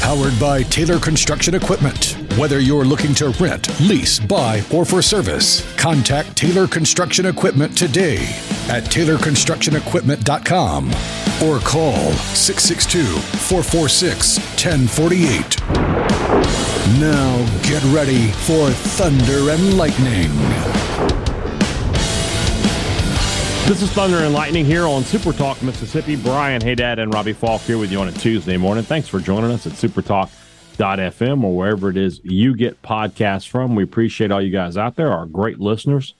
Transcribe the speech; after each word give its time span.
Powered 0.00 0.38
by 0.38 0.62
Taylor 0.62 0.98
Construction 0.98 1.54
Equipment. 1.54 2.16
Whether 2.36 2.60
you're 2.60 2.84
looking 2.84 3.14
to 3.16 3.30
rent, 3.40 3.68
lease, 3.80 4.20
buy, 4.20 4.62
or 4.72 4.84
for 4.84 5.02
service, 5.02 5.64
contact 5.76 6.36
Taylor 6.36 6.68
Construction 6.68 7.26
Equipment 7.26 7.76
today 7.76 8.18
at 8.68 8.84
TaylorConstructionEquipment.com 8.84 10.86
or 11.42 11.58
call 11.60 12.12
662 12.34 13.02
446 13.04 14.38
1048. 14.38 15.60
Now 17.00 17.44
get 17.62 17.82
ready 17.92 18.28
for 18.28 18.70
Thunder 18.70 19.50
and 19.50 19.76
Lightning. 19.76 20.30
This 23.68 23.82
is 23.82 23.90
Thunder 23.90 24.16
and 24.16 24.32
Lightning 24.32 24.64
here 24.64 24.86
on 24.86 25.04
Super 25.04 25.30
Talk 25.30 25.62
Mississippi. 25.62 26.16
Brian 26.16 26.62
Hadad 26.62 26.98
and 26.98 27.12
Robbie 27.12 27.34
Faulk 27.34 27.60
here 27.60 27.76
with 27.76 27.92
you 27.92 28.00
on 28.00 28.08
a 28.08 28.12
Tuesday 28.12 28.56
morning. 28.56 28.82
Thanks 28.82 29.08
for 29.08 29.20
joining 29.20 29.50
us 29.50 29.66
at 29.66 29.74
supertalk.fm 29.74 31.44
or 31.44 31.54
wherever 31.54 31.90
it 31.90 31.98
is 31.98 32.18
you 32.24 32.56
get 32.56 32.80
podcasts 32.80 33.46
from. 33.46 33.74
We 33.74 33.82
appreciate 33.82 34.30
all 34.30 34.40
you 34.40 34.50
guys 34.50 34.78
out 34.78 34.96
there, 34.96 35.12
our 35.12 35.26
great 35.26 35.60
listeners, 35.60 36.14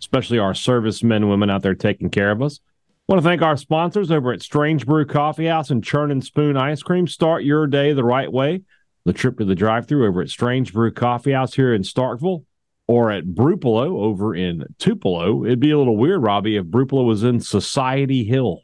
especially 0.00 0.38
our 0.38 0.54
servicemen 0.54 1.24
and 1.24 1.30
women 1.30 1.50
out 1.50 1.60
there 1.60 1.74
taking 1.74 2.08
care 2.08 2.30
of 2.30 2.40
us. 2.40 2.60
want 3.06 3.20
to 3.20 3.28
thank 3.28 3.42
our 3.42 3.58
sponsors 3.58 4.10
over 4.10 4.32
at 4.32 4.40
Strange 4.40 4.86
Brew 4.86 5.04
Coffee 5.04 5.48
House 5.48 5.68
and 5.68 5.84
Churn 5.84 6.10
and 6.10 6.24
Spoon 6.24 6.56
Ice 6.56 6.82
Cream. 6.82 7.06
Start 7.06 7.44
your 7.44 7.66
day 7.66 7.92
the 7.92 8.02
right 8.02 8.32
way. 8.32 8.62
The 9.04 9.12
trip 9.12 9.36
to 9.36 9.44
the 9.44 9.54
drive 9.54 9.86
through 9.86 10.06
over 10.06 10.22
at 10.22 10.30
Strange 10.30 10.72
Brew 10.72 10.90
Coffee 10.90 11.32
House 11.32 11.52
here 11.52 11.74
in 11.74 11.82
Starkville 11.82 12.46
or 12.86 13.10
at 13.10 13.24
Brupolo 13.24 13.86
over 13.86 14.34
in 14.34 14.64
Tupelo. 14.78 15.44
It'd 15.44 15.60
be 15.60 15.70
a 15.70 15.78
little 15.78 15.96
weird, 15.96 16.22
Robbie, 16.22 16.56
if 16.56 16.64
Brupolo 16.64 17.06
was 17.06 17.24
in 17.24 17.40
Society 17.40 18.24
Hill. 18.24 18.60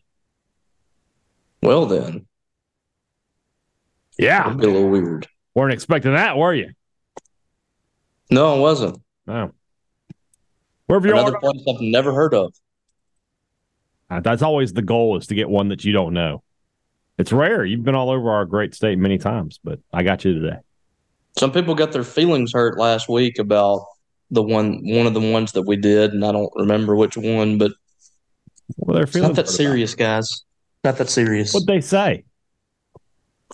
Well, 1.62 1.86
then. 1.86 2.26
Yeah. 4.18 4.46
It'd 4.46 4.60
be 4.60 4.66
a 4.66 4.70
little 4.70 4.90
weird. 4.90 5.26
Weren't 5.54 5.72
expecting 5.72 6.14
that, 6.14 6.36
were 6.36 6.54
you? 6.54 6.70
No, 8.30 8.54
I 8.56 8.58
wasn't. 8.58 9.00
No. 9.26 9.52
Wherever 10.86 11.08
you 11.08 11.14
Another 11.14 11.36
are, 11.36 11.40
place 11.40 11.62
I've 11.68 11.80
never 11.80 12.12
heard 12.12 12.34
of. 12.34 12.52
Uh, 14.10 14.20
that's 14.20 14.42
always 14.42 14.72
the 14.72 14.82
goal 14.82 15.16
is 15.16 15.28
to 15.28 15.34
get 15.34 15.48
one 15.48 15.68
that 15.68 15.84
you 15.84 15.92
don't 15.92 16.12
know. 16.12 16.42
It's 17.18 17.32
rare. 17.32 17.64
You've 17.64 17.84
been 17.84 17.94
all 17.94 18.10
over 18.10 18.30
our 18.30 18.44
great 18.44 18.74
state 18.74 18.98
many 18.98 19.18
times, 19.18 19.60
but 19.62 19.78
I 19.92 20.02
got 20.02 20.24
you 20.24 20.34
today. 20.34 20.56
Some 21.38 21.52
people 21.52 21.74
got 21.74 21.92
their 21.92 22.02
feelings 22.02 22.52
hurt 22.52 22.78
last 22.78 23.08
week 23.08 23.38
about 23.38 23.84
the 24.30 24.42
one 24.42 24.80
one 24.84 25.06
of 25.06 25.14
the 25.14 25.20
ones 25.20 25.52
that 25.52 25.62
we 25.62 25.76
did, 25.76 26.12
and 26.12 26.24
I 26.24 26.32
don't 26.32 26.52
remember 26.54 26.96
which 26.96 27.16
one, 27.16 27.58
but 27.58 27.72
Well, 28.76 28.96
they're 28.96 29.06
feeling 29.06 29.30
not 29.30 29.36
that 29.36 29.48
serious, 29.48 29.94
guys. 29.94 30.44
Not 30.84 30.98
that 30.98 31.10
serious. 31.10 31.52
What 31.52 31.66
they 31.66 31.80
say? 31.80 32.24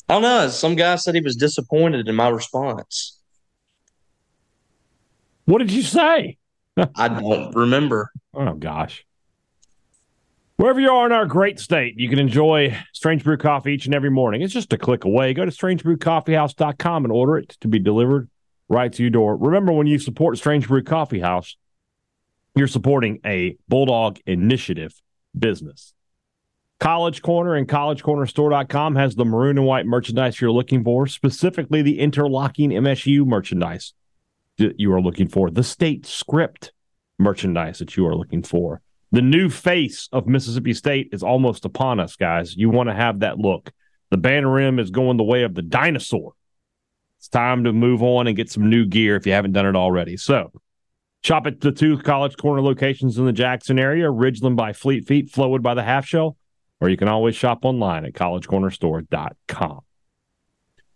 I 0.09 0.15
don't 0.15 0.23
know. 0.23 0.49
Some 0.49 0.75
guy 0.77 0.97
said 0.97 1.15
he 1.15 1.21
was 1.21 1.37
disappointed 1.37 2.09
in 2.09 2.15
my 2.15 2.29
response. 2.29 3.19
What 5.47 5.59
did 5.59 5.73
you 5.73 5.83
say? 5.83 6.39
I 6.97 7.09
don't 7.09 7.55
remember. 7.55 8.11
Oh 8.35 8.55
gosh. 8.55 9.05
Wherever 10.57 10.81
you 10.81 10.91
are 10.91 11.05
in 11.05 11.13
our 11.13 11.27
great 11.27 11.61
state, 11.61 11.99
you 11.99 12.09
can 12.09 12.19
enjoy 12.19 12.77
Strange 12.95 13.23
Brew 13.23 13.37
Coffee 13.37 13.75
each 13.75 13.85
and 13.85 13.95
every 13.95 14.11
morning. 14.11 14.41
It's 14.41 14.55
just 14.55 14.73
a 14.73 14.79
click 14.79 15.05
away. 15.05 15.35
Go 15.35 15.45
to 15.45 15.51
strangebrewcoffeehouse.com 15.51 17.05
and 17.05 17.13
order 17.13 17.37
it 17.37 17.51
to 17.61 17.69
be 17.69 17.79
delivered 17.79 18.31
right 18.69 18.93
to 18.93 19.03
your 19.03 19.11
door. 19.11 19.37
Remember, 19.37 19.73
when 19.73 19.87
you 19.87 19.99
support 19.99 20.39
Strange 20.39 20.69
Brew 20.69 20.83
Coffee 20.83 21.21
House, 21.21 21.57
you're 22.55 22.67
supporting 22.67 23.21
a 23.25 23.57
Bulldog 23.69 24.19
Initiative 24.27 25.01
business. 25.39 25.93
College 26.79 27.23
Corner 27.23 27.55
and 27.55 27.69
collegecornerstore.com 27.69 28.97
has 28.97 29.15
the 29.15 29.25
maroon 29.25 29.57
and 29.57 29.67
white 29.67 29.87
merchandise 29.87 30.41
you're 30.41 30.51
looking 30.51 30.85
for, 30.85 31.07
specifically 31.07 31.81
the 31.81 31.99
interlocking 32.01 32.71
MSU 32.71 33.25
merchandise 33.25 33.95
that 34.59 34.79
you 34.79 34.93
are 34.93 35.01
looking 35.01 35.29
for, 35.29 35.51
the 35.51 35.63
state 35.63 36.05
script 36.05 36.73
merchandise 37.19 37.79
that 37.79 37.97
you 37.97 38.07
are 38.07 38.15
looking 38.15 38.43
for. 38.43 38.83
The 39.13 39.23
new 39.23 39.49
face 39.49 40.09
of 40.13 40.27
Mississippi 40.27 40.75
State 40.75 41.11
is 41.13 41.23
almost 41.23 41.65
upon 41.65 42.01
us, 42.01 42.17
guys. 42.17 42.57
You 42.57 42.69
want 42.69 42.89
to 42.89 42.95
have 42.95 43.21
that 43.21 43.39
look. 43.39 43.73
The 44.11 44.17
banner 44.17 44.51
rim 44.51 44.79
is 44.79 44.91
going 44.91 45.17
the 45.17 45.25
way 45.25 45.45
of 45.45 45.55
the 45.55 45.63
dinosaur. 45.63 46.33
It's 47.19 47.29
time 47.29 47.65
to 47.65 47.73
move 47.73 48.03
on 48.03 48.27
and 48.27 48.37
get 48.37 48.51
some 48.51 48.69
new 48.69 48.87
gear 48.87 49.17
if 49.17 49.27
you 49.27 49.33
haven't 49.33 49.53
done 49.53 49.67
it 49.67 49.77
already. 49.77 50.17
So, 50.17 50.53
shop 51.23 51.47
at 51.47 51.61
the 51.61 51.73
two 51.73 51.99
College 51.99 52.37
Corner 52.37 52.63
locations 52.63 53.19
in 53.19 53.25
the 53.25 53.33
Jackson 53.33 53.79
area 53.79 54.07
Ridgeland 54.07 54.57
by 54.57 54.73
Fleet 54.73 55.07
Feet, 55.07 55.33
Flowwood 55.33 55.63
by 55.63 55.75
the 55.75 55.83
Half 55.83 56.07
Shell, 56.07 56.37
or 56.81 56.89
you 56.89 56.97
can 56.97 57.09
always 57.09 57.35
shop 57.35 57.65
online 57.65 58.05
at 58.05 58.13
collegecornerstore.com. 58.13 59.81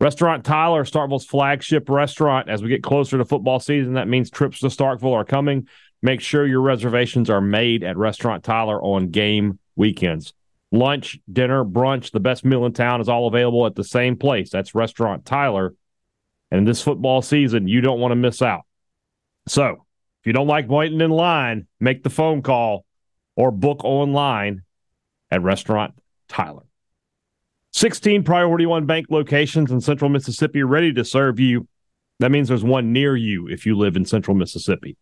Restaurant 0.01 0.45
Tyler, 0.45 0.85
Starkville's 0.85 1.27
flagship 1.27 1.91
restaurant. 1.91 2.49
As 2.49 2.63
we 2.63 2.71
get 2.71 2.83
closer 2.83 3.19
to 3.19 3.25
football 3.27 3.61
season, 3.61 3.95
that 3.95 4.09
means 4.09 4.31
trips 4.31 4.61
to 4.61 4.69
Starkville 4.69 5.13
are 5.13 5.27
coming. 5.27 5.69
Make 6.01 6.23
sure 6.23 6.47
your 6.47 6.63
reservations 6.63 7.29
are 7.29 7.43
made 7.43 7.85
at 7.85 7.99
Restaurant 7.99 8.43
Tyler 8.43 8.83
on 8.83 9.11
game 9.11 9.59
weekends. 9.77 10.33
Lunch, 10.73 11.19
dinner, 11.31 11.65
brunch, 11.65 12.13
the 12.13 12.21
best 12.21 12.47
meal 12.47 12.65
in 12.65 12.73
town 12.73 13.03
is 13.03 13.11
all 13.11 13.27
available 13.27 13.67
at 13.67 13.75
the 13.75 13.85
same 13.85 14.17
place. 14.17 14.49
That's 14.49 14.75
Restaurant 14.75 15.27
Tyler. 15.27 15.75
And 16.50 16.66
this 16.66 16.83
football 16.83 17.22
season, 17.22 17.69
you 17.69 17.81
don't 17.81 18.00
want 18.00 18.12
to 18.12 18.16
miss 18.16 18.43
out. 18.43 18.62
So, 19.47 19.87
if 20.21 20.27
you 20.27 20.33
don't 20.33 20.47
like 20.47 20.69
waiting 20.69 21.00
in 21.00 21.11
line, 21.11 21.66
make 21.78 22.03
the 22.03 22.11
phone 22.11 22.43
call 22.43 22.84
or 23.37 23.50
book 23.50 23.84
online 23.84 24.62
at 25.31 25.43
Restaurant 25.43 25.94
Tyler. 26.28 26.65
16 27.72 28.25
Priority 28.25 28.66
One 28.66 28.84
Bank 28.84 29.06
locations 29.10 29.71
in 29.71 29.81
central 29.81 30.10
Mississippi 30.10 30.62
ready 30.62 30.93
to 30.93 31.05
serve 31.05 31.39
you. 31.39 31.69
That 32.19 32.31
means 32.31 32.49
there's 32.49 32.65
one 32.65 32.93
near 32.93 33.16
you 33.16 33.49
if 33.49 33.65
you 33.65 33.78
live 33.78 33.97
in 33.97 34.05
central 34.05 34.37
Mississippi. 34.37 34.97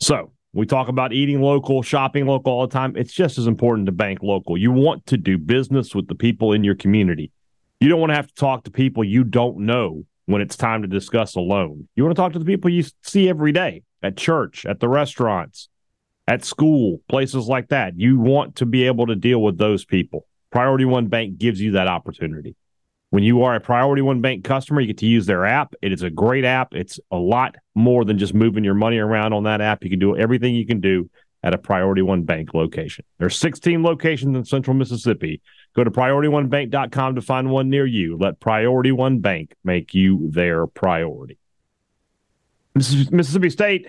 So, 0.00 0.32
we 0.52 0.64
talk 0.64 0.88
about 0.88 1.12
eating 1.12 1.42
local, 1.42 1.82
shopping 1.82 2.24
local 2.24 2.54
all 2.54 2.66
the 2.66 2.72
time. 2.72 2.96
It's 2.96 3.12
just 3.12 3.36
as 3.36 3.46
important 3.46 3.86
to 3.86 3.92
bank 3.92 4.22
local. 4.22 4.56
You 4.56 4.72
want 4.72 5.04
to 5.06 5.18
do 5.18 5.36
business 5.36 5.94
with 5.94 6.08
the 6.08 6.14
people 6.14 6.54
in 6.54 6.64
your 6.64 6.74
community. 6.74 7.30
You 7.78 7.90
don't 7.90 8.00
want 8.00 8.10
to 8.10 8.16
have 8.16 8.28
to 8.28 8.34
talk 8.34 8.64
to 8.64 8.70
people 8.70 9.04
you 9.04 9.22
don't 9.22 9.58
know 9.58 10.06
when 10.26 10.42
it's 10.42 10.56
time 10.56 10.82
to 10.82 10.88
discuss 10.88 11.34
a 11.36 11.40
loan. 11.40 11.88
You 11.94 12.04
want 12.04 12.14
to 12.14 12.20
talk 12.20 12.32
to 12.34 12.38
the 12.38 12.44
people 12.44 12.70
you 12.70 12.84
see 13.02 13.28
every 13.28 13.52
day 13.52 13.82
at 14.02 14.16
church, 14.16 14.66
at 14.66 14.80
the 14.80 14.88
restaurants, 14.88 15.68
at 16.26 16.44
school, 16.44 17.00
places 17.08 17.46
like 17.46 17.68
that. 17.68 17.98
You 17.98 18.18
want 18.18 18.56
to 18.56 18.66
be 18.66 18.86
able 18.86 19.06
to 19.06 19.14
deal 19.14 19.40
with 19.40 19.58
those 19.58 19.84
people. 19.84 20.26
Priority 20.50 20.84
One 20.84 21.06
Bank 21.06 21.38
gives 21.38 21.60
you 21.60 21.72
that 21.72 21.88
opportunity. 21.88 22.56
When 23.10 23.22
you 23.22 23.44
are 23.44 23.54
a 23.54 23.60
Priority 23.60 24.02
One 24.02 24.20
Bank 24.20 24.44
customer, 24.44 24.80
you 24.80 24.88
get 24.88 24.98
to 24.98 25.06
use 25.06 25.26
their 25.26 25.46
app. 25.46 25.74
It 25.80 25.92
is 25.92 26.02
a 26.02 26.10
great 26.10 26.44
app. 26.44 26.74
It's 26.74 26.98
a 27.12 27.16
lot 27.16 27.54
more 27.74 28.04
than 28.04 28.18
just 28.18 28.34
moving 28.34 28.64
your 28.64 28.74
money 28.74 28.98
around 28.98 29.32
on 29.32 29.44
that 29.44 29.60
app. 29.60 29.84
You 29.84 29.90
can 29.90 30.00
do 30.00 30.16
everything 30.16 30.56
you 30.56 30.66
can 30.66 30.80
do 30.80 31.08
at 31.42 31.54
a 31.54 31.58
Priority 31.58 32.02
One 32.02 32.24
Bank 32.24 32.54
location. 32.54 33.04
There's 33.18 33.38
16 33.38 33.84
locations 33.84 34.36
in 34.36 34.44
central 34.44 34.74
Mississippi. 34.74 35.40
Go 35.76 35.84
to 35.84 35.90
PriorityOneBank.com 35.90 37.16
to 37.16 37.20
find 37.20 37.50
one 37.50 37.68
near 37.68 37.84
you. 37.84 38.16
Let 38.16 38.40
Priority 38.40 38.92
One 38.92 39.18
Bank 39.18 39.54
make 39.62 39.92
you 39.92 40.30
their 40.30 40.66
priority. 40.66 41.36
Mississippi 42.74 43.50
State 43.50 43.86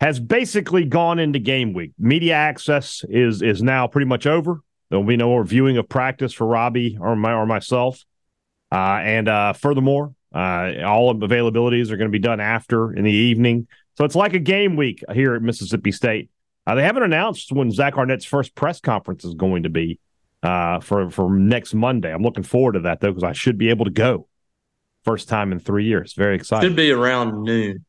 has 0.00 0.20
basically 0.20 0.84
gone 0.84 1.18
into 1.18 1.40
game 1.40 1.72
week. 1.72 1.90
Media 1.98 2.34
access 2.34 3.04
is 3.08 3.42
is 3.42 3.64
now 3.64 3.88
pretty 3.88 4.06
much 4.06 4.28
over. 4.28 4.60
There 4.88 4.98
will 5.00 5.06
be 5.06 5.16
no 5.16 5.26
more 5.26 5.42
viewing 5.42 5.76
of 5.76 5.88
practice 5.88 6.32
for 6.32 6.46
Robbie 6.46 6.96
or 7.00 7.16
my 7.16 7.32
or 7.32 7.46
myself. 7.46 8.04
Uh, 8.70 9.00
and 9.02 9.28
uh, 9.28 9.54
furthermore, 9.54 10.14
uh, 10.32 10.74
all 10.84 11.12
availabilities 11.14 11.90
are 11.90 11.96
going 11.96 12.10
to 12.10 12.16
be 12.16 12.20
done 12.20 12.38
after 12.38 12.92
in 12.92 13.02
the 13.02 13.10
evening. 13.10 13.66
So 13.96 14.04
it's 14.04 14.14
like 14.14 14.34
a 14.34 14.38
game 14.38 14.76
week 14.76 15.02
here 15.12 15.34
at 15.34 15.42
Mississippi 15.42 15.90
State. 15.90 16.30
Uh, 16.64 16.76
they 16.76 16.82
haven't 16.84 17.02
announced 17.02 17.50
when 17.50 17.72
Zach 17.72 17.96
Arnett's 17.96 18.24
first 18.24 18.54
press 18.54 18.80
conference 18.80 19.24
is 19.24 19.34
going 19.34 19.64
to 19.64 19.68
be 19.68 19.98
uh, 20.46 20.80
for 20.80 21.10
for 21.10 21.28
next 21.30 21.74
Monday. 21.74 22.12
I'm 22.12 22.22
looking 22.22 22.44
forward 22.44 22.72
to 22.72 22.80
that 22.80 23.00
though 23.00 23.10
because 23.10 23.24
I 23.24 23.32
should 23.32 23.58
be 23.58 23.70
able 23.70 23.84
to 23.84 23.90
go 23.90 24.28
first 25.04 25.28
time 25.28 25.50
in 25.50 25.58
three 25.58 25.84
years. 25.84 26.12
Very 26.14 26.36
excited. 26.36 26.68
Should 26.68 26.76
be 26.76 26.92
around 26.92 27.42
noon. 27.42 27.84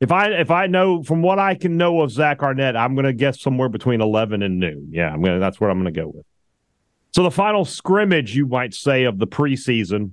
If 0.00 0.12
I 0.12 0.28
if 0.32 0.50
I 0.50 0.66
know 0.66 1.02
from 1.02 1.22
what 1.22 1.38
I 1.38 1.54
can 1.54 1.78
know 1.78 2.02
of 2.02 2.10
Zach 2.10 2.42
Arnett, 2.42 2.76
I'm 2.76 2.94
going 2.94 3.06
to 3.06 3.14
guess 3.14 3.40
somewhere 3.40 3.70
between 3.70 4.02
11 4.02 4.42
and 4.42 4.60
noon. 4.60 4.88
Yeah, 4.92 5.10
I'm 5.10 5.22
going. 5.22 5.34
to 5.34 5.40
That's 5.40 5.58
what 5.58 5.70
I'm 5.70 5.80
going 5.80 5.94
to 5.94 5.98
go 5.98 6.08
with. 6.08 6.26
So 7.12 7.22
the 7.22 7.30
final 7.30 7.64
scrimmage, 7.64 8.36
you 8.36 8.46
might 8.46 8.74
say, 8.74 9.04
of 9.04 9.18
the 9.18 9.26
preseason 9.26 10.10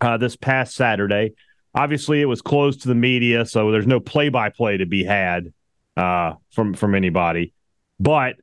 uh, 0.00 0.16
this 0.16 0.34
past 0.34 0.74
Saturday. 0.74 1.34
Obviously, 1.72 2.20
it 2.20 2.24
was 2.24 2.42
closed 2.42 2.82
to 2.82 2.88
the 2.88 2.96
media, 2.96 3.46
so 3.46 3.70
there's 3.70 3.86
no 3.86 4.00
play-by-play 4.00 4.78
to 4.78 4.86
be 4.86 5.04
had 5.04 5.52
uh, 5.96 6.32
from 6.50 6.74
from 6.74 6.96
anybody. 6.96 7.52
But 8.00 8.36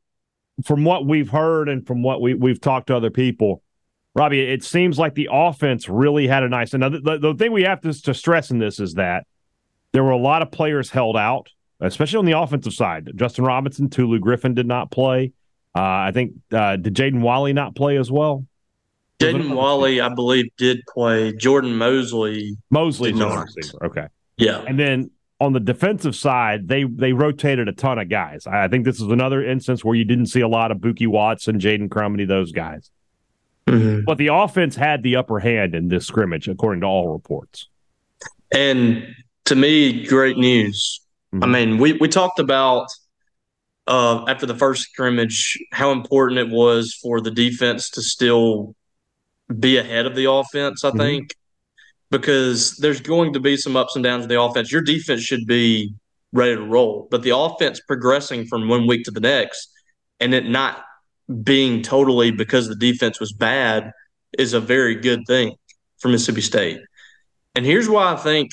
from 0.63 0.83
what 0.83 1.05
we've 1.05 1.29
heard 1.29 1.69
and 1.69 1.85
from 1.85 2.03
what 2.03 2.21
we, 2.21 2.33
we've 2.33 2.61
talked 2.61 2.87
to 2.87 2.95
other 2.95 3.11
people, 3.11 3.61
Robbie, 4.15 4.41
it 4.41 4.63
seems 4.63 4.97
like 4.97 5.13
the 5.13 5.29
offense 5.31 5.87
really 5.87 6.27
had 6.27 6.43
a 6.43 6.49
nice. 6.49 6.73
And 6.73 6.81
the, 6.81 6.89
the, 6.89 7.17
the 7.19 7.33
thing 7.35 7.51
we 7.51 7.63
have 7.63 7.81
to, 7.81 7.93
to 8.03 8.13
stress 8.13 8.49
in 8.49 8.57
this 8.57 8.79
is 8.79 8.95
that 8.95 9.27
there 9.91 10.03
were 10.03 10.11
a 10.11 10.17
lot 10.17 10.41
of 10.41 10.51
players 10.51 10.89
held 10.89 11.15
out, 11.15 11.49
especially 11.79 12.17
on 12.17 12.25
the 12.25 12.37
offensive 12.37 12.73
side. 12.73 13.11
Justin 13.15 13.45
Robinson, 13.45 13.89
Tulu 13.89 14.19
Griffin 14.19 14.55
did 14.55 14.67
not 14.67 14.89
play. 14.89 15.33
Uh, 15.75 15.81
I 15.81 16.11
think 16.11 16.33
uh, 16.51 16.77
did 16.77 16.95
Jaden 16.95 17.21
Walley 17.21 17.53
not 17.53 17.75
play 17.75 17.97
as 17.97 18.11
well? 18.11 18.45
Jaden 19.19 19.55
Walley, 19.55 20.01
I 20.01 20.09
believe, 20.09 20.45
did 20.57 20.81
play. 20.91 21.33
Jordan 21.33 21.75
Mosley. 21.75 22.57
Mosley, 22.71 23.13
not. 23.13 23.47
Okay. 23.83 24.07
Yeah. 24.37 24.63
And 24.67 24.79
then 24.79 25.11
on 25.39 25.53
the 25.53 25.59
defensive 25.59 26.15
side, 26.15 26.67
they 26.67 26.83
they 26.83 27.13
rotated 27.13 27.67
a 27.67 27.73
ton 27.73 27.99
of 27.99 28.09
guys. 28.09 28.47
I 28.47 28.67
think 28.67 28.85
this 28.85 28.99
is 28.99 29.07
another 29.07 29.43
instance 29.43 29.85
where 29.85 29.95
you 29.95 30.05
didn't 30.05 30.27
see 30.27 30.41
a 30.41 30.47
lot 30.47 30.71
of 30.71 30.79
Buki 30.79 31.07
Watson, 31.07 31.59
Jaden 31.59 31.89
Crumedy, 31.89 32.27
those 32.27 32.51
guys. 32.51 32.89
Mm-hmm. 33.67 34.05
But 34.05 34.17
the 34.17 34.27
offense 34.27 34.75
had 34.75 35.03
the 35.03 35.17
upper 35.17 35.39
hand 35.39 35.75
in 35.75 35.89
this 35.89 36.07
scrimmage, 36.07 36.47
according 36.47 36.81
to 36.81 36.87
all 36.87 37.09
reports. 37.09 37.67
And 38.51 39.13
to 39.45 39.55
me, 39.55 40.05
great 40.05 40.37
news. 40.37 41.01
Mm-hmm. 41.33 41.43
I 41.43 41.47
mean, 41.47 41.77
we, 41.77 41.93
we 41.93 42.07
talked 42.07 42.39
about 42.39 42.87
uh, 43.85 44.23
after 44.27 44.45
the 44.45 44.55
first 44.55 44.83
scrimmage 44.83 45.59
how 45.71 45.91
important 45.91 46.39
it 46.39 46.49
was 46.49 46.93
for 46.93 47.19
the 47.19 47.31
defense 47.31 47.89
to 47.91 48.01
still 48.01 48.73
be 49.59 49.77
ahead 49.77 50.05
of 50.05 50.15
the 50.15 50.31
offense, 50.31 50.83
I 50.83 50.89
mm-hmm. 50.89 50.99
think, 50.99 51.35
because 52.09 52.77
there's 52.77 53.01
going 53.01 53.33
to 53.33 53.39
be 53.39 53.57
some 53.57 53.75
ups 53.75 53.95
and 53.95 54.03
downs 54.03 54.23
of 54.23 54.29
the 54.29 54.41
offense. 54.41 54.71
Your 54.71 54.81
defense 54.81 55.21
should 55.21 55.45
be 55.45 55.93
ready 56.33 56.55
to 56.55 56.61
roll, 56.61 57.07
but 57.09 57.23
the 57.23 57.35
offense 57.35 57.81
progressing 57.87 58.45
from 58.45 58.67
one 58.67 58.87
week 58.87 59.03
to 59.05 59.11
the 59.11 59.19
next 59.19 59.69
and 60.19 60.33
it 60.33 60.45
not 60.45 60.83
being 61.43 61.81
totally 61.81 62.31
because 62.31 62.67
the 62.67 62.75
defense 62.75 63.19
was 63.19 63.33
bad 63.33 63.91
is 64.37 64.53
a 64.53 64.59
very 64.59 64.95
good 64.95 65.21
thing 65.27 65.55
for 65.99 66.09
Mississippi 66.09 66.41
State. 66.41 66.79
And 67.55 67.65
here's 67.65 67.89
why 67.89 68.13
I 68.13 68.15
think 68.15 68.51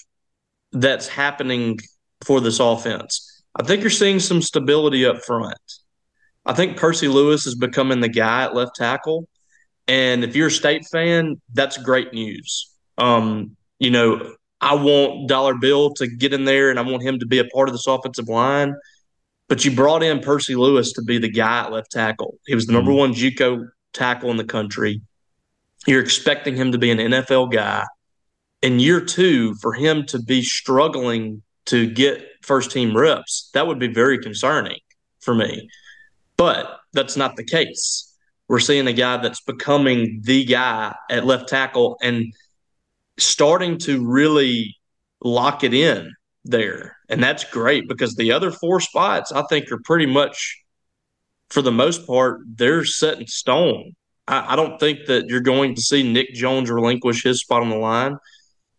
that's 0.73 1.07
happening 1.07 1.79
for 2.25 2.41
this 2.41 2.59
offense. 2.59 3.43
I 3.55 3.63
think 3.63 3.83
you're 3.83 3.91
seeing 3.91 4.19
some 4.19 4.43
stability 4.43 5.07
up 5.07 5.23
front. 5.25 5.59
I 6.47 6.53
think 6.53 6.77
Percy 6.77 7.09
Lewis 7.09 7.47
is 7.47 7.55
becoming 7.55 8.01
the 8.01 8.09
guy 8.09 8.45
at 8.45 8.55
left 8.55 8.77
tackle. 8.77 9.29
And 9.87 10.25
if 10.25 10.35
you're 10.35 10.49
a 10.49 10.51
state 10.51 10.85
fan, 10.91 11.41
that's 11.53 11.77
great 11.79 12.13
news. 12.13 12.74
Um, 12.99 13.57
you 13.79 13.91
know, 13.91 14.35
I 14.61 14.75
want 14.75 15.29
Dollar 15.29 15.55
Bill 15.55 15.93
to 15.95 16.07
get 16.07 16.33
in 16.33 16.45
there 16.45 16.71
and 16.71 16.79
I 16.79 16.83
want 16.83 17.03
him 17.03 17.19
to 17.19 17.27
be 17.27 17.39
a 17.39 17.45
part 17.45 17.69
of 17.69 17.75
this 17.75 17.87
offensive 17.87 18.29
line. 18.29 18.75
But 19.49 19.65
you 19.65 19.71
brought 19.71 20.03
in 20.03 20.21
Percy 20.21 20.55
Lewis 20.55 20.93
to 20.95 21.03
be 21.03 21.19
the 21.19 21.29
guy 21.29 21.65
at 21.65 21.73
left 21.73 21.91
tackle. 21.91 22.39
He 22.47 22.55
was 22.55 22.67
the 22.67 22.73
number 22.73 22.91
mm-hmm. 22.91 22.99
one 22.99 23.15
JUCO 23.15 23.69
tackle 23.93 24.31
in 24.31 24.39
the 24.39 24.45
country. 24.45 25.03
You're 25.87 26.03
expecting 26.03 26.57
him 26.57 26.73
to 26.73 26.79
be 26.79 26.91
an 26.91 26.99
NFL 26.99 27.53
guy. 27.53 27.85
In 28.63 28.81
year 28.81 29.01
two, 29.03 29.55
for 29.57 29.75
him 29.75 30.07
to 30.07 30.19
be 30.19 30.41
struggling 30.43 31.43
to 31.67 31.91
get 31.91 32.27
first 32.43 32.71
team 32.71 32.97
reps, 32.97 33.51
that 33.53 33.67
would 33.67 33.79
be 33.79 33.93
very 33.93 34.19
concerning 34.19 34.79
for 35.21 35.35
me. 35.35 35.69
But 36.39 36.79
that's 36.95 37.17
not 37.17 37.37
the 37.37 37.45
case. 37.45 38.11
We're 38.49 38.61
seeing 38.61 38.87
a 38.87 38.93
guy 38.93 39.19
that's 39.19 39.41
becoming 39.43 40.21
the 40.23 40.45
guy 40.45 40.95
at 41.11 41.27
left 41.27 41.49
tackle 41.49 41.99
and 42.03 42.33
starting 43.19 43.79
to 43.79 44.05
really 44.07 44.77
lock 45.23 45.65
it 45.65 45.75
in 45.75 46.13
there. 46.45 46.97
And 47.09 47.23
that's 47.23 47.45
great 47.45 47.89
because 47.89 48.15
the 48.15 48.33
other 48.33 48.51
four 48.51 48.81
spots 48.81 49.33
I 49.33 49.43
think 49.49 49.71
are 49.73 49.81
pretty 49.85 50.07
much, 50.07 50.61
for 51.51 51.63
the 51.63 51.73
most 51.73 52.07
part, 52.07 52.41
they're 52.47 52.85
set 52.85 53.21
in 53.21 53.27
stone. 53.27 53.93
I, 54.27 54.53
I 54.53 54.57
don't 54.57 54.79
think 54.79 55.07
that 55.07 55.27
you're 55.29 55.41
going 55.41 55.75
to 55.75 55.81
see 55.81 56.03
Nick 56.03 56.35
Jones 56.35 56.71
relinquish 56.71 57.23
his 57.23 57.41
spot 57.41 57.63
on 57.63 57.71
the 57.71 57.77
line. 57.77 58.17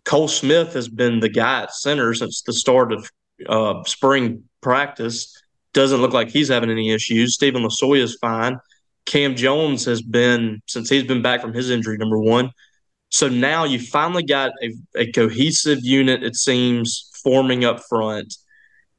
Cole 0.03 0.27
Smith 0.27 0.73
has 0.73 0.87
been 0.87 1.19
the 1.19 1.29
guy 1.29 1.63
at 1.63 1.73
center 1.73 2.13
since 2.13 2.43
the 2.43 2.53
start 2.53 2.91
of 2.91 3.09
uh, 3.47 3.83
spring 3.85 4.43
practice. 4.61 5.35
Doesn't 5.73 6.01
look 6.01 6.13
like 6.13 6.29
he's 6.29 6.49
having 6.49 6.69
any 6.69 6.91
issues. 6.91 7.33
Stephen 7.33 7.63
Losoya 7.63 8.03
is 8.03 8.17
fine. 8.21 8.59
Cam 9.05 9.35
Jones 9.35 9.85
has 9.85 10.01
been, 10.01 10.61
since 10.67 10.89
he's 10.89 11.03
been 11.03 11.21
back 11.21 11.41
from 11.41 11.53
his 11.53 11.69
injury, 11.69 11.97
number 11.97 12.19
one. 12.19 12.51
So 13.15 13.29
now 13.29 13.63
you 13.63 13.79
finally 13.79 14.23
got 14.23 14.51
a, 14.61 14.73
a 14.99 15.09
cohesive 15.13 15.79
unit, 15.83 16.21
it 16.21 16.35
seems, 16.35 17.09
forming 17.23 17.63
up 17.63 17.79
front, 17.87 18.35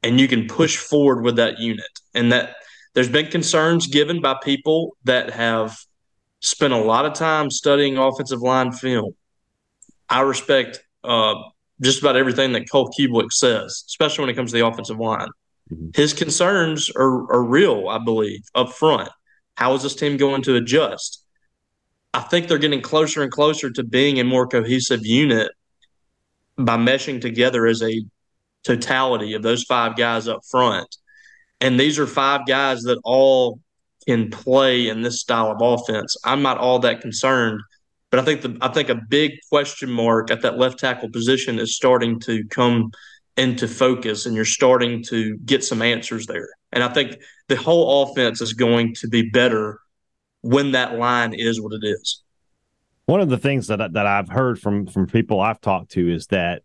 and 0.03 0.19
you 0.19 0.27
can 0.27 0.47
push 0.47 0.79
forward 0.79 1.23
with 1.23 1.37
that 1.37 1.59
unit. 1.59 2.01
And 2.15 2.33
that 2.33 2.57
there's 2.95 3.11
been 3.11 3.27
concerns 3.27 3.89
given 3.89 4.23
by 4.23 4.37
people 4.43 4.97
that 5.05 5.29
have 5.35 5.77
spent 6.41 6.73
a 6.73 6.79
lot 6.79 7.05
of 7.05 7.13
time 7.13 7.51
studying 7.51 7.99
offensive 7.99 8.41
line 8.41 8.73
film. 8.73 9.15
I 10.09 10.23
respect 10.23 10.83
uh, 11.05 11.35
just 11.83 12.01
about 12.01 12.17
everything 12.17 12.53
that 12.55 12.71
Cole 12.71 12.91
Cubelic 12.99 13.33
says, 13.33 13.85
especially 13.87 14.23
when 14.23 14.31
it 14.31 14.35
comes 14.35 14.51
to 14.53 14.57
the 14.57 14.67
offensive 14.67 14.99
line. 14.99 15.29
Mm-hmm. 15.71 15.89
His 15.95 16.15
concerns 16.15 16.89
are, 16.97 17.31
are 17.31 17.45
real, 17.45 17.91
I 17.91 17.99
believe, 17.99 18.45
up 18.55 18.73
front. 18.73 19.11
How 19.57 19.75
is 19.75 19.83
this 19.83 19.95
team 19.95 20.17
going 20.17 20.41
to 20.45 20.57
adjust? 20.57 21.26
I 22.17 22.21
think 22.21 22.49
they're 22.49 22.57
getting 22.57 22.81
closer 22.81 23.23
and 23.23 23.31
closer 23.31 23.71
to 23.71 23.85
being 23.85 24.19
a 24.19 24.25
more 24.25 24.47
cohesive 24.47 25.05
unit 25.05 25.53
by 26.57 26.79
meshing 26.79 27.21
together 27.21 27.67
as 27.67 27.83
a 27.83 28.03
totality 28.65 29.35
of 29.35 29.43
those 29.43 29.65
five 29.65 29.97
guys 29.97 30.27
up 30.27 30.41
front. 30.51 30.97
And 31.61 31.79
these 31.79 31.99
are 31.99 32.07
five 32.07 32.47
guys 32.47 32.85
that 32.85 32.99
all 33.05 33.61
can 34.09 34.31
play 34.31 34.89
in 34.89 35.03
this 35.03 35.21
style 35.21 35.51
of 35.51 35.61
offense. 35.61 36.17
I'm 36.25 36.41
not 36.41 36.57
all 36.57 36.79
that 36.79 37.03
concerned, 37.03 37.61
but 38.11 38.19
I 38.19 38.23
think 38.23 38.41
the 38.41 38.57
I 38.63 38.69
think 38.69 38.89
a 38.89 38.95
big 38.95 39.33
question 39.51 39.91
mark 39.91 40.31
at 40.31 40.41
that 40.41 40.57
left 40.57 40.79
tackle 40.79 41.11
position 41.11 41.59
is 41.59 41.77
starting 41.77 42.19
to 42.21 42.45
come 42.49 42.93
into 43.37 43.69
focus 43.69 44.25
and 44.25 44.35
you're 44.35 44.47
starting 44.47 45.03
to 45.09 45.37
get 45.45 45.63
some 45.63 45.83
answers 45.83 46.25
there. 46.25 46.49
And 46.73 46.83
I 46.83 46.89
think 46.89 47.19
the 47.49 47.57
whole 47.57 48.05
offense 48.05 48.41
is 48.41 48.55
going 48.55 48.95
to 48.95 49.09
be 49.09 49.29
better 49.29 49.81
when 50.47 50.73
that 50.73 50.95
line 50.97 51.35
is 51.35 51.61
what 51.61 51.73
it 51.73 51.87
is. 51.87 52.23
One 53.07 53.21
of 53.21 53.29
the 53.29 53.39
things 53.39 53.69
that 53.69 53.93
that 53.93 54.07
I've 54.07 54.29
heard 54.29 54.59
from 54.59 54.87
from 54.87 55.07
people 55.07 55.41
I've 55.41 55.61
talked 55.61 55.93
to 55.93 56.13
is 56.13 56.27
that 56.29 56.63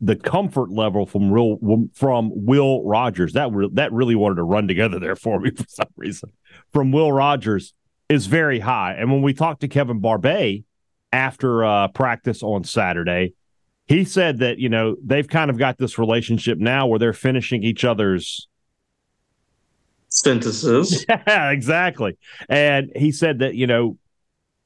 the 0.00 0.16
comfort 0.16 0.70
level 0.70 1.06
from 1.06 1.30
real 1.30 1.58
from 1.94 2.30
Will 2.34 2.84
Rogers 2.84 3.32
that 3.32 3.52
re, 3.52 3.68
that 3.74 3.92
really 3.92 4.14
wanted 4.14 4.36
to 4.36 4.44
run 4.44 4.68
together 4.68 4.98
there 4.98 5.16
for 5.16 5.40
me 5.40 5.50
for 5.56 5.64
some 5.68 5.88
reason 5.96 6.32
from 6.72 6.92
Will 6.92 7.12
Rogers 7.12 7.74
is 8.08 8.26
very 8.26 8.60
high. 8.60 8.94
And 8.94 9.10
when 9.12 9.22
we 9.22 9.34
talked 9.34 9.60
to 9.60 9.68
Kevin 9.68 10.00
Barbay 10.00 10.64
after 11.12 11.64
uh, 11.64 11.88
practice 11.88 12.42
on 12.42 12.64
Saturday, 12.64 13.34
he 13.86 14.04
said 14.04 14.38
that 14.38 14.58
you 14.58 14.68
know 14.68 14.96
they've 15.04 15.28
kind 15.28 15.50
of 15.50 15.58
got 15.58 15.78
this 15.78 15.98
relationship 15.98 16.58
now 16.58 16.86
where 16.86 16.98
they're 16.98 17.12
finishing 17.12 17.62
each 17.62 17.84
other's 17.84 18.48
sentences. 20.20 21.04
Yeah, 21.08 21.50
exactly. 21.50 22.16
And 22.48 22.90
he 22.94 23.12
said 23.12 23.40
that 23.40 23.54
you 23.54 23.66
know 23.66 23.98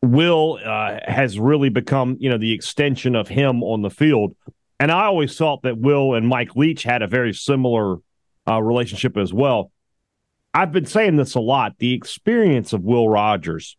Will 0.02 0.58
uh, 0.64 0.98
has 1.06 1.38
really 1.38 1.68
become 1.68 2.16
you 2.20 2.30
know 2.30 2.38
the 2.38 2.52
extension 2.52 3.14
of 3.14 3.28
him 3.28 3.62
on 3.62 3.82
the 3.82 3.90
field 3.90 4.34
and 4.82 4.90
I 4.90 5.04
always 5.04 5.36
thought 5.36 5.62
that 5.62 5.78
Will 5.78 6.14
and 6.14 6.26
Mike 6.26 6.56
Leach 6.56 6.82
had 6.82 7.02
a 7.02 7.06
very 7.06 7.32
similar 7.32 7.98
uh, 8.48 8.60
relationship 8.60 9.16
as 9.16 9.32
well. 9.32 9.70
I've 10.52 10.72
been 10.72 10.86
saying 10.86 11.14
this 11.14 11.36
a 11.36 11.40
lot. 11.40 11.78
The 11.78 11.94
experience 11.94 12.72
of 12.72 12.82
Will 12.82 13.08
Rogers, 13.08 13.76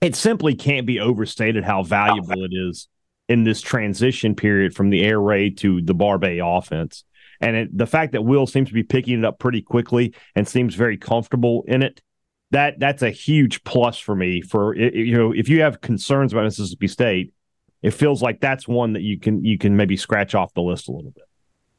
it 0.00 0.16
simply 0.16 0.56
can't 0.56 0.88
be 0.88 0.98
overstated 0.98 1.62
how 1.62 1.84
valuable 1.84 2.42
it 2.42 2.50
is 2.52 2.88
in 3.28 3.44
this 3.44 3.60
transition 3.60 4.34
period 4.34 4.74
from 4.74 4.90
the 4.90 5.04
air 5.04 5.20
raid 5.20 5.58
to 5.58 5.80
the 5.80 5.94
Barbay 5.94 6.40
offense. 6.42 7.04
And 7.42 7.56
it, 7.56 7.76
the 7.76 7.86
fact 7.86 8.12
that 8.12 8.22
Will 8.22 8.46
seems 8.46 8.68
to 8.68 8.74
be 8.74 8.84
picking 8.84 9.18
it 9.18 9.24
up 9.24 9.38
pretty 9.38 9.60
quickly 9.60 10.14
and 10.34 10.48
seems 10.48 10.74
very 10.74 10.96
comfortable 10.96 11.64
in 11.66 11.82
it, 11.82 12.00
that 12.52 12.78
that's 12.78 13.02
a 13.02 13.10
huge 13.10 13.64
plus 13.64 13.98
for 13.98 14.14
me. 14.14 14.40
For 14.40 14.76
you 14.76 15.16
know, 15.16 15.32
if 15.32 15.48
you 15.48 15.60
have 15.62 15.80
concerns 15.80 16.32
about 16.32 16.44
Mississippi 16.44 16.86
State, 16.86 17.34
it 17.82 17.90
feels 17.90 18.22
like 18.22 18.40
that's 18.40 18.68
one 18.68 18.92
that 18.92 19.02
you 19.02 19.18
can 19.18 19.44
you 19.44 19.58
can 19.58 19.76
maybe 19.76 19.96
scratch 19.96 20.34
off 20.34 20.54
the 20.54 20.62
list 20.62 20.88
a 20.88 20.92
little 20.92 21.10
bit. 21.10 21.24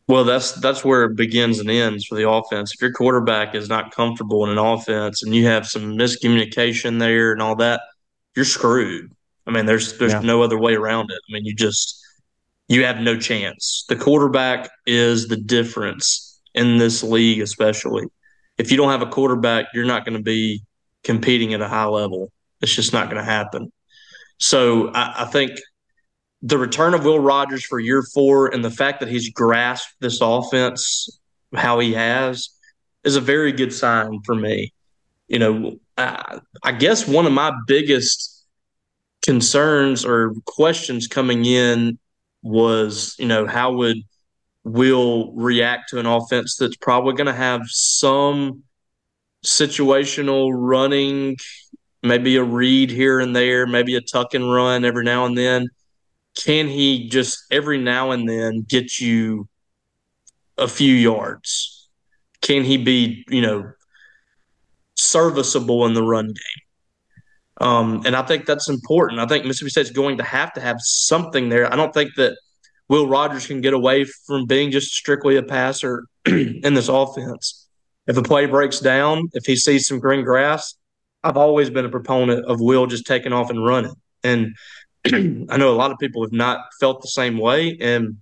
Well, 0.08 0.26
that's 0.26 0.52
that's 0.52 0.84
where 0.84 1.06
it 1.06 1.16
begins 1.16 1.60
and 1.60 1.70
ends 1.72 2.06
for 2.06 2.16
the 2.16 2.30
offense. 2.30 2.74
If 2.74 2.82
your 2.82 2.92
quarterback 2.92 3.56
is 3.56 3.70
not 3.70 3.96
comfortable 3.96 4.44
in 4.44 4.52
an 4.52 4.58
offense 4.58 5.24
and 5.24 5.34
you 5.34 5.46
have 5.46 5.66
some 5.66 5.96
miscommunication 5.98 7.00
there 7.00 7.32
and 7.32 7.42
all 7.42 7.56
that, 7.56 7.82
you're 8.36 8.44
screwed. 8.44 9.12
I 9.48 9.52
mean, 9.52 9.66
there's 9.66 9.98
there's 9.98 10.14
yeah. 10.14 10.20
no 10.20 10.42
other 10.42 10.60
way 10.60 10.74
around 10.74 11.10
it. 11.12 11.20
I 11.30 11.34
mean, 11.34 11.46
you 11.46 11.56
just 11.56 12.03
you 12.74 12.86
have 12.86 13.00
no 13.00 13.18
chance. 13.18 13.86
The 13.90 13.96
quarterback 13.96 14.70
is 14.86 15.28
the 15.28 15.38
difference 15.38 16.42
in 16.54 16.78
this 16.78 17.04
league, 17.04 17.42
especially. 17.42 18.06
If 18.58 18.72
you 18.72 18.78
don't 18.78 18.90
have 18.90 19.02
a 19.02 19.08
quarterback, 19.08 19.68
you're 19.74 19.86
not 19.86 20.06
going 20.06 20.18
to 20.18 20.24
be 20.24 20.64
competing 21.04 21.54
at 21.54 21.62
a 21.62 21.68
high 21.68 21.86
level. 21.86 22.32
It's 22.62 22.74
just 22.74 22.94
not 22.94 23.10
going 23.10 23.24
to 23.24 23.30
happen. 23.30 23.72
So 24.38 24.90
I, 24.90 25.24
I 25.24 25.26
think 25.26 25.52
the 26.42 26.58
return 26.58 26.94
of 26.94 27.06
Will 27.06 27.20
Rogers 27.20 27.64
for 27.64 27.80
year 27.80 28.04
four 28.14 28.54
and 28.54 28.64
the 28.64 28.72
fact 28.72 29.00
that 29.00 29.10
he's 29.10 29.30
grasped 29.30 29.96
this 30.00 30.20
offense 30.22 31.20
how 31.56 31.80
he 31.80 31.94
has, 31.94 32.50
is 33.04 33.16
a 33.16 33.22
very 33.22 33.52
good 33.52 33.74
sign 33.74 34.22
for 34.26 34.36
me. 34.36 34.74
You 35.28 35.40
know, 35.40 35.80
I, 35.98 36.40
I 36.64 36.72
guess 36.72 37.08
one 37.08 37.26
of 37.26 37.34
my 37.34 37.52
biggest 37.68 38.46
concerns 39.22 40.06
or 40.06 40.34
questions 40.46 41.08
coming 41.08 41.46
in 41.46 41.98
was, 42.44 43.16
you 43.18 43.26
know, 43.26 43.48
how 43.48 43.74
would 43.74 43.98
Will 44.66 45.34
react 45.34 45.90
to 45.90 46.00
an 46.00 46.06
offense 46.06 46.56
that's 46.56 46.78
probably 46.78 47.16
going 47.16 47.28
to 47.28 47.34
have 47.34 47.64
some 47.66 48.64
situational 49.44 50.52
running, 50.54 51.36
maybe 52.02 52.38
a 52.38 52.44
read 52.46 52.90
here 52.90 53.20
and 53.20 53.36
there, 53.36 53.68
maybe 53.68 53.98
a 53.98 54.02
tuck 54.02 54.34
and 54.34 54.54
run 54.54 54.86
every 54.86 55.04
now 55.04 55.26
and 55.26 55.38
then. 55.38 55.68
Can 56.36 56.70
he 56.70 57.10
just 57.10 57.44
every 57.52 57.78
now 57.78 58.12
and 58.12 58.28
then 58.28 58.66
get 58.66 59.02
you 59.02 59.50
a 60.58 60.70
few 60.70 60.94
yards? 60.94 61.90
Can 62.42 62.64
he 62.64 62.78
be, 62.78 63.26
you 63.28 63.42
know, 63.42 63.70
serviceable 64.96 65.86
in 65.86 65.94
the 65.94 66.04
run 66.04 66.28
game? 66.28 66.63
Um, 67.64 68.02
and 68.06 68.14
I 68.14 68.24
think 68.24 68.46
that's 68.46 68.68
important. 68.68 69.22
I 69.22 69.26
think 69.26 69.46
Mississippi 69.46 69.70
State's 69.70 69.90
going 69.90 70.18
to 70.18 70.24
have 70.24 70.52
to 70.54 70.62
have 70.62 70.78
something 70.82 71.48
there. 71.48 71.72
I 71.72 71.78
don't 71.78 71.94
think 71.94 72.12
that 72.18 72.38
Will 72.90 73.08
Rogers 73.08 73.48
can 73.48 73.62
get 73.62 73.74
away 73.74 74.04
from 74.04 74.46
being 74.46 74.70
just 74.70 74.92
strictly 74.92 75.38
a 75.38 75.44
passer 75.44 76.06
in 76.26 76.74
this 76.74 76.90
offense. 76.90 77.70
If 78.06 78.18
a 78.18 78.22
play 78.22 78.48
breaks 78.48 78.82
down, 78.82 79.30
if 79.32 79.46
he 79.46 79.56
sees 79.56 79.88
some 79.88 80.00
green 80.00 80.26
grass, 80.26 80.76
I've 81.24 81.38
always 81.38 81.70
been 81.70 81.86
a 81.86 81.90
proponent 81.90 82.46
of 82.46 82.60
Will 82.60 82.86
just 82.86 83.06
taking 83.06 83.32
off 83.32 83.50
and 83.50 83.66
running. 83.66 83.96
And 84.26 84.58
I 85.06 85.56
know 85.56 85.72
a 85.72 85.80
lot 85.80 85.92
of 85.92 86.00
people 86.00 86.22
have 86.24 86.34
not 86.34 86.66
felt 86.82 87.02
the 87.02 87.08
same 87.08 87.38
way. 87.38 87.78
And 87.80 88.18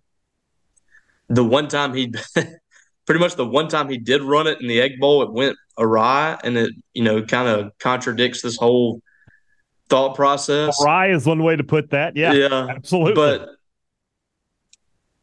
the 1.29 1.43
one 1.43 1.67
time 1.67 1.95
he, 1.95 2.13
pretty 3.07 3.19
much 3.19 3.37
the 3.37 3.47
one 3.47 3.69
time 3.69 3.89
he 3.89 3.97
did 3.97 4.21
run 4.21 4.45
it 4.45 4.61
in 4.61 4.67
the 4.67 4.81
Egg 4.81 4.99
Bowl, 4.99 5.23
it 5.23 5.33
went 5.33 5.57
awry, 5.79 6.39
and 6.43 6.57
it 6.57 6.73
you 6.93 7.03
know 7.03 7.23
kind 7.23 7.47
of 7.47 7.71
contradicts 7.79 8.43
this 8.43 8.57
whole 8.57 9.01
thought 9.91 10.15
process. 10.15 10.81
Awry 10.81 11.11
is 11.11 11.25
one 11.25 11.43
way 11.43 11.55
to 11.55 11.63
put 11.63 11.91
that. 11.91 12.15
Yeah, 12.15 12.33
yeah, 12.33 12.67
absolutely. 12.69 13.13
But 13.13 13.49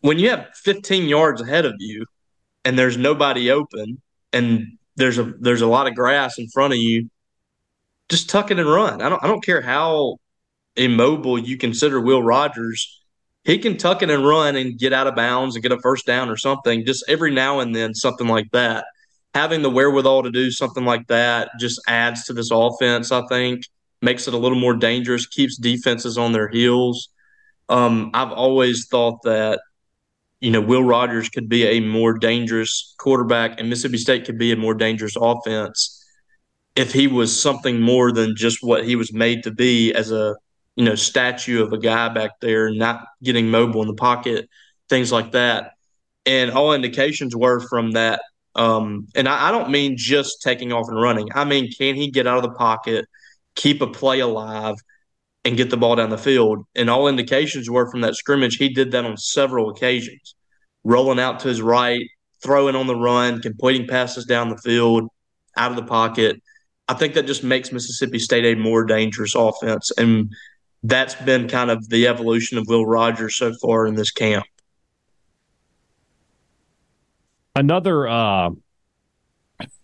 when 0.00 0.20
you 0.20 0.30
have 0.30 0.46
15 0.62 1.08
yards 1.08 1.40
ahead 1.40 1.64
of 1.64 1.74
you, 1.78 2.04
and 2.64 2.78
there's 2.78 2.96
nobody 2.96 3.50
open, 3.50 4.00
and 4.32 4.78
there's 4.94 5.18
a 5.18 5.32
there's 5.40 5.62
a 5.62 5.66
lot 5.66 5.88
of 5.88 5.94
grass 5.94 6.38
in 6.38 6.48
front 6.48 6.74
of 6.74 6.78
you, 6.78 7.10
just 8.08 8.28
tuck 8.28 8.50
it 8.50 8.58
and 8.58 8.68
run. 8.68 9.00
I 9.00 9.08
don't 9.08 9.24
I 9.24 9.26
don't 9.26 9.42
care 9.42 9.62
how 9.62 10.18
immobile 10.76 11.38
you 11.38 11.56
consider 11.56 12.00
Will 12.00 12.22
Rogers. 12.22 12.94
He 13.44 13.58
can 13.58 13.78
tuck 13.78 14.02
it 14.02 14.10
and 14.10 14.26
run 14.26 14.56
and 14.56 14.78
get 14.78 14.92
out 14.92 15.06
of 15.06 15.16
bounds 15.16 15.56
and 15.56 15.62
get 15.62 15.72
a 15.72 15.80
first 15.80 16.04
down 16.04 16.28
or 16.28 16.36
something. 16.36 16.84
Just 16.84 17.04
every 17.08 17.30
now 17.30 17.60
and 17.60 17.74
then, 17.74 17.94
something 17.94 18.28
like 18.28 18.50
that. 18.52 18.84
Having 19.34 19.62
the 19.62 19.70
wherewithal 19.70 20.24
to 20.24 20.30
do 20.30 20.50
something 20.50 20.84
like 20.84 21.06
that 21.06 21.50
just 21.58 21.80
adds 21.88 22.24
to 22.24 22.34
this 22.34 22.50
offense. 22.52 23.10
I 23.10 23.26
think 23.28 23.62
makes 24.00 24.28
it 24.28 24.34
a 24.34 24.38
little 24.38 24.58
more 24.58 24.74
dangerous, 24.74 25.26
keeps 25.26 25.56
defenses 25.56 26.18
on 26.18 26.32
their 26.32 26.48
heels. 26.48 27.08
Um, 27.68 28.10
I've 28.14 28.32
always 28.32 28.86
thought 28.88 29.22
that 29.24 29.60
you 30.40 30.50
know, 30.50 30.60
Will 30.60 30.84
Rogers 30.84 31.28
could 31.28 31.48
be 31.48 31.64
a 31.64 31.80
more 31.80 32.14
dangerous 32.14 32.94
quarterback 32.98 33.58
and 33.58 33.68
Mississippi 33.68 33.98
State 33.98 34.24
could 34.24 34.38
be 34.38 34.52
a 34.52 34.56
more 34.56 34.74
dangerous 34.74 35.16
offense 35.20 36.04
if 36.76 36.92
he 36.92 37.08
was 37.08 37.38
something 37.40 37.80
more 37.80 38.12
than 38.12 38.36
just 38.36 38.58
what 38.62 38.84
he 38.84 38.94
was 38.94 39.12
made 39.12 39.42
to 39.42 39.50
be 39.50 39.92
as 39.92 40.12
a, 40.12 40.36
you 40.76 40.84
know, 40.84 40.94
statue 40.94 41.62
of 41.62 41.72
a 41.72 41.78
guy 41.78 42.08
back 42.08 42.38
there, 42.40 42.70
not 42.72 43.04
getting 43.22 43.50
mobile 43.50 43.82
in 43.82 43.88
the 43.88 43.94
pocket, 43.94 44.48
things 44.88 45.10
like 45.10 45.32
that. 45.32 45.72
And 46.24 46.52
all 46.52 46.72
indications 46.72 47.34
were 47.34 47.58
from 47.68 47.92
that. 47.92 48.20
Um, 48.54 49.08
and 49.16 49.28
I, 49.28 49.48
I 49.48 49.50
don't 49.50 49.70
mean 49.70 49.96
just 49.96 50.40
taking 50.40 50.72
off 50.72 50.88
and 50.88 51.00
running. 51.00 51.28
I 51.34 51.44
mean, 51.44 51.72
can 51.72 51.96
he 51.96 52.12
get 52.12 52.28
out 52.28 52.36
of 52.36 52.44
the 52.44 52.56
pocket, 52.56 53.06
keep 53.58 53.82
a 53.82 53.86
play 53.86 54.20
alive, 54.20 54.76
and 55.44 55.56
get 55.56 55.70
the 55.70 55.76
ball 55.76 55.96
down 55.96 56.10
the 56.10 56.18
field. 56.18 56.64
And 56.74 56.88
all 56.88 57.08
indications 57.08 57.68
were 57.70 57.90
from 57.90 58.02
that 58.02 58.14
scrimmage, 58.14 58.56
he 58.56 58.68
did 58.68 58.92
that 58.92 59.04
on 59.04 59.16
several 59.16 59.70
occasions, 59.70 60.34
rolling 60.84 61.18
out 61.18 61.40
to 61.40 61.48
his 61.48 61.62
right, 61.62 62.06
throwing 62.42 62.76
on 62.76 62.86
the 62.86 62.96
run, 62.96 63.40
completing 63.40 63.86
passes 63.86 64.24
down 64.24 64.50
the 64.50 64.58
field, 64.58 65.08
out 65.56 65.70
of 65.70 65.76
the 65.76 65.84
pocket. 65.84 66.40
I 66.86 66.94
think 66.94 67.14
that 67.14 67.26
just 67.26 67.42
makes 67.44 67.72
Mississippi 67.72 68.18
State 68.18 68.44
a 68.44 68.54
more 68.54 68.84
dangerous 68.84 69.34
offense. 69.34 69.90
And 69.98 70.32
that's 70.82 71.14
been 71.14 71.48
kind 71.48 71.70
of 71.70 71.88
the 71.88 72.06
evolution 72.06 72.58
of 72.58 72.66
Will 72.68 72.86
Rogers 72.86 73.36
so 73.36 73.52
far 73.60 73.86
in 73.86 73.94
this 73.94 74.10
camp. 74.10 74.44
Another 77.56 78.06
uh, 78.06 78.50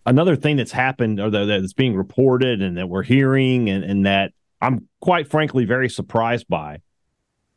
another 0.05 0.35
thing 0.35 0.57
that's 0.57 0.71
happened 0.71 1.19
or 1.19 1.29
that's 1.29 1.73
being 1.73 1.95
reported 1.95 2.61
and 2.61 2.77
that 2.77 2.87
we're 2.87 3.03
hearing 3.03 3.69
and, 3.69 3.83
and 3.83 4.05
that 4.05 4.33
I'm 4.61 4.87
quite 5.01 5.27
frankly 5.27 5.65
very 5.65 5.89
surprised 5.89 6.47
by 6.47 6.81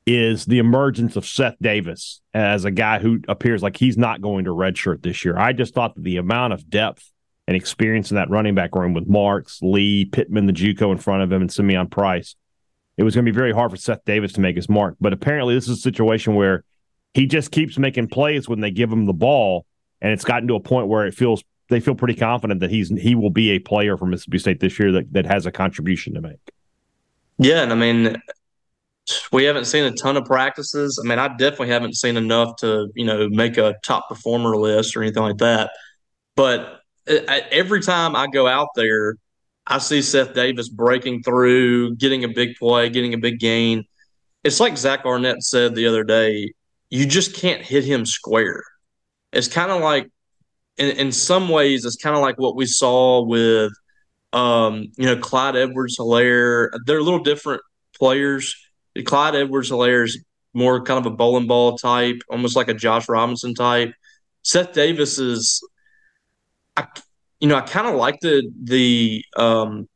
is 0.06 0.46
the 0.46 0.58
emergence 0.58 1.16
of 1.16 1.26
Seth 1.26 1.56
Davis 1.60 2.22
as 2.32 2.64
a 2.64 2.70
guy 2.70 2.98
who 2.98 3.20
appears 3.28 3.62
like 3.62 3.76
he's 3.76 3.98
not 3.98 4.22
going 4.22 4.46
to 4.46 4.50
redshirt 4.50 5.02
this 5.02 5.22
year. 5.24 5.38
I 5.38 5.52
just 5.52 5.74
thought 5.74 5.94
that 5.94 6.04
the 6.04 6.16
amount 6.16 6.54
of 6.54 6.70
depth 6.70 7.12
and 7.46 7.54
experience 7.56 8.10
in 8.10 8.16
that 8.16 8.30
running 8.30 8.54
back 8.54 8.74
room 8.74 8.94
with 8.94 9.06
Marks, 9.06 9.58
Lee, 9.62 10.06
Pittman, 10.06 10.46
the 10.46 10.52
JUCO 10.52 10.92
in 10.92 10.98
front 10.98 11.22
of 11.22 11.30
him, 11.30 11.42
and 11.42 11.52
Simeon 11.52 11.88
Price, 11.88 12.36
it 12.96 13.02
was 13.02 13.14
going 13.14 13.24
to 13.24 13.30
be 13.30 13.36
very 13.36 13.52
hard 13.52 13.70
for 13.70 13.76
Seth 13.76 14.04
Davis 14.04 14.32
to 14.32 14.40
make 14.40 14.56
his 14.56 14.68
mark. 14.68 14.96
But 15.00 15.12
apparently, 15.12 15.54
this 15.54 15.68
is 15.68 15.78
a 15.78 15.80
situation 15.80 16.34
where 16.34 16.64
he 17.14 17.26
just 17.26 17.50
keeps 17.50 17.78
making 17.78 18.08
plays 18.08 18.48
when 18.48 18.60
they 18.60 18.70
give 18.70 18.90
him 18.90 19.06
the 19.06 19.12
ball, 19.12 19.66
and 20.00 20.12
it's 20.12 20.24
gotten 20.24 20.48
to 20.48 20.54
a 20.54 20.60
point 20.60 20.88
where 20.88 21.06
it 21.06 21.14
feels 21.14 21.44
they 21.68 21.80
feel 21.80 21.94
pretty 21.94 22.14
confident 22.14 22.60
that 22.60 22.70
he's 22.70 22.88
he 22.88 23.14
will 23.14 23.30
be 23.30 23.50
a 23.50 23.58
player 23.58 23.96
for 23.96 24.06
Mississippi 24.06 24.38
State 24.38 24.60
this 24.60 24.78
year 24.78 24.92
that, 24.92 25.12
that 25.12 25.26
has 25.26 25.46
a 25.46 25.52
contribution 25.52 26.14
to 26.14 26.20
make. 26.20 26.40
Yeah, 27.38 27.62
and 27.62 27.72
I 27.72 27.76
mean, 27.76 28.16
we 29.32 29.44
haven't 29.44 29.66
seen 29.66 29.84
a 29.84 29.92
ton 29.92 30.16
of 30.16 30.24
practices. 30.24 31.00
I 31.02 31.06
mean, 31.06 31.18
I 31.18 31.28
definitely 31.28 31.68
haven't 31.68 31.94
seen 31.94 32.16
enough 32.16 32.56
to 32.56 32.90
you 32.94 33.04
know 33.04 33.28
make 33.28 33.58
a 33.58 33.76
top 33.84 34.08
performer 34.08 34.56
list 34.56 34.96
or 34.96 35.02
anything 35.02 35.22
like 35.22 35.38
that. 35.38 35.70
But 36.36 36.80
uh, 37.08 37.40
every 37.50 37.82
time 37.82 38.16
I 38.16 38.26
go 38.26 38.46
out 38.46 38.68
there, 38.74 39.16
I 39.66 39.78
see 39.78 40.02
Seth 40.02 40.34
Davis 40.34 40.68
breaking 40.68 41.22
through, 41.22 41.96
getting 41.96 42.24
a 42.24 42.28
big 42.28 42.56
play, 42.56 42.88
getting 42.88 43.12
a 43.14 43.18
big 43.18 43.38
gain. 43.38 43.84
It's 44.44 44.60
like 44.60 44.78
Zach 44.78 45.04
Arnett 45.04 45.42
said 45.42 45.74
the 45.74 45.86
other 45.86 46.04
day. 46.04 46.52
You 46.90 47.06
just 47.06 47.34
can't 47.34 47.60
hit 47.60 47.84
him 47.84 48.06
square. 48.06 48.62
It's 49.32 49.48
kind 49.48 49.70
of 49.70 49.82
like, 49.82 50.08
in, 50.78 50.96
in 50.96 51.12
some 51.12 51.48
ways, 51.48 51.84
it's 51.84 51.96
kind 51.96 52.16
of 52.16 52.22
like 52.22 52.38
what 52.38 52.56
we 52.56 52.66
saw 52.66 53.24
with 53.24 53.72
um, 54.32 54.92
you 54.96 55.06
know, 55.06 55.16
Clyde 55.16 55.56
Edwards 55.56 55.98
Helaire, 55.98 56.70
they're 56.86 56.98
a 56.98 57.02
little 57.02 57.22
different 57.22 57.62
players. 57.98 58.54
Clyde 59.04 59.34
Edwards 59.34 59.70
Helaire 59.70 60.04
is 60.04 60.22
more 60.54 60.82
kind 60.82 60.98
of 60.98 61.10
a 61.10 61.14
bowling 61.14 61.46
ball 61.46 61.78
type, 61.78 62.20
almost 62.28 62.56
like 62.56 62.68
a 62.68 62.74
Josh 62.74 63.08
Robinson 63.08 63.54
type. 63.54 63.92
Seth 64.42 64.72
Davis 64.72 65.18
is, 65.18 65.66
I, 66.76 66.86
you 67.40 67.48
know, 67.48 67.56
I 67.56 67.60
kind 67.62 67.86
of 67.86 67.94
like 67.94 68.20
the 68.20 68.50
the 68.62 69.24
um, 69.36 69.88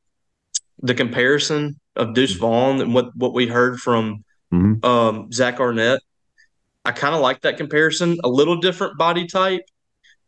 the 0.80 0.94
comparison 0.94 1.78
of 1.96 2.14
Deuce 2.14 2.32
Vaughn 2.32 2.80
and 2.80 2.94
what 2.94 3.14
what 3.16 3.34
we 3.34 3.46
heard 3.46 3.80
from 3.80 4.24
mm-hmm. 4.52 4.84
um, 4.84 5.32
Zach 5.32 5.60
Arnett. 5.60 6.00
I 6.84 6.92
kind 6.92 7.14
of 7.14 7.20
like 7.20 7.42
that 7.42 7.56
comparison. 7.56 8.18
A 8.24 8.28
little 8.28 8.56
different 8.56 8.98
body 8.98 9.26
type, 9.26 9.62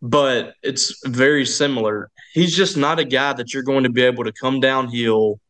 but 0.05 0.53
it's 0.63 1.01
very 1.07 1.47
similar. 1.47 2.11
He's 2.35 2.55
just 2.55 2.77
not 2.77 2.99
a 2.99 3.07
guy 3.07 3.33
that 3.33 3.55
you're 3.55 3.63
going 3.63 3.85
to 3.85 3.91
be 3.91 4.03
able 4.03 4.25
to 4.25 4.33
come 4.33 4.61
downhill 4.61 5.41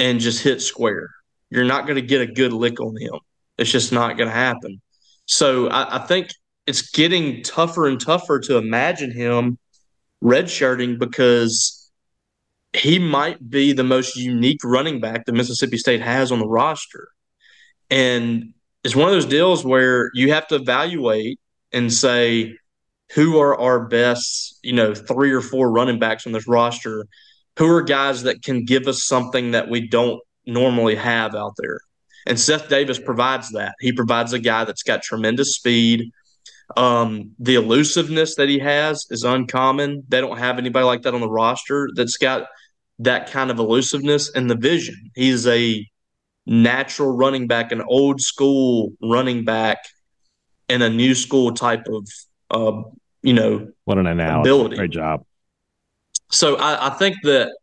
and 0.00 0.18
just 0.18 0.42
hit 0.42 0.62
square. 0.62 1.10
You're 1.50 1.66
not 1.66 1.84
going 1.84 1.96
to 1.96 2.02
get 2.02 2.22
a 2.22 2.26
good 2.26 2.54
lick 2.54 2.80
on 2.80 2.96
him. 2.98 3.20
It's 3.58 3.70
just 3.70 3.92
not 3.92 4.16
going 4.16 4.30
to 4.30 4.34
happen. 4.34 4.80
So 5.26 5.68
I, 5.68 5.96
I, 5.96 6.06
think 6.06 6.30
it's 6.66 6.90
getting 6.90 7.42
tougher 7.42 7.86
and 7.86 8.00
tougher 8.00 8.40
to 8.40 8.56
imagine 8.56 9.10
him 9.10 9.58
redshirting 10.24 10.98
because 10.98 11.90
he 12.72 12.98
might 12.98 13.50
be 13.50 13.74
the 13.74 13.84
most 13.84 14.16
unique 14.16 14.60
running 14.64 15.00
back 15.00 15.26
that 15.26 15.34
Mississippi 15.34 15.76
State 15.76 16.00
has 16.00 16.32
on 16.32 16.38
the 16.38 16.48
roster. 16.48 17.08
And 17.90 18.54
it's 18.84 18.96
one 18.96 19.08
of 19.08 19.14
those 19.14 19.26
deals 19.26 19.66
where 19.66 20.10
you 20.14 20.32
have 20.32 20.46
to 20.48 20.54
evaluate 20.54 21.38
and 21.72 21.92
say, 21.92 22.56
who 23.14 23.38
are 23.38 23.58
our 23.58 23.86
best, 23.86 24.58
you 24.62 24.72
know, 24.72 24.94
three 24.94 25.32
or 25.32 25.40
four 25.40 25.70
running 25.70 25.98
backs 25.98 26.26
on 26.26 26.32
this 26.32 26.48
roster? 26.48 27.06
Who 27.58 27.66
are 27.68 27.82
guys 27.82 28.24
that 28.24 28.42
can 28.42 28.64
give 28.64 28.86
us 28.86 29.04
something 29.04 29.52
that 29.52 29.70
we 29.70 29.88
don't 29.88 30.20
normally 30.46 30.96
have 30.96 31.34
out 31.34 31.54
there? 31.56 31.80
And 32.26 32.38
Seth 32.38 32.68
Davis 32.68 32.98
provides 32.98 33.52
that. 33.52 33.74
He 33.80 33.92
provides 33.92 34.32
a 34.32 34.38
guy 34.38 34.64
that's 34.64 34.82
got 34.82 35.02
tremendous 35.02 35.54
speed. 35.54 36.10
Um, 36.76 37.30
the 37.38 37.54
elusiveness 37.54 38.34
that 38.34 38.48
he 38.48 38.58
has 38.58 39.06
is 39.10 39.22
uncommon. 39.22 40.02
They 40.08 40.20
don't 40.20 40.38
have 40.38 40.58
anybody 40.58 40.84
like 40.84 41.02
that 41.02 41.14
on 41.14 41.20
the 41.20 41.30
roster 41.30 41.88
that's 41.94 42.16
got 42.16 42.48
that 42.98 43.30
kind 43.30 43.50
of 43.50 43.58
elusiveness 43.58 44.30
and 44.34 44.50
the 44.50 44.56
vision. 44.56 45.10
He's 45.14 45.46
a 45.46 45.86
natural 46.46 47.16
running 47.16 47.46
back, 47.46 47.70
an 47.70 47.82
old 47.82 48.20
school 48.20 48.92
running 49.00 49.44
back, 49.44 49.78
and 50.68 50.82
a 50.82 50.90
new 50.90 51.14
school 51.14 51.52
type 51.52 51.86
of 51.86 52.08
uh, 52.50 52.82
you 53.22 53.32
know, 53.32 53.68
what 53.84 53.98
an 53.98 54.06
analogy. 54.06 54.48
Ability. 54.48 54.76
Great 54.76 54.90
job. 54.90 55.24
So 56.30 56.56
I, 56.56 56.88
I 56.88 56.90
think 56.90 57.16
that 57.24 57.56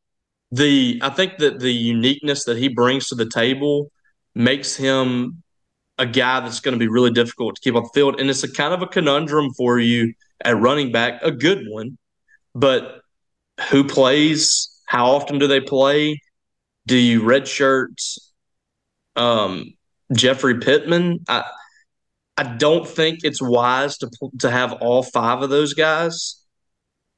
the 0.52 1.00
I 1.02 1.10
think 1.10 1.38
that 1.38 1.60
the 1.60 1.72
uniqueness 1.72 2.46
that 2.46 2.58
he 2.58 2.68
brings 2.68 3.08
to 3.10 3.16
the 3.16 3.30
table 3.30 3.92
makes 4.36 4.76
him 4.76 5.44
a 5.98 6.06
guy 6.06 6.40
that's 6.40 6.60
going 6.60 6.74
to 6.74 6.80
be 6.80 6.88
really 6.88 7.12
difficult 7.12 7.56
to 7.56 7.62
keep 7.62 7.76
on 7.76 7.84
the 7.84 7.90
field, 7.94 8.20
and 8.20 8.30
it's 8.30 8.44
a 8.44 8.52
kind 8.52 8.74
of 8.74 8.82
a 8.82 8.88
conundrum 8.88 9.52
for 9.54 9.80
you 9.80 10.14
at 10.42 10.60
running 10.60 10.92
back, 10.92 11.22
a 11.24 11.32
good 11.32 11.66
one, 11.70 11.98
but 12.54 13.02
who 13.70 13.84
plays? 13.84 14.70
How 14.86 15.12
often 15.12 15.40
do 15.40 15.48
they 15.48 15.62
play? 15.62 16.20
Do 16.86 16.98
you 16.98 17.22
redshirt 17.22 18.20
um, 19.16 19.74
Jeffrey 20.12 20.60
Pittman? 20.60 21.24
I 21.28 21.44
I 22.38 22.44
don't 22.44 22.88
think 22.88 23.20
it's 23.24 23.42
wise 23.42 23.98
to 24.00 24.10
to 24.40 24.50
have 24.50 24.74
all 24.74 25.04
five 25.04 25.42
of 25.42 25.50
those 25.50 25.74
guys 25.74 26.42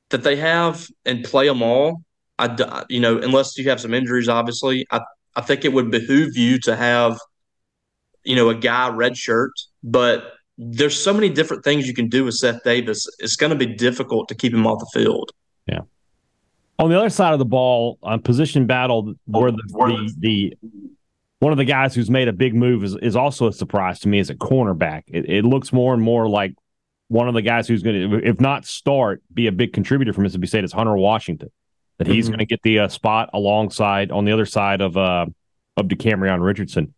that 0.10 0.24
they 0.24 0.36
have 0.36 0.88
and 1.06 1.24
play 1.24 1.48
them 1.48 1.62
all. 1.62 2.02
I 2.38 2.84
you 2.90 3.00
know 3.00 3.18
unless 3.18 3.58
you 3.58 3.70
have 3.70 3.80
some 3.80 3.94
injuries, 3.94 4.28
obviously. 4.28 4.86
I 4.92 5.02
I 5.36 5.42
think 5.42 5.66
it 5.66 5.74
would 5.74 5.92
behoove 5.92 6.36
you 6.36 6.60
to 6.62 6.76
have 6.76 7.20
you 8.24 8.36
know 8.36 8.50
a 8.50 8.56
guy 8.56 8.90
redshirt, 8.90 9.52
but 9.84 10.34
there's 10.58 11.00
so 11.02 11.14
many 11.14 11.30
different 11.30 11.64
things 11.64 11.88
you 11.88 11.94
can 11.94 12.10
do 12.10 12.26
with 12.26 12.36
Seth 12.36 12.64
Davis. 12.64 13.08
It's 13.20 13.36
going 13.36 13.52
to 13.52 13.58
be 13.58 13.74
difficult 13.74 14.30
to 14.30 14.36
keep 14.36 14.54
him 14.54 14.66
off 14.66 14.80
the 14.80 15.02
field. 15.02 15.32
Yeah. 15.68 15.82
On 16.80 16.90
the 16.90 16.98
other 16.98 17.10
side 17.10 17.34
of 17.34 17.40
the 17.40 17.46
ball, 17.46 17.98
on 18.04 18.22
position 18.22 18.66
battle, 18.66 19.16
where 19.26 19.52
the, 19.52 19.64
the, 19.68 20.16
the 20.20 20.58
one 21.40 21.52
of 21.52 21.58
the 21.58 21.66
guys 21.66 21.94
who's 21.94 22.10
made 22.10 22.28
a 22.28 22.34
big 22.34 22.56
move 22.56 22.84
is, 22.84 22.96
is 23.02 23.16
also 23.16 23.48
a 23.48 23.54
surprise 23.54 24.00
to 24.00 24.08
me 24.08 24.20
as 24.20 24.30
a 24.30 24.36
cornerback. 24.36 25.04
It, 25.08 25.30
it 25.30 25.46
looks 25.46 25.74
more 25.74 25.94
and 25.94 26.02
more 26.02 26.30
like 26.30 26.56
one 27.08 27.28
of 27.28 27.34
the 27.34 27.42
guys 27.42 27.68
who's 27.68 27.84
going 27.84 28.10
to, 28.10 28.28
if 28.28 28.40
not 28.40 28.66
start, 28.66 29.22
be 29.34 29.48
a 29.48 29.52
big 29.52 29.74
contributor 29.74 30.14
for 30.14 30.22
Mississippi 30.22 30.48
State 30.48 30.64
is 30.64 30.74
Hunter 30.74 30.96
Washington. 30.96 31.52
That 31.98 32.08
he's 32.08 32.26
mm-hmm. 32.26 32.32
going 32.32 32.40
to 32.40 32.46
get 32.46 32.62
the 32.62 32.80
uh, 32.80 32.88
spot 32.88 33.30
alongside 33.34 34.12
on 34.12 34.26
the 34.26 34.34
other 34.34 34.46
side 34.46 34.82
of 34.82 34.98
uh, 34.98 35.28
of 35.78 35.86
Decamerion 35.88 36.44
Richardson. 36.44 36.94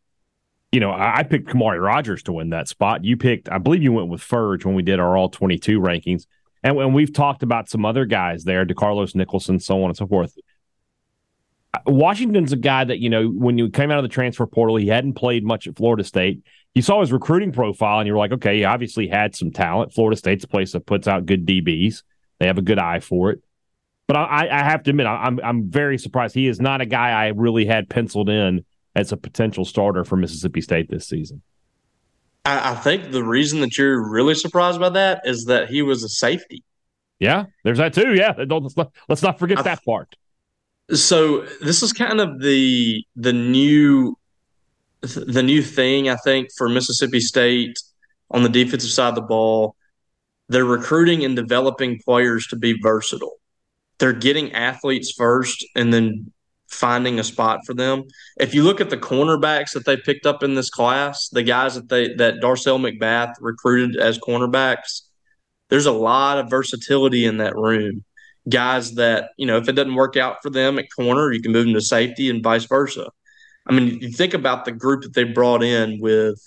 You 0.72 0.80
know, 0.80 0.92
I, 0.92 1.18
I 1.20 1.24
picked 1.24 1.50
Khamauri 1.50 1.80
Rogers 1.80 2.24
to 2.24 2.34
win 2.34 2.50
that 2.50 2.68
spot. 2.68 3.06
You 3.06 3.16
picked, 3.16 3.48
I 3.48 3.60
believe 3.60 3.84
you 3.84 3.94
went 3.94 4.08
with 4.08 4.22
Furge 4.22 4.66
when 4.66 4.74
we 4.74 4.82
did 4.82 5.00
our 5.00 5.16
all 5.16 5.30
twenty 5.30 5.60
two 5.60 5.80
rankings. 5.80 6.26
And 6.64 6.76
when 6.76 6.94
we've 6.94 7.14
talked 7.14 7.44
about 7.44 7.70
some 7.70 7.86
other 7.86 8.06
guys 8.06 8.44
there, 8.44 8.66
DeCarlos 8.66 9.14
Nicholson, 9.14 9.60
so 9.60 9.84
on 9.84 9.90
and 9.90 9.98
so 9.98 10.08
forth. 10.08 10.36
Washington's 11.86 12.54
a 12.54 12.58
guy 12.58 12.84
that, 12.84 13.00
you 13.00 13.10
know, 13.10 13.28
when 13.28 13.58
you 13.58 13.70
came 13.70 13.92
out 13.92 13.98
of 13.98 14.04
the 14.04 14.10
transfer 14.10 14.46
portal, 14.46 14.76
he 14.76 14.88
hadn't 14.88 15.14
played 15.14 15.44
much 15.44 15.68
at 15.68 15.76
Florida 15.76 16.04
State. 16.04 16.44
You 16.74 16.82
saw 16.82 17.02
his 17.02 17.12
recruiting 17.12 17.52
profile 17.52 18.00
and 18.00 18.08
you 18.08 18.14
were 18.14 18.20
like, 18.20 18.32
okay, 18.32 18.58
he 18.58 18.66
obviously 18.66 19.08
had 19.08 19.36
some 19.36 19.52
talent. 19.52 19.94
Florida 19.94 20.18
State's 20.18 20.44
a 20.44 20.48
place 20.48 20.72
that 20.74 20.86
puts 20.86 21.08
out 21.08 21.26
good 21.26 21.46
DBs. 21.46 22.04
They 22.40 22.48
have 22.48 22.58
a 22.58 22.62
good 22.62 22.80
eye 22.80 23.00
for 23.00 23.32
it. 23.32 23.42
But 24.08 24.16
I, 24.16 24.48
I 24.50 24.64
have 24.64 24.84
to 24.84 24.92
admit, 24.92 25.06
I'm 25.06 25.40
I'm 25.44 25.70
very 25.70 25.98
surprised. 25.98 26.34
He 26.34 26.48
is 26.48 26.62
not 26.62 26.80
a 26.80 26.86
guy 26.86 27.10
I 27.10 27.28
really 27.28 27.66
had 27.66 27.90
penciled 27.90 28.30
in 28.30 28.64
as 28.96 29.12
a 29.12 29.18
potential 29.18 29.66
starter 29.66 30.06
for 30.06 30.16
Mississippi 30.16 30.62
State 30.62 30.90
this 30.90 31.08
season. 31.08 31.42
I, 32.46 32.72
I 32.72 32.76
think 32.76 33.12
the 33.12 33.24
reason 33.24 33.60
that 33.62 33.78
you're 33.78 34.10
really 34.10 34.34
surprised 34.34 34.80
by 34.80 34.90
that 34.90 35.22
is 35.26 35.46
that 35.46 35.70
he 35.70 35.82
was 35.82 36.04
a 36.04 36.10
safety. 36.10 36.64
Yeah, 37.20 37.46
there's 37.64 37.80
that 37.80 37.94
too. 37.94 38.14
Yeah, 38.14 38.34
let's 38.38 38.78
not, 38.78 38.92
let's 39.10 39.24
not 39.24 39.40
forget 39.40 39.64
that 39.64 39.84
part. 39.84 40.16
So 40.92 41.42
this 41.62 41.84
is 41.84 41.92
kind 41.92 42.22
of 42.22 42.40
the 42.40 43.06
the 43.16 43.34
new 43.34 44.18
the 45.02 45.44
new 45.44 45.62
thing 45.62 46.10
I 46.10 46.16
think 46.16 46.50
for 46.58 46.70
Mississippi 46.70 47.20
State 47.20 47.78
on 48.32 48.44
the 48.44 48.50
defensive 48.50 48.92
side 48.92 49.10
of 49.10 49.16
the 49.16 49.22
ball. 49.22 49.76
They're 50.50 50.66
recruiting 50.66 51.26
and 51.26 51.36
developing 51.36 52.00
players 52.00 52.48
to 52.48 52.56
be 52.56 52.80
versatile. 52.82 53.38
They're 54.00 54.14
getting 54.14 54.54
athletes 54.54 55.12
first 55.12 55.66
and 55.76 55.94
then 55.94 56.32
finding 56.70 57.20
a 57.20 57.24
spot 57.24 57.66
for 57.66 57.74
them. 57.74 58.04
If 58.40 58.54
you 58.54 58.64
look 58.64 58.80
at 58.80 58.90
the 58.90 58.98
cornerbacks 58.98 59.74
that 59.74 59.86
they 59.86 59.98
picked 59.98 60.26
up 60.26 60.44
in 60.44 60.56
this 60.56 60.70
class, 60.70 61.30
the 61.30 61.44
guys 61.44 61.76
that 61.76 61.90
they 61.90 62.14
that 62.16 62.36
Darcel 62.36 62.80
McBath 62.80 63.34
recruited 63.42 64.00
as 64.00 64.20
cornerbacks, 64.20 65.02
there's 65.70 65.86
a 65.86 65.92
lot 65.92 66.38
of 66.38 66.50
versatility 66.50 67.26
in 67.26 67.38
that 67.38 67.56
room. 67.56 68.04
Guys 68.48 68.94
that, 68.96 69.32
you 69.38 69.46
know, 69.46 69.58
if 69.58 69.68
it 69.68 69.74
doesn't 69.74 69.96
work 69.96 70.16
out 70.16 70.38
for 70.42 70.50
them 70.50 70.80
at 70.80 70.86
corner, 70.96 71.32
you 71.32 71.42
can 71.42 71.52
move 71.52 71.66
them 71.66 71.74
to 71.74 71.82
safety 71.82 72.30
and 72.30 72.44
vice 72.44 72.66
versa. 72.66 73.10
I 73.66 73.74
mean, 73.74 74.00
you 74.00 74.10
think 74.10 74.34
about 74.34 74.66
the 74.66 74.72
group 74.72 75.04
that 75.04 75.14
they 75.14 75.26
brought 75.26 75.64
in 75.64 76.00
with, 76.00 76.40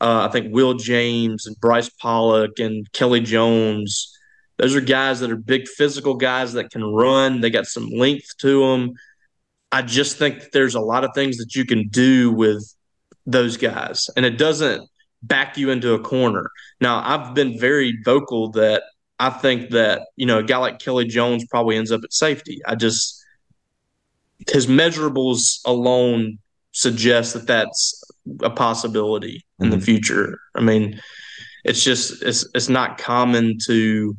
uh, 0.00 0.26
I 0.28 0.32
think, 0.32 0.54
Will 0.54 0.74
James 0.74 1.46
and 1.46 1.58
Bryce 1.60 1.90
Pollock 1.90 2.58
and 2.58 2.90
Kelly 2.92 3.20
Jones. 3.20 4.10
Those 4.56 4.74
are 4.74 4.80
guys 4.80 5.20
that 5.20 5.30
are 5.30 5.36
big 5.36 5.68
physical 5.68 6.14
guys 6.14 6.54
that 6.54 6.70
can 6.70 6.84
run. 6.84 7.40
They 7.40 7.50
got 7.50 7.66
some 7.66 7.88
length 7.88 8.36
to 8.38 8.60
them. 8.60 8.92
I 9.72 9.82
just 9.82 10.16
think 10.16 10.40
that 10.40 10.52
there's 10.52 10.76
a 10.76 10.80
lot 10.80 11.04
of 11.04 11.10
things 11.14 11.36
that 11.38 11.54
you 11.54 11.66
can 11.66 11.88
do 11.88 12.30
with 12.32 12.64
those 13.26 13.56
guys, 13.56 14.08
and 14.16 14.24
it 14.24 14.38
doesn't 14.38 14.88
back 15.22 15.56
you 15.56 15.70
into 15.70 15.94
a 15.94 15.98
corner. 15.98 16.50
Now, 16.80 17.02
I've 17.04 17.34
been 17.34 17.58
very 17.58 17.98
vocal 18.04 18.50
that 18.52 18.84
I 19.18 19.30
think 19.30 19.70
that, 19.70 20.02
you 20.16 20.26
know, 20.26 20.38
a 20.38 20.42
guy 20.42 20.58
like 20.58 20.78
Kelly 20.78 21.06
Jones 21.06 21.44
probably 21.50 21.76
ends 21.76 21.92
up 21.92 22.02
at 22.02 22.12
safety. 22.12 22.60
I 22.66 22.74
just, 22.74 23.22
his 24.50 24.66
measurables 24.66 25.60
alone 25.64 26.38
suggest 26.72 27.34
that 27.34 27.46
that's 27.46 28.02
a 28.42 28.50
possibility 28.50 29.44
in 29.60 29.68
mm-hmm. 29.68 29.78
the 29.78 29.84
future. 29.84 30.38
I 30.54 30.60
mean, 30.60 31.00
it's 31.64 31.82
just, 31.82 32.22
it's, 32.22 32.46
it's 32.54 32.68
not 32.68 32.98
common 32.98 33.58
to 33.66 34.16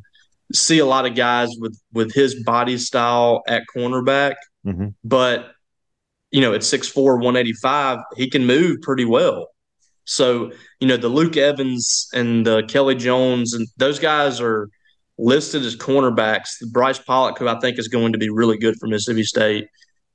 see 0.52 0.78
a 0.78 0.86
lot 0.86 1.06
of 1.06 1.14
guys 1.14 1.50
with, 1.58 1.78
with 1.92 2.14
his 2.14 2.42
body 2.44 2.78
style 2.78 3.42
at 3.46 3.64
cornerback, 3.74 4.34
mm-hmm. 4.64 4.88
but, 5.04 5.52
you 6.30 6.40
know, 6.40 6.54
at 6.54 6.62
6'4, 6.62 7.16
185, 7.16 7.98
he 8.16 8.30
can 8.30 8.46
move 8.46 8.80
pretty 8.80 9.04
well. 9.04 9.48
So, 10.04 10.52
you 10.80 10.86
know, 10.86 10.96
the 10.96 11.08
Luke 11.08 11.36
Evans 11.36 12.08
and 12.14 12.46
the 12.46 12.62
Kelly 12.68 12.94
Jones 12.94 13.54
and 13.54 13.66
those 13.76 13.98
guys 13.98 14.40
are 14.40 14.70
listed 15.18 15.62
as 15.62 15.76
cornerbacks. 15.76 16.54
Bryce 16.70 16.98
Pollock, 16.98 17.38
who 17.38 17.48
I 17.48 17.58
think 17.60 17.78
is 17.78 17.88
going 17.88 18.12
to 18.12 18.18
be 18.18 18.28
really 18.28 18.58
good 18.58 18.76
for 18.76 18.86
Mississippi 18.86 19.24
State. 19.24 19.68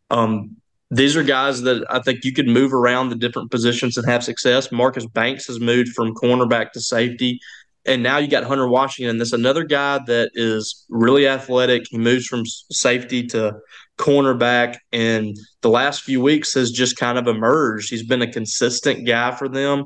Um, 0.10 0.58
these 0.90 1.16
are 1.16 1.24
guys 1.24 1.62
that 1.62 1.86
I 1.90 2.00
think 2.00 2.26
you 2.26 2.34
could 2.34 2.48
move 2.48 2.74
around 2.74 3.10
the 3.10 3.16
different 3.16 3.50
positions 3.50 3.98
and 3.98 4.08
have 4.10 4.24
success. 4.24 4.72
Marcus 4.72 5.06
Banks 5.06 5.48
has 5.48 5.60
moved 5.60 5.90
from 5.90 6.14
cornerback 6.14 6.72
to 6.74 6.82
safety. 6.82 7.40
And 7.86 8.04
now 8.04 8.18
you 8.18 8.28
got 8.28 8.44
Hunter 8.44 8.68
Washington. 8.68 9.18
That's 9.18 9.34
another 9.34 9.64
guy 9.64 10.00
that 10.06 10.32
is 10.36 10.86
really 10.90 11.28
athletic. 11.28 11.84
He 11.90 11.98
moves 11.98 12.28
from 12.28 12.46
safety 12.46 13.26
to 13.28 13.60
cornerback, 13.98 14.78
and 14.92 15.36
the 15.62 15.70
last 15.70 16.04
few 16.04 16.22
weeks 16.22 16.54
has 16.54 16.72
just 16.72 16.98
kind 16.98 17.18
of 17.18 17.28
emerged. 17.28 17.90
He's 17.90 18.06
been 18.06 18.22
a 18.22 18.32
consistent 18.32 19.08
guy 19.08 19.32
for 19.32 19.50
them. 19.50 19.86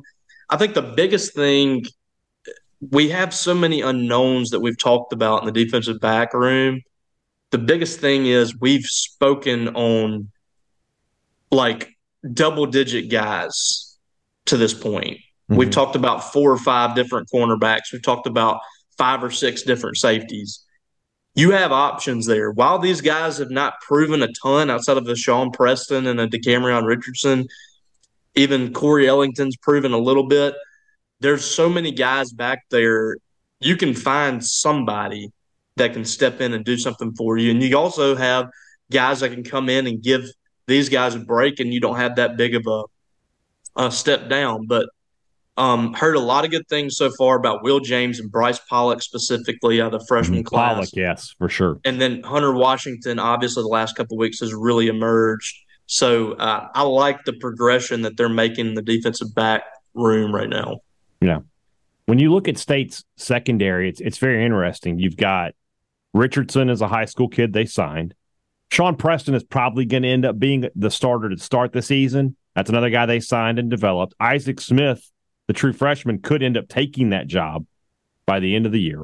I 0.49 0.58
think 0.58 0.73
the 0.73 0.82
biggest 0.82 1.34
thing 1.36 1.86
we 2.91 3.09
have 3.09 3.33
so 3.33 3.53
many 3.53 3.81
unknowns 3.81 4.49
that 4.51 4.59
we've 4.59 4.77
talked 4.77 5.13
about 5.13 5.41
in 5.41 5.45
the 5.45 5.65
defensive 5.65 5.99
back 5.99 6.33
room. 6.33 6.81
The 7.51 7.57
biggest 7.57 7.99
thing 7.99 8.25
is 8.25 8.59
we've 8.59 8.85
spoken 8.85 9.69
on 9.69 10.31
like 11.51 11.89
double 12.33 12.65
digit 12.65 13.09
guys 13.09 13.97
to 14.45 14.57
this 14.57 14.73
point. 14.73 15.17
Mm-hmm. 15.17 15.55
We've 15.55 15.69
talked 15.69 15.95
about 15.95 16.33
four 16.33 16.51
or 16.51 16.57
five 16.57 16.95
different 16.95 17.29
cornerbacks. 17.33 17.93
We've 17.93 18.03
talked 18.03 18.27
about 18.27 18.59
five 18.97 19.23
or 19.23 19.31
six 19.31 19.63
different 19.63 19.97
safeties 19.97 20.65
you 21.35 21.51
have 21.51 21.73
options 21.73 22.25
there. 22.25 22.49
While 22.49 22.79
these 22.79 23.01
guys 23.01 23.38
have 23.38 23.51
not 23.51 23.81
proven 23.81 24.21
a 24.21 24.31
ton 24.31 24.69
outside 24.69 24.97
of 24.97 25.05
the 25.05 25.17
Sean 25.17 25.51
Preston 25.51 26.07
and 26.07 26.19
a 26.19 26.27
Decamerion 26.27 26.85
Richardson, 26.85 27.47
even 28.35 28.73
Corey 28.73 29.07
Ellington's 29.07 29.57
proven 29.57 29.91
a 29.91 29.97
little 29.97 30.27
bit. 30.27 30.55
There's 31.25 31.43
so 31.43 31.67
many 31.67 31.91
guys 31.91 32.31
back 32.31 32.65
there. 32.69 33.17
You 33.59 33.77
can 33.77 33.95
find 33.95 34.45
somebody 34.45 35.31
that 35.75 35.91
can 35.93 36.05
step 36.05 36.39
in 36.39 36.53
and 36.53 36.63
do 36.63 36.77
something 36.77 37.15
for 37.15 37.35
you. 37.35 37.49
And 37.49 37.63
you 37.63 37.75
also 37.75 38.15
have 38.15 38.45
guys 38.91 39.21
that 39.21 39.29
can 39.31 39.43
come 39.43 39.67
in 39.67 39.88
and 39.88 40.03
give 40.03 40.21
these 40.67 40.88
guys 40.88 41.15
a 41.15 41.19
break, 41.19 41.59
and 41.59 41.73
you 41.73 41.79
don't 41.79 41.95
have 41.95 42.17
that 42.17 42.38
big 42.38 42.53
of 42.53 42.61
a, 42.67 42.83
a 43.75 43.91
step 43.91 44.29
down. 44.29 44.67
But 44.67 44.88
um, 45.57 45.93
heard 45.93 46.15
a 46.15 46.19
lot 46.19 46.45
of 46.45 46.51
good 46.51 46.67
things 46.67 46.95
so 46.95 47.09
far 47.17 47.38
about 47.38 47.63
Will 47.63 47.79
James 47.79 48.19
and 48.19 48.31
Bryce 48.31 48.59
Pollock 48.59 49.01
specifically 49.01 49.81
out 49.81 49.95
of 49.95 50.01
the 50.01 50.05
freshman 50.05 50.41
mm-hmm. 50.41 50.45
class. 50.45 50.75
Pollock, 50.75 50.89
yes, 50.93 51.33
for 51.39 51.49
sure. 51.49 51.79
And 51.85 51.99
then 51.99 52.21
Hunter 52.21 52.53
Washington, 52.53 53.17
obviously, 53.17 53.63
the 53.63 53.69
last 53.69 53.95
couple 53.95 54.15
weeks 54.15 54.41
has 54.41 54.53
really 54.53 54.89
emerged. 54.89 55.55
So 55.88 56.33
uh, 56.33 56.67
I 56.71 56.83
like 56.83 57.25
the 57.25 57.33
progression 57.33 58.03
that 58.03 58.15
they're 58.15 58.29
making 58.29 58.67
in 58.67 58.73
the 58.75 58.83
defensive 58.83 59.33
back 59.33 59.63
room 59.95 60.31
right 60.31 60.49
now. 60.49 60.81
Yeah. 61.25 61.39
When 62.05 62.19
you 62.19 62.31
look 62.31 62.47
at 62.47 62.57
State's 62.57 63.03
secondary, 63.17 63.89
it's 63.89 63.99
it's 63.99 64.17
very 64.19 64.45
interesting. 64.45 64.99
You've 64.99 65.17
got 65.17 65.53
Richardson 66.13 66.69
as 66.69 66.81
a 66.81 66.88
high 66.88 67.05
school 67.05 67.27
kid 67.27 67.51
they 67.51 67.65
signed. 67.65 68.13
Sean 68.71 68.95
Preston 68.95 69.35
is 69.35 69.43
probably 69.43 69.85
going 69.85 70.03
to 70.03 70.09
end 70.09 70.25
up 70.25 70.38
being 70.38 70.69
the 70.75 70.91
starter 70.91 71.29
to 71.29 71.38
start 71.38 71.71
the 71.71 71.81
season. 71.81 72.35
That's 72.55 72.69
another 72.69 72.89
guy 72.89 73.05
they 73.05 73.19
signed 73.19 73.59
and 73.59 73.69
developed. 73.69 74.13
Isaac 74.19 74.61
Smith 74.61 75.11
the 75.47 75.53
true 75.53 75.73
freshman 75.73 76.19
could 76.19 76.41
end 76.41 76.57
up 76.57 76.67
taking 76.67 77.09
that 77.09 77.27
job 77.27 77.65
by 78.25 78.39
the 78.39 78.55
end 78.55 78.65
of 78.65 78.71
the 78.71 78.81
year. 78.81 79.03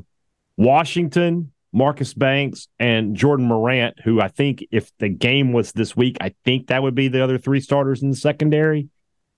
Washington, 0.58 1.52
Marcus 1.72 2.14
Banks, 2.14 2.68
and 2.80 3.16
Jordan 3.16 3.48
Morant, 3.48 4.00
who 4.04 4.20
I 4.20 4.28
think 4.28 4.66
if 4.72 4.92
the 4.98 5.10
game 5.10 5.54
was 5.54 5.72
this 5.72 5.96
week, 5.96 6.18
I 6.20 6.34
think 6.44 6.68
that 6.68 6.84
would 6.84 6.96
be 6.96 7.08
the 7.08 7.24
other 7.24 7.38
three 7.38 7.62
starters 7.62 8.02
in 8.02 8.10
the 8.10 8.16
secondary. 8.16 8.90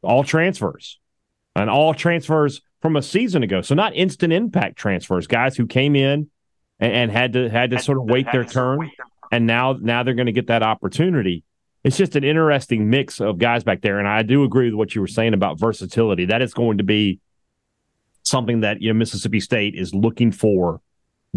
All 0.02 0.24
transfers 0.24 1.00
and 1.56 1.69
all 1.69 1.93
transfers 1.93 2.62
from 2.84 2.98
a 2.98 3.02
season 3.02 3.43
ago. 3.43 3.62
So 3.62 3.76
not 3.76 3.96
instant 3.96 4.34
impact 4.34 4.76
transfers, 4.76 5.26
guys 5.26 5.56
who 5.56 5.65
came 5.65 5.96
in 5.96 6.30
and, 6.82 6.93
and 6.93 7.12
had 7.12 7.32
to 7.34 7.50
had 7.50 7.72
to 7.72 7.80
sort 7.80 7.98
of 7.98 8.04
wait 8.04 8.28
their 8.32 8.43
turn, 8.43 8.91
and 9.32 9.48
now 9.48 9.78
now 9.80 10.04
they're 10.04 10.13
going 10.13 10.28
to 10.28 10.34
get 10.34 10.48
that 10.48 10.63
opportunity. 10.63 11.46
It's 11.86 11.96
just 11.96 12.17
an 12.17 12.26
interesting 12.26 12.89
mix 12.89 13.22
of 13.22 13.38
guys 13.38 13.63
back 13.63 13.82
there, 13.82 14.00
and 14.00 14.08
I 14.08 14.22
do 14.22 14.43
agree 14.43 14.65
with 14.65 14.76
what 14.76 14.96
you 14.96 15.02
were 15.02 15.08
saying 15.08 15.34
about 15.34 15.58
versatility. 15.58 16.26
That 16.26 16.41
is 16.41 16.54
going 16.54 16.80
to 16.80 16.84
be 16.84 17.22
something 18.24 18.60
that 18.60 18.82
you 18.82 18.91
know 18.91 19.00
Mississippi 19.00 19.39
State 19.39 19.76
is 19.76 19.93
looking 19.93 20.34
for 20.34 20.82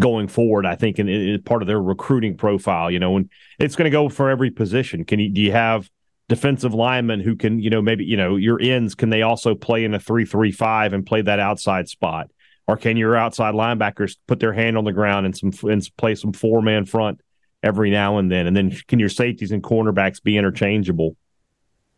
going 0.01 0.27
forward. 0.27 0.65
I 0.65 0.75
think, 0.75 0.99
and 0.99 1.09
is 1.09 1.39
part 1.45 1.61
of 1.61 1.67
their 1.69 1.81
recruiting 1.81 2.35
profile. 2.35 2.91
You 2.91 2.99
know, 2.99 3.15
and 3.15 3.29
it's 3.57 3.77
going 3.77 3.89
to 3.89 3.89
go 3.89 4.09
for 4.09 4.29
every 4.29 4.51
position. 4.51 5.05
Can 5.05 5.19
you 5.19 5.29
do 5.29 5.39
you 5.39 5.53
have 5.53 5.89
defensive 6.29 6.73
linemen 6.73 7.21
who 7.21 7.35
can, 7.35 7.59
you 7.59 7.69
know, 7.69 7.81
maybe 7.81 8.05
you 8.05 8.17
know 8.17 8.35
your 8.35 8.59
ends 8.61 8.95
can 8.95 9.09
they 9.09 9.21
also 9.21 9.55
play 9.55 9.83
in 9.83 9.93
a 9.93 9.99
three 9.99 10.25
three 10.25 10.51
five 10.51 10.93
and 10.93 11.05
play 11.05 11.21
that 11.21 11.39
outside 11.39 11.87
spot, 11.89 12.29
or 12.67 12.77
can 12.77 12.97
your 12.97 13.15
outside 13.15 13.53
linebackers 13.53 14.17
put 14.27 14.39
their 14.39 14.53
hand 14.53 14.77
on 14.77 14.83
the 14.83 14.93
ground 14.93 15.25
and 15.25 15.37
some 15.37 15.51
and 15.69 15.87
play 15.97 16.15
some 16.15 16.33
four 16.33 16.61
man 16.61 16.85
front 16.85 17.21
every 17.63 17.89
now 17.89 18.17
and 18.17 18.31
then, 18.31 18.47
and 18.47 18.55
then 18.55 18.71
can 18.87 18.99
your 18.99 19.09
safeties 19.09 19.51
and 19.51 19.63
cornerbacks 19.63 20.21
be 20.21 20.37
interchangeable? 20.37 21.15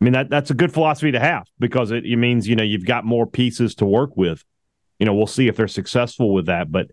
I 0.02 0.06
mean 0.06 0.14
that 0.14 0.30
that's 0.30 0.52
a 0.52 0.56
good 0.56 0.74
philosophy 0.74 1.12
to 1.12 1.20
have 1.20 1.48
because 1.60 1.92
it, 1.92 2.06
it 2.06 2.16
means 2.16 2.48
you 2.48 2.56
know 2.56 2.64
you've 2.64 2.86
got 2.86 3.06
more 3.06 3.28
pieces 3.28 3.76
to 3.76 3.86
work 3.86 4.16
with 4.16 4.44
you 5.00 5.06
know, 5.06 5.14
we'll 5.14 5.28
see 5.28 5.48
if 5.48 5.56
they're 5.56 5.68
successful 5.68 6.34
with 6.34 6.46
that. 6.48 6.72
But 6.72 6.92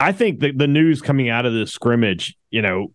I 0.00 0.12
think 0.12 0.40
the, 0.40 0.50
the 0.50 0.66
news 0.66 1.02
coming 1.02 1.28
out 1.28 1.46
of 1.46 1.52
this 1.52 1.70
scrimmage, 1.70 2.36
you 2.50 2.62
know, 2.62 2.92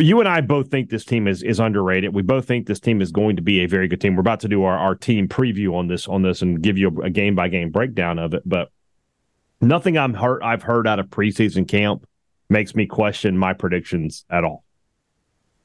you 0.00 0.20
and 0.20 0.28
I 0.28 0.40
both 0.40 0.70
think 0.70 0.90
this 0.90 1.04
team 1.04 1.28
is 1.28 1.42
is 1.42 1.60
underrated. 1.60 2.14
We 2.14 2.22
both 2.22 2.46
think 2.46 2.66
this 2.66 2.80
team 2.80 3.00
is 3.00 3.12
going 3.12 3.36
to 3.36 3.42
be 3.42 3.60
a 3.60 3.66
very 3.66 3.88
good 3.88 4.00
team. 4.00 4.16
We're 4.16 4.20
about 4.20 4.40
to 4.40 4.48
do 4.48 4.64
our, 4.64 4.76
our 4.76 4.94
team 4.94 5.28
preview 5.28 5.74
on 5.74 5.88
this 5.88 6.08
on 6.08 6.22
this 6.22 6.42
and 6.42 6.62
give 6.62 6.78
you 6.78 6.88
a, 6.88 7.06
a 7.06 7.10
game 7.10 7.34
by 7.34 7.48
game 7.48 7.70
breakdown 7.70 8.18
of 8.18 8.34
it. 8.34 8.42
But 8.46 8.70
nothing 9.60 9.98
I'm 9.98 10.14
heard 10.14 10.42
I've 10.42 10.62
heard 10.62 10.86
out 10.86 10.98
of 10.98 11.06
preseason 11.06 11.66
camp 11.68 12.06
makes 12.48 12.74
me 12.74 12.86
question 12.86 13.38
my 13.38 13.52
predictions 13.52 14.24
at 14.30 14.44
all. 14.44 14.64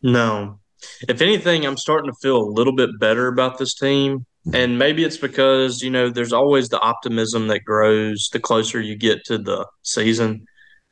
No. 0.02 0.60
If 1.08 1.22
anything, 1.22 1.66
I'm 1.66 1.78
starting 1.78 2.12
to 2.12 2.18
feel 2.22 2.38
a 2.38 2.46
little 2.46 2.74
bit 2.74 2.92
better 3.00 3.28
about 3.28 3.58
this 3.58 3.74
team. 3.74 4.26
Mm-hmm. 4.48 4.56
And 4.56 4.78
maybe 4.78 5.04
it's 5.04 5.18
because, 5.18 5.82
you 5.82 5.90
know, 5.90 6.10
there's 6.10 6.34
always 6.34 6.70
the 6.70 6.80
optimism 6.80 7.48
that 7.48 7.64
grows 7.64 8.30
the 8.32 8.40
closer 8.40 8.80
you 8.80 8.96
get 8.96 9.26
to 9.26 9.40
the 9.40 9.66
season. 9.82 10.46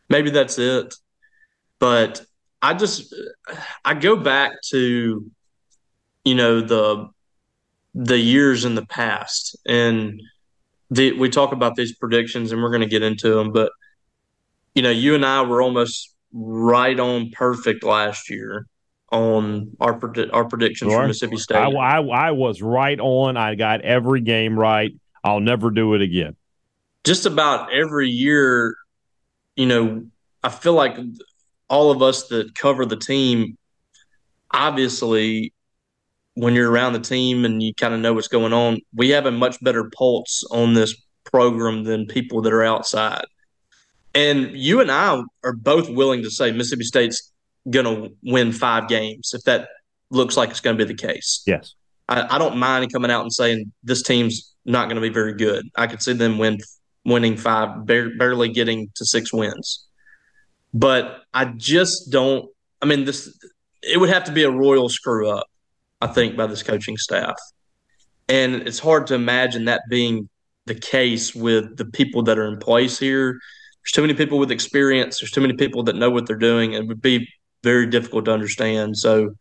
Maybe 0.09 0.31
that's 0.31 0.57
it. 0.57 0.95
But 1.77 2.25
I 2.63 2.73
just 2.73 3.13
I 3.83 3.93
go 3.93 4.15
back 4.15 4.53
to 4.69 5.29
you 6.23 6.35
know 6.35 6.61
the 6.61 7.09
the 7.93 8.17
years 8.17 8.63
in 8.63 8.73
the 8.73 8.85
past 8.85 9.57
and 9.67 10.19
the, 10.89 11.11
we 11.11 11.29
talk 11.29 11.51
about 11.51 11.75
these 11.75 11.93
predictions 11.93 12.51
and 12.51 12.61
we're 12.61 12.69
going 12.69 12.81
to 12.81 12.87
get 12.87 13.03
into 13.03 13.35
them 13.35 13.51
but 13.51 13.71
you 14.73 14.81
know 14.81 14.89
you 14.89 15.13
and 15.13 15.25
I 15.25 15.41
were 15.41 15.61
almost 15.61 16.15
right 16.31 16.97
on 16.99 17.31
perfect 17.31 17.83
last 17.83 18.29
year 18.29 18.65
on 19.11 19.75
our 19.79 19.99
our 20.31 20.45
predictions 20.45 20.91
sure. 20.91 21.01
for 21.01 21.07
Mississippi 21.07 21.37
State. 21.37 21.57
I, 21.57 21.69
I, 21.69 22.01
I 22.01 22.31
was 22.31 22.61
right 22.63 22.99
on. 22.99 23.37
I 23.37 23.53
got 23.53 23.81
every 23.81 24.21
game 24.21 24.57
right. 24.57 24.91
I'll 25.23 25.39
never 25.39 25.69
do 25.69 25.93
it 25.93 26.01
again. 26.01 26.35
Just 27.03 27.27
about 27.27 27.71
every 27.71 28.09
year, 28.09 28.75
you 29.55 29.67
know, 29.67 30.05
I 30.41 30.49
feel 30.49 30.73
like 30.73 30.97
all 31.73 31.89
of 31.89 32.03
us 32.03 32.27
that 32.27 32.53
cover 32.53 32.85
the 32.85 32.95
team, 32.95 33.57
obviously, 34.51 35.51
when 36.35 36.53
you're 36.53 36.69
around 36.69 36.93
the 36.93 36.99
team 36.99 37.45
and 37.45 37.63
you 37.63 37.73
kind 37.73 37.95
of 37.95 37.99
know 37.99 38.13
what's 38.13 38.27
going 38.27 38.53
on, 38.53 38.79
we 38.93 39.09
have 39.09 39.25
a 39.25 39.31
much 39.31 39.57
better 39.63 39.89
pulse 39.89 40.43
on 40.51 40.75
this 40.75 40.93
program 41.23 41.83
than 41.83 42.05
people 42.05 42.43
that 42.43 42.53
are 42.53 42.63
outside. 42.63 43.25
And 44.13 44.51
you 44.55 44.81
and 44.81 44.91
I 44.91 45.23
are 45.43 45.53
both 45.53 45.89
willing 45.89 46.21
to 46.21 46.29
say 46.29 46.51
Mississippi 46.51 46.83
State's 46.83 47.31
going 47.67 47.85
to 47.85 48.15
win 48.21 48.51
five 48.51 48.87
games 48.87 49.31
if 49.33 49.41
that 49.45 49.69
looks 50.11 50.37
like 50.37 50.51
it's 50.51 50.59
going 50.59 50.77
to 50.77 50.85
be 50.85 50.93
the 50.93 51.07
case. 51.07 51.41
Yes. 51.47 51.73
I, 52.07 52.35
I 52.35 52.37
don't 52.37 52.57
mind 52.57 52.93
coming 52.93 53.09
out 53.09 53.21
and 53.21 53.33
saying 53.33 53.71
this 53.83 54.03
team's 54.03 54.53
not 54.63 54.85
going 54.85 54.97
to 54.97 55.01
be 55.01 55.09
very 55.09 55.33
good. 55.33 55.67
I 55.75 55.87
could 55.87 56.03
see 56.03 56.13
them 56.13 56.37
win 56.37 56.59
winning 57.03 57.35
five, 57.35 57.87
barely 57.87 58.49
getting 58.49 58.91
to 58.95 59.05
six 59.05 59.33
wins. 59.33 59.87
But 60.73 61.21
I 61.33 61.45
just 61.45 62.11
don't. 62.11 62.49
I 62.81 62.85
mean, 62.85 63.05
this 63.05 63.37
it 63.81 63.99
would 63.99 64.09
have 64.09 64.23
to 64.25 64.31
be 64.31 64.43
a 64.43 64.51
royal 64.51 64.89
screw 64.89 65.29
up, 65.29 65.47
I 66.01 66.07
think, 66.07 66.35
by 66.35 66.47
this 66.47 66.63
coaching 66.63 66.97
staff, 66.97 67.35
and 68.27 68.55
it's 68.67 68.79
hard 68.79 69.07
to 69.07 69.15
imagine 69.15 69.65
that 69.65 69.81
being 69.89 70.29
the 70.65 70.75
case 70.75 71.35
with 71.35 71.77
the 71.77 71.85
people 71.85 72.23
that 72.23 72.39
are 72.39 72.47
in 72.47 72.57
place 72.57 72.97
here. 72.97 73.33
There's 73.33 73.91
too 73.91 74.01
many 74.01 74.13
people 74.13 74.39
with 74.39 74.51
experience. 74.51 75.19
There's 75.19 75.31
too 75.31 75.41
many 75.41 75.55
people 75.55 75.83
that 75.83 75.95
know 75.95 76.09
what 76.09 76.25
they're 76.25 76.37
doing. 76.37 76.73
It 76.73 76.87
would 76.87 77.01
be 77.01 77.27
very 77.63 77.85
difficult 77.85 78.25
to 78.25 78.31
understand. 78.31 78.97
So 78.97 79.35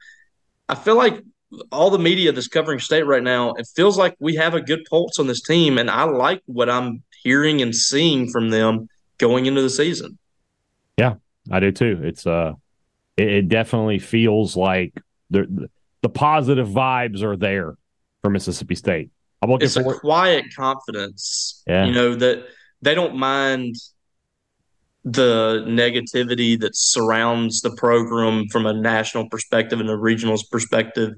I 0.69 0.75
feel 0.75 0.97
like 0.97 1.23
all 1.71 1.91
the 1.91 1.99
media 1.99 2.33
that's 2.33 2.49
covering 2.49 2.79
state 2.79 3.07
right 3.07 3.23
now, 3.23 3.53
it 3.53 3.69
feels 3.77 3.97
like 3.97 4.17
we 4.19 4.37
have 4.37 4.55
a 4.55 4.61
good 4.61 4.85
pulse 4.89 5.19
on 5.19 5.27
this 5.27 5.43
team, 5.43 5.79
and 5.79 5.91
I 5.91 6.05
like 6.05 6.43
what 6.47 6.69
I'm 6.69 7.03
hearing 7.23 7.63
and 7.63 7.75
seeing 7.75 8.31
from 8.31 8.51
them 8.51 8.89
going 9.19 9.47
into 9.47 9.63
the 9.63 9.71
season. 9.71 10.19
I 11.51 11.61
do 11.61 11.73
too. 11.73 12.01
It's 12.03 12.27
uh, 12.27 12.55
it, 13.17 13.29
it 13.29 13.49
definitely 13.49 13.99
feels 13.99 14.57
like 14.57 15.01
the 15.31 15.69
the 16.03 16.09
positive 16.09 16.69
vibes 16.69 17.23
are 17.23 17.37
there 17.37 17.75
for 18.23 18.31
Mississippi 18.31 18.75
State. 18.75 19.11
I'm 19.41 19.51
looking 19.51 19.65
it's 19.65 19.77
a 19.77 19.83
quiet 19.83 20.47
confidence. 20.55 21.63
Yeah. 21.67 21.85
you 21.85 21.93
know 21.93 22.15
that 22.15 22.45
they 22.81 22.95
don't 22.95 23.17
mind 23.17 23.77
the 25.05 25.65
negativity 25.67 26.59
that 26.61 26.77
surrounds 26.77 27.61
the 27.61 27.73
program 27.73 28.47
from 28.49 28.67
a 28.67 28.73
national 28.73 29.29
perspective 29.29 29.81
and 29.81 29.91
a 29.91 29.97
regional 29.97 30.37
perspective, 30.51 31.13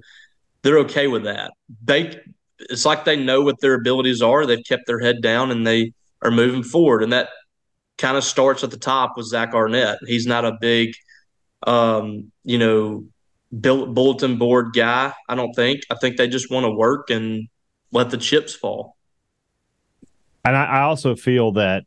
they're 0.63 0.79
okay 0.79 1.07
with 1.07 1.25
that. 1.25 1.53
They 1.85 2.19
it's 2.59 2.87
like 2.87 3.05
they 3.05 3.17
know 3.17 3.43
what 3.43 3.61
their 3.61 3.75
abilities 3.75 4.23
are. 4.23 4.47
They've 4.47 4.65
kept 4.65 4.87
their 4.87 5.01
head 5.01 5.21
down 5.21 5.51
and 5.51 5.67
they 5.67 5.93
are 6.23 6.31
moving 6.31 6.63
forward. 6.63 7.03
And 7.03 7.13
that 7.13 7.29
kind 7.99 8.17
of 8.17 8.25
starts 8.25 8.65
at 8.65 8.71
the 8.71 8.77
top 8.77 9.17
with 9.17 9.27
Zach 9.27 9.55
Arnett. 9.55 9.99
He's 10.07 10.27
not 10.27 10.45
a 10.45 10.57
big, 10.61 10.95
um, 11.67 12.33
you 12.45 12.59
know, 12.59 13.07
bulletin 13.53 14.39
board 14.39 14.73
guy. 14.75 15.13
I 15.29 15.35
don't 15.35 15.53
think. 15.55 15.83
I 15.91 15.97
think 15.97 16.17
they 16.17 16.29
just 16.29 16.51
want 16.51 16.65
to 16.65 16.71
work 16.71 17.11
and 17.11 17.49
let 17.93 18.11
the 18.11 18.19
chips 18.19 18.55
fall. 18.55 18.97
And 20.45 20.57
I, 20.57 20.65
I 20.65 20.81
also 20.83 21.17
feel 21.17 21.53
that 21.53 21.85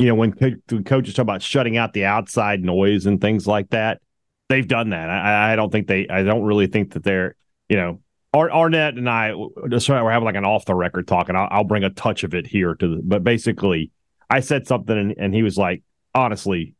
you 0.00 0.06
know, 0.06 0.14
when 0.14 0.32
co- 0.32 0.80
coaches 0.82 1.12
talk 1.12 1.24
about 1.24 1.42
shutting 1.42 1.76
out 1.76 1.92
the 1.92 2.06
outside 2.06 2.64
noise 2.64 3.04
and 3.04 3.20
things 3.20 3.46
like 3.46 3.68
that, 3.68 4.00
they've 4.48 4.66
done 4.66 4.90
that. 4.90 5.10
I, 5.10 5.52
I 5.52 5.56
don't 5.56 5.70
think 5.70 5.88
they, 5.88 6.08
I 6.08 6.22
don't 6.22 6.42
really 6.42 6.68
think 6.68 6.94
that 6.94 7.04
they're, 7.04 7.36
you 7.68 7.76
know, 7.76 8.00
Ar- 8.32 8.50
Arnett 8.50 8.94
and 8.94 9.10
I, 9.10 9.34
sorry, 9.76 10.02
we're 10.02 10.10
having 10.10 10.24
like 10.24 10.36
an 10.36 10.46
off 10.46 10.64
the 10.64 10.74
record 10.74 11.06
talk, 11.06 11.28
and 11.28 11.36
I'll, 11.36 11.48
I'll, 11.50 11.64
bring 11.64 11.84
a 11.84 11.90
touch 11.90 12.24
of 12.24 12.34
it 12.34 12.46
here 12.46 12.74
to 12.76 12.96
the, 12.96 13.02
but 13.02 13.22
basically, 13.22 13.90
I 14.30 14.40
said 14.40 14.66
something 14.66 14.96
and, 14.96 15.14
and 15.18 15.34
he 15.34 15.42
was 15.42 15.58
like, 15.58 15.82
honestly, 16.14 16.74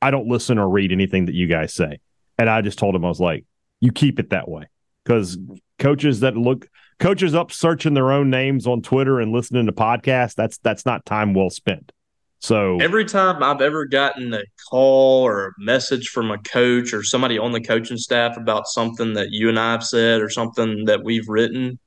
I 0.00 0.10
don't 0.10 0.28
listen 0.28 0.58
or 0.58 0.68
read 0.68 0.92
anything 0.92 1.26
that 1.26 1.34
you 1.34 1.48
guys 1.48 1.74
say. 1.74 1.98
And 2.38 2.48
I 2.48 2.62
just 2.62 2.78
told 2.78 2.94
him, 2.94 3.04
I 3.04 3.08
was 3.08 3.20
like, 3.20 3.44
you 3.80 3.92
keep 3.92 4.18
it 4.18 4.30
that 4.30 4.48
way. 4.48 4.64
Because 5.04 5.38
coaches 5.78 6.20
that 6.20 6.36
look, 6.36 6.68
coaches 6.98 7.34
up 7.34 7.52
searching 7.52 7.94
their 7.94 8.12
own 8.12 8.30
names 8.30 8.66
on 8.66 8.82
Twitter 8.82 9.20
and 9.20 9.32
listening 9.32 9.66
to 9.66 9.72
podcasts, 9.72 10.34
that's 10.34 10.58
that's 10.58 10.84
not 10.84 11.04
time 11.04 11.34
well 11.34 11.50
spent. 11.50 11.92
So 12.40 12.78
every 12.80 13.04
time 13.04 13.42
I've 13.42 13.60
ever 13.60 13.86
gotten 13.86 14.34
a 14.34 14.42
call 14.68 15.22
or 15.22 15.46
a 15.46 15.52
message 15.58 16.08
from 16.08 16.30
a 16.30 16.38
coach 16.38 16.92
or 16.92 17.02
somebody 17.02 17.38
on 17.38 17.52
the 17.52 17.60
coaching 17.60 17.96
staff 17.96 18.36
about 18.36 18.66
something 18.66 19.14
that 19.14 19.30
you 19.30 19.48
and 19.48 19.58
I 19.58 19.72
have 19.72 19.84
said 19.84 20.20
or 20.20 20.28
something 20.28 20.84
that 20.84 21.02
we've 21.02 21.28
written, 21.28 21.78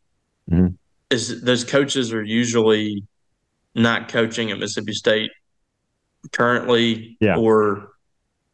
mm-hmm. 0.50 0.74
is 1.10 1.42
those 1.42 1.64
coaches 1.64 2.12
are 2.14 2.24
usually 2.24 3.04
not 3.80 4.10
coaching 4.10 4.52
at 4.52 4.60
Mississippi 4.60 4.94
State 4.94 5.32
currently 6.32 7.18
yeah. 7.20 7.38
or 7.38 7.90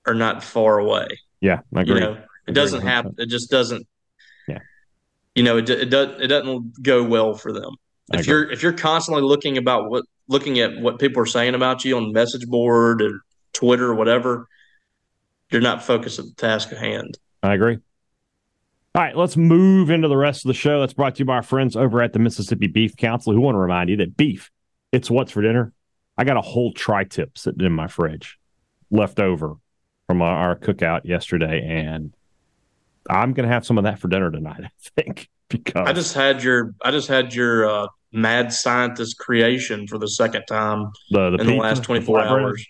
are 0.06 0.14
not 0.14 0.44
far 0.44 0.80
away. 0.80 1.08
Yeah, 1.42 1.62
I 1.76 1.82
agree. 1.82 1.96
You 1.96 2.00
know, 2.02 2.18
it 2.48 2.54
doesn't 2.54 2.82
happen. 2.82 3.16
It 3.18 3.30
just 3.30 3.50
doesn't. 3.50 3.88
Yeah. 4.48 4.60
You 5.34 5.44
know, 5.44 5.58
it 5.58 5.70
it 5.70 5.90
does 5.90 6.20
it 6.22 6.28
doesn't 6.28 6.82
go 6.82 7.04
well 7.04 7.34
for 7.34 7.52
them. 7.52 7.76
If 8.14 8.28
you're 8.28 8.50
if 8.52 8.62
you're 8.62 8.74
constantly 8.74 9.24
looking 9.24 9.58
about 9.58 9.90
what 9.90 10.06
looking 10.28 10.60
at 10.60 10.80
what 10.80 11.00
people 11.00 11.22
are 11.22 11.28
saying 11.28 11.56
about 11.56 11.84
you 11.84 11.98
on 11.98 12.12
message 12.12 12.46
board 12.48 13.02
or 13.02 13.22
Twitter 13.54 13.90
or 13.90 13.96
whatever, 13.96 14.48
you're 15.50 15.62
not 15.62 15.84
focused 15.84 16.20
on 16.20 16.28
the 16.28 16.34
task 16.34 16.72
at 16.72 16.78
hand. 16.78 17.18
I 17.42 17.54
agree. 17.54 17.80
All 18.94 19.02
right, 19.02 19.16
let's 19.16 19.36
move 19.36 19.90
into 19.90 20.08
the 20.08 20.16
rest 20.16 20.46
of 20.46 20.48
the 20.48 20.54
show. 20.54 20.80
That's 20.80 20.94
brought 20.94 21.16
to 21.16 21.20
you 21.20 21.26
by 21.26 21.36
our 21.36 21.44
friends 21.44 21.76
over 21.76 22.02
at 22.02 22.14
the 22.14 22.20
Mississippi 22.20 22.68
Beef 22.68 22.96
Council, 22.96 23.34
who 23.34 23.42
want 23.42 23.56
to 23.56 23.60
remind 23.60 23.90
you 23.90 23.98
that 23.98 24.16
beef, 24.16 24.52
it's 24.92 25.10
what's 25.10 25.32
for 25.32 25.42
dinner. 25.42 25.74
I 26.18 26.24
got 26.24 26.38
a 26.38 26.42
whole 26.42 26.72
tri 26.72 27.04
tip 27.04 27.38
sitting 27.38 27.66
in 27.66 27.74
my 27.74 27.88
fridge. 27.88 28.38
left 28.90 29.20
over 29.20 29.56
from 30.08 30.22
our, 30.22 30.56
cookout 30.56 31.02
yesterday, 31.06 31.62
and 31.68 32.14
I'm 33.10 33.34
going 33.34 33.48
to 33.48 33.54
have 33.54 33.66
some 33.66 33.78
of 33.78 33.86
that 33.86 34.00
for 34.00 34.08
dinner 34.08 34.32
tonight. 34.32 34.62
I 34.64 35.02
think 35.02 35.30
because 35.50 35.88
I 35.88 35.94
just 35.94 36.14
had 36.14 36.44
your 36.44 36.74
I 36.82 36.92
just 36.92 37.08
had 37.08 37.34
your 37.34 37.70
uh, 37.70 37.88
mad 38.12 38.54
scientist 38.54 39.18
creation 39.18 39.88
for 39.88 39.98
the 39.98 40.08
second 40.08 40.46
time 40.48 40.92
the, 41.12 41.32
the 41.32 41.38
in 41.38 41.48
the 41.48 41.56
last 41.56 41.84
24 41.84 42.22
hours. 42.22 42.66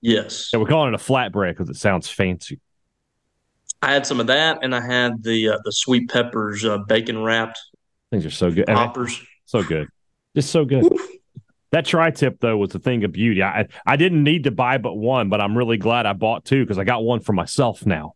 Yes. 0.00 0.50
Yeah, 0.52 0.60
we're 0.60 0.66
calling 0.66 0.92
it 0.92 1.00
a 1.00 1.02
flatbread 1.02 1.52
because 1.52 1.70
it 1.70 1.76
sounds 1.76 2.08
fancy. 2.08 2.60
I 3.80 3.92
had 3.92 4.06
some 4.06 4.20
of 4.20 4.28
that, 4.28 4.58
and 4.62 4.74
I 4.74 4.80
had 4.80 5.22
the 5.22 5.50
uh, 5.50 5.58
the 5.64 5.72
sweet 5.72 6.08
peppers 6.08 6.64
uh, 6.64 6.78
bacon 6.78 7.22
wrapped. 7.22 7.58
Things 8.10 8.24
are 8.24 8.30
so 8.30 8.50
good. 8.50 8.66
Poppers. 8.66 9.20
So 9.46 9.62
good. 9.62 9.88
Just 10.34 10.50
so 10.50 10.64
good. 10.64 10.90
That 11.74 11.86
tri 11.86 12.12
tip 12.12 12.38
though 12.38 12.56
was 12.56 12.72
a 12.76 12.78
thing 12.78 13.02
of 13.02 13.10
beauty. 13.10 13.42
I 13.42 13.66
I 13.84 13.96
didn't 13.96 14.22
need 14.22 14.44
to 14.44 14.52
buy 14.52 14.78
but 14.78 14.94
one, 14.94 15.28
but 15.28 15.40
I'm 15.40 15.58
really 15.58 15.76
glad 15.76 16.06
I 16.06 16.12
bought 16.12 16.44
two 16.44 16.62
because 16.62 16.78
I 16.78 16.84
got 16.84 17.02
one 17.02 17.18
for 17.18 17.32
myself 17.32 17.84
now. 17.84 18.14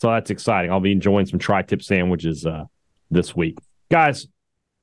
So 0.00 0.08
that's 0.12 0.30
exciting. 0.30 0.70
I'll 0.70 0.78
be 0.78 0.92
enjoying 0.92 1.26
some 1.26 1.40
tri 1.40 1.62
tip 1.62 1.82
sandwiches 1.82 2.46
uh, 2.46 2.66
this 3.10 3.34
week, 3.34 3.58
guys. 3.90 4.28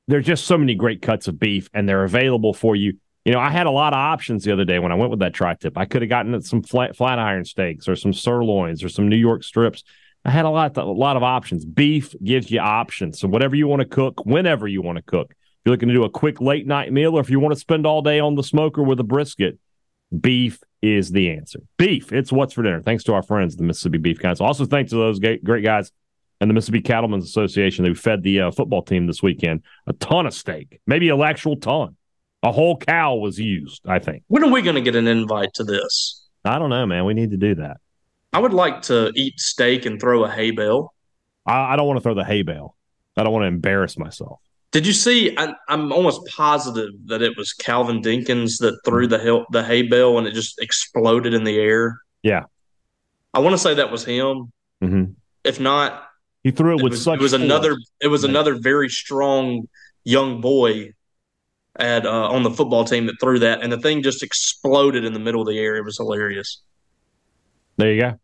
There's 0.10 0.26
just 0.26 0.48
so 0.48 0.58
many 0.58 0.76
great 0.76 1.02
cuts 1.02 1.30
of 1.30 1.40
beef, 1.40 1.70
and 1.74 1.88
they're 1.88 2.04
available 2.04 2.54
for 2.54 2.76
you. 2.76 2.98
You 3.24 3.32
know, 3.32 3.40
I 3.40 3.52
had 3.52 3.68
a 3.68 3.72
lot 3.72 3.94
of 3.94 4.00
options 4.00 4.44
the 4.44 4.52
other 4.52 4.66
day 4.66 4.80
when 4.80 4.92
I 4.92 4.96
went 4.96 5.12
with 5.12 5.20
that 5.20 5.34
tri 5.34 5.54
tip. 5.54 5.78
I 5.78 5.86
could 5.86 6.02
have 6.02 6.10
gotten 6.10 6.42
some 6.42 6.62
flat, 6.62 6.98
flat 6.98 7.20
iron 7.20 7.46
steaks 7.46 7.88
or 7.88 7.96
some 7.96 8.12
sirloins 8.12 8.84
or 8.84 8.90
some 8.90 9.08
New 9.08 9.16
York 9.16 9.46
strips. 9.46 9.86
I 10.26 10.32
had 10.32 10.44
a 10.44 10.50
lot, 10.50 10.76
a 10.76 10.84
lot 10.84 11.16
of 11.16 11.24
options. 11.24 11.64
Beef 11.64 12.14
gives 12.22 12.52
you 12.52 12.60
options. 12.60 13.18
So 13.18 13.30
whatever 13.30 13.56
you 13.56 13.70
want 13.70 13.82
to 13.82 13.88
cook, 13.88 14.26
whenever 14.26 14.68
you 14.68 14.82
want 14.82 14.98
to 14.98 15.04
cook. 15.04 15.34
You're 15.70 15.76
looking 15.76 15.90
to 15.90 15.94
do 15.94 16.04
a 16.04 16.10
quick 16.10 16.42
late 16.42 16.66
night 16.66 16.92
meal, 16.92 17.16
or 17.16 17.22
if 17.22 17.30
you 17.30 17.40
want 17.40 17.54
to 17.54 17.60
spend 17.60 17.86
all 17.86 18.02
day 18.02 18.20
on 18.20 18.34
the 18.34 18.42
smoker 18.42 18.82
with 18.82 19.00
a 19.00 19.04
brisket, 19.04 19.60
beef 20.20 20.64
is 20.82 21.12
the 21.12 21.30
answer. 21.30 21.60
Beef, 21.78 22.12
it's 22.12 22.32
what's 22.32 22.54
for 22.54 22.64
dinner. 22.64 22.82
Thanks 22.82 23.04
to 23.04 23.14
our 23.14 23.22
friends, 23.22 23.56
the 23.56 23.62
Mississippi 23.62 24.00
Beef 24.00 24.18
Council. 24.18 24.48
Also, 24.48 24.66
thanks 24.66 24.90
to 24.90 24.98
those 24.98 25.20
great 25.20 25.64
guys 25.64 25.92
and 26.42 26.50
the 26.50 26.56
Mississippi 26.56 26.82
Cattlemen's 26.82 27.24
Association 27.26 27.86
who 27.86 27.94
fed 27.94 28.24
the 28.24 28.42
uh, 28.42 28.52
football 28.52 28.82
team 28.82 29.06
this 29.06 29.22
weekend 29.22 29.62
a 29.86 29.94
ton 29.94 30.26
of 30.26 30.34
steak, 30.34 30.82
maybe 30.88 31.10
an 31.10 31.22
actual 31.22 31.56
ton. 31.56 31.96
A 32.42 32.52
whole 32.52 32.76
cow 32.76 33.18
was 33.18 33.38
used, 33.38 33.84
I 33.88 34.00
think. 34.00 34.24
When 34.26 34.44
are 34.44 34.52
we 34.52 34.64
going 34.64 34.74
to 34.74 34.82
get 34.82 34.96
an 34.96 35.06
invite 35.06 35.54
to 35.54 35.64
this? 35.64 36.28
I 36.44 36.58
don't 36.58 36.72
know, 36.72 36.88
man. 36.88 37.06
We 37.06 37.14
need 37.14 37.30
to 37.30 37.38
do 37.38 37.54
that. 37.56 37.78
I 38.34 38.40
would 38.40 38.56
like 38.56 38.82
to 38.84 39.12
eat 39.14 39.40
steak 39.40 39.86
and 39.86 40.02
throw 40.02 40.26
a 40.26 40.32
hay 40.32 40.50
bale. 40.50 40.96
I, 41.46 41.74
I 41.74 41.76
don't 41.76 41.86
want 41.86 41.98
to 41.98 42.02
throw 42.02 42.16
the 42.16 42.26
hay 42.26 42.42
bale. 42.42 42.76
I 43.16 43.22
don't 43.22 43.34
want 43.34 43.44
to 43.44 43.48
embarrass 43.50 43.96
myself. 43.96 44.40
Did 44.72 44.86
you 44.86 44.94
see? 44.94 45.36
I, 45.36 45.54
am 45.68 45.92
almost 45.92 46.22
positive 46.28 46.92
that 47.06 47.22
it 47.22 47.36
was 47.36 47.54
Calvin 47.54 48.02
Dinkins 48.02 48.60
that 48.60 48.80
threw 48.86 49.08
the 49.08 49.46
the 49.52 49.64
hay 49.64 49.82
bale 49.82 50.18
and 50.18 50.28
it 50.28 50.34
just 50.34 50.62
exploded 50.62 51.34
in 51.34 51.44
the 51.44 51.58
air. 51.58 52.00
Yeah, 52.22 52.44
I 53.34 53.40
want 53.40 53.54
to 53.54 53.58
say 53.58 53.74
that 53.76 53.92
was 53.92 54.06
him. 54.06 54.52
Mm-hmm. 54.84 55.14
If 55.44 55.60
not, 55.60 56.08
he 56.44 56.52
threw 56.52 56.76
it, 56.76 56.80
it 56.82 56.84
with 56.84 56.92
was, 56.92 57.04
such. 57.04 57.20
It 57.20 57.22
was 57.22 57.32
force. 57.32 57.42
another. 57.42 57.78
It 58.00 58.08
was 58.08 58.24
another 58.24 58.56
very 58.60 58.90
strong 58.90 59.68
young 60.04 60.40
boy 60.40 60.94
at 61.76 62.06
uh, 62.06 62.30
on 62.30 62.44
the 62.44 62.52
football 62.52 62.86
team 62.86 63.08
that 63.08 63.16
threw 63.20 63.40
that, 63.40 63.64
and 63.64 63.72
the 63.72 63.80
thing 63.80 64.04
just 64.04 64.22
exploded 64.22 65.04
in 65.04 65.14
the 65.14 65.20
middle 65.20 65.42
of 65.42 65.48
the 65.48 65.58
air. 65.58 65.78
It 65.78 65.86
was 65.86 65.98
hilarious. 65.98 66.62
There 67.78 67.92
you 67.92 68.02
go. 68.02 68.20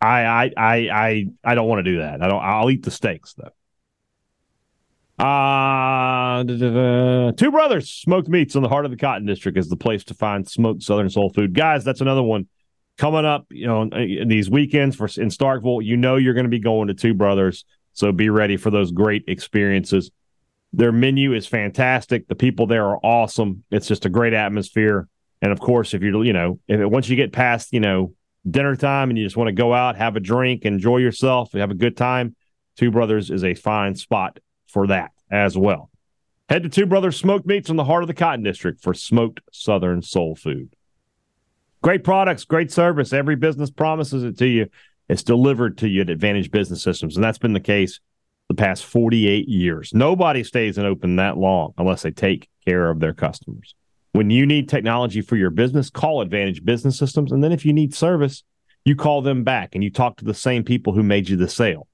I 0.00 0.24
I 0.24 0.50
I 0.56 0.76
I 0.76 1.26
I 1.44 1.54
don't 1.54 1.68
want 1.68 1.84
to 1.84 1.92
do 1.92 1.98
that. 1.98 2.22
I 2.22 2.28
don't. 2.28 2.42
I'll 2.42 2.70
eat 2.70 2.84
the 2.84 2.90
steaks 2.90 3.34
though. 3.34 3.50
Uh, 5.18 6.44
Two 6.44 7.50
Brothers 7.50 7.90
Smoked 7.90 8.28
Meats 8.28 8.54
in 8.54 8.62
the 8.62 8.68
heart 8.68 8.84
of 8.84 8.90
the 8.90 8.98
Cotton 8.98 9.26
District 9.26 9.56
is 9.56 9.68
the 9.68 9.76
place 9.76 10.04
to 10.04 10.14
find 10.14 10.46
smoked 10.48 10.82
Southern 10.82 11.08
soul 11.08 11.30
food. 11.30 11.54
Guys, 11.54 11.84
that's 11.84 12.02
another 12.02 12.22
one 12.22 12.48
coming 12.98 13.24
up. 13.24 13.46
You 13.50 13.66
know, 13.66 13.88
these 14.26 14.50
weekends 14.50 14.94
for 14.94 15.06
in 15.06 15.28
Starkville, 15.28 15.84
you 15.84 15.96
know 15.96 16.16
you're 16.16 16.34
going 16.34 16.44
to 16.44 16.50
be 16.50 16.58
going 16.58 16.88
to 16.88 16.94
Two 16.94 17.14
Brothers, 17.14 17.64
so 17.92 18.12
be 18.12 18.28
ready 18.28 18.58
for 18.58 18.70
those 18.70 18.92
great 18.92 19.24
experiences. 19.26 20.10
Their 20.72 20.92
menu 20.92 21.32
is 21.32 21.46
fantastic. 21.46 22.28
The 22.28 22.34
people 22.34 22.66
there 22.66 22.86
are 22.86 22.98
awesome. 22.98 23.64
It's 23.70 23.88
just 23.88 24.04
a 24.04 24.10
great 24.10 24.34
atmosphere. 24.34 25.08
And 25.40 25.50
of 25.50 25.60
course, 25.60 25.94
if 25.94 26.02
you're, 26.02 26.24
you 26.24 26.34
know, 26.34 26.58
if 26.68 26.80
it, 26.80 26.90
once 26.90 27.08
you 27.08 27.16
get 27.16 27.32
past, 27.32 27.72
you 27.72 27.80
know, 27.80 28.12
dinner 28.48 28.76
time 28.76 29.08
and 29.08 29.18
you 29.18 29.24
just 29.24 29.36
want 29.36 29.48
to 29.48 29.52
go 29.52 29.72
out, 29.72 29.96
have 29.96 30.16
a 30.16 30.20
drink, 30.20 30.66
enjoy 30.66 30.98
yourself, 30.98 31.52
have 31.52 31.70
a 31.70 31.74
good 31.74 31.96
time, 31.96 32.36
Two 32.76 32.90
Brothers 32.90 33.30
is 33.30 33.44
a 33.44 33.54
fine 33.54 33.94
spot 33.94 34.38
for 34.76 34.88
that 34.88 35.10
as 35.30 35.56
well. 35.56 35.88
Head 36.50 36.64
to 36.64 36.68
Two 36.68 36.84
Brothers 36.84 37.16
Smoked 37.16 37.46
Meats 37.46 37.70
in 37.70 37.76
the 37.76 37.84
heart 37.84 38.02
of 38.02 38.08
the 38.08 38.12
Cotton 38.12 38.44
District 38.44 38.78
for 38.78 38.92
smoked 38.92 39.40
Southern 39.50 40.02
soul 40.02 40.36
food. 40.36 40.76
Great 41.80 42.04
products, 42.04 42.44
great 42.44 42.70
service. 42.70 43.14
Every 43.14 43.36
business 43.36 43.70
promises 43.70 44.22
it 44.22 44.36
to 44.36 44.46
you. 44.46 44.66
It's 45.08 45.22
delivered 45.22 45.78
to 45.78 45.88
you 45.88 46.02
at 46.02 46.10
Advantage 46.10 46.50
Business 46.50 46.82
Systems, 46.82 47.16
and 47.16 47.24
that's 47.24 47.38
been 47.38 47.54
the 47.54 47.58
case 47.58 48.00
the 48.48 48.54
past 48.54 48.84
48 48.84 49.48
years. 49.48 49.94
Nobody 49.94 50.44
stays 50.44 50.76
in 50.76 50.84
open 50.84 51.16
that 51.16 51.38
long 51.38 51.72
unless 51.78 52.02
they 52.02 52.10
take 52.10 52.46
care 52.66 52.90
of 52.90 53.00
their 53.00 53.14
customers. 53.14 53.74
When 54.12 54.28
you 54.28 54.44
need 54.44 54.68
technology 54.68 55.22
for 55.22 55.36
your 55.36 55.48
business, 55.48 55.88
call 55.88 56.20
Advantage 56.20 56.66
Business 56.66 56.98
Systems. 56.98 57.32
And 57.32 57.42
then 57.42 57.52
if 57.52 57.64
you 57.64 57.72
need 57.72 57.94
service, 57.94 58.44
you 58.84 58.94
call 58.94 59.22
them 59.22 59.42
back 59.42 59.74
and 59.74 59.82
you 59.82 59.90
talk 59.90 60.18
to 60.18 60.26
the 60.26 60.34
same 60.34 60.64
people 60.64 60.92
who 60.92 61.02
made 61.02 61.30
you 61.30 61.38
the 61.38 61.48
sale. 61.48 61.88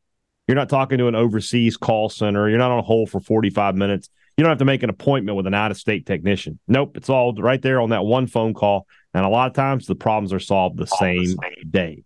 You're 0.49 0.57
not 0.57 0.69
talking 0.69 0.99
to 0.99 1.09
an 1.09 1.15
overseas 1.15 1.77
call 1.77 2.09
center. 2.09 2.49
You're 2.49 2.59
not 2.59 2.71
on 2.71 2.81
a 2.81 2.83
hold 2.83 3.11
for 3.11 3.21
45 3.21 3.77
minutes. 3.77 4.09
You 4.37 4.45
don't 4.45 4.51
have 4.51 4.59
to 4.59 4.65
make 4.65 4.83
an 4.83 4.91
appointment 4.91 5.37
with 5.37 5.47
an 5.47 5.55
out 5.55 5.71
of 5.71 5.77
state 5.77 6.07
technician. 6.07 6.59
Nope, 6.67 6.97
it's 6.97 7.09
all 7.09 7.35
right 7.35 7.61
there 7.61 7.81
on 7.81 7.91
that 7.91 8.05
one 8.05 8.27
phone 8.27 8.55
call. 8.55 8.87
And 9.15 9.25
a 9.25 9.29
lot 9.29 9.49
of 9.49 9.55
times 9.55 9.87
the 9.87 9.95
problems 9.95 10.33
are 10.33 10.41
solved 10.41 10.79
the 10.79 10.87
same 10.87 11.37
day. 11.71 12.03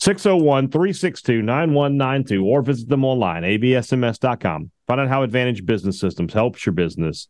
601 0.00 0.70
362 0.70 1.42
9192 1.42 2.44
or 2.44 2.62
visit 2.62 2.88
them 2.88 3.04
online, 3.04 3.42
absms.com. 3.42 4.70
Find 4.86 5.00
out 5.00 5.08
how 5.08 5.22
Advantage 5.22 5.64
Business 5.64 5.98
Systems 6.00 6.32
helps 6.32 6.66
your 6.66 6.72
business 6.72 7.28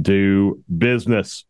do 0.00 0.62
business. 0.78 1.44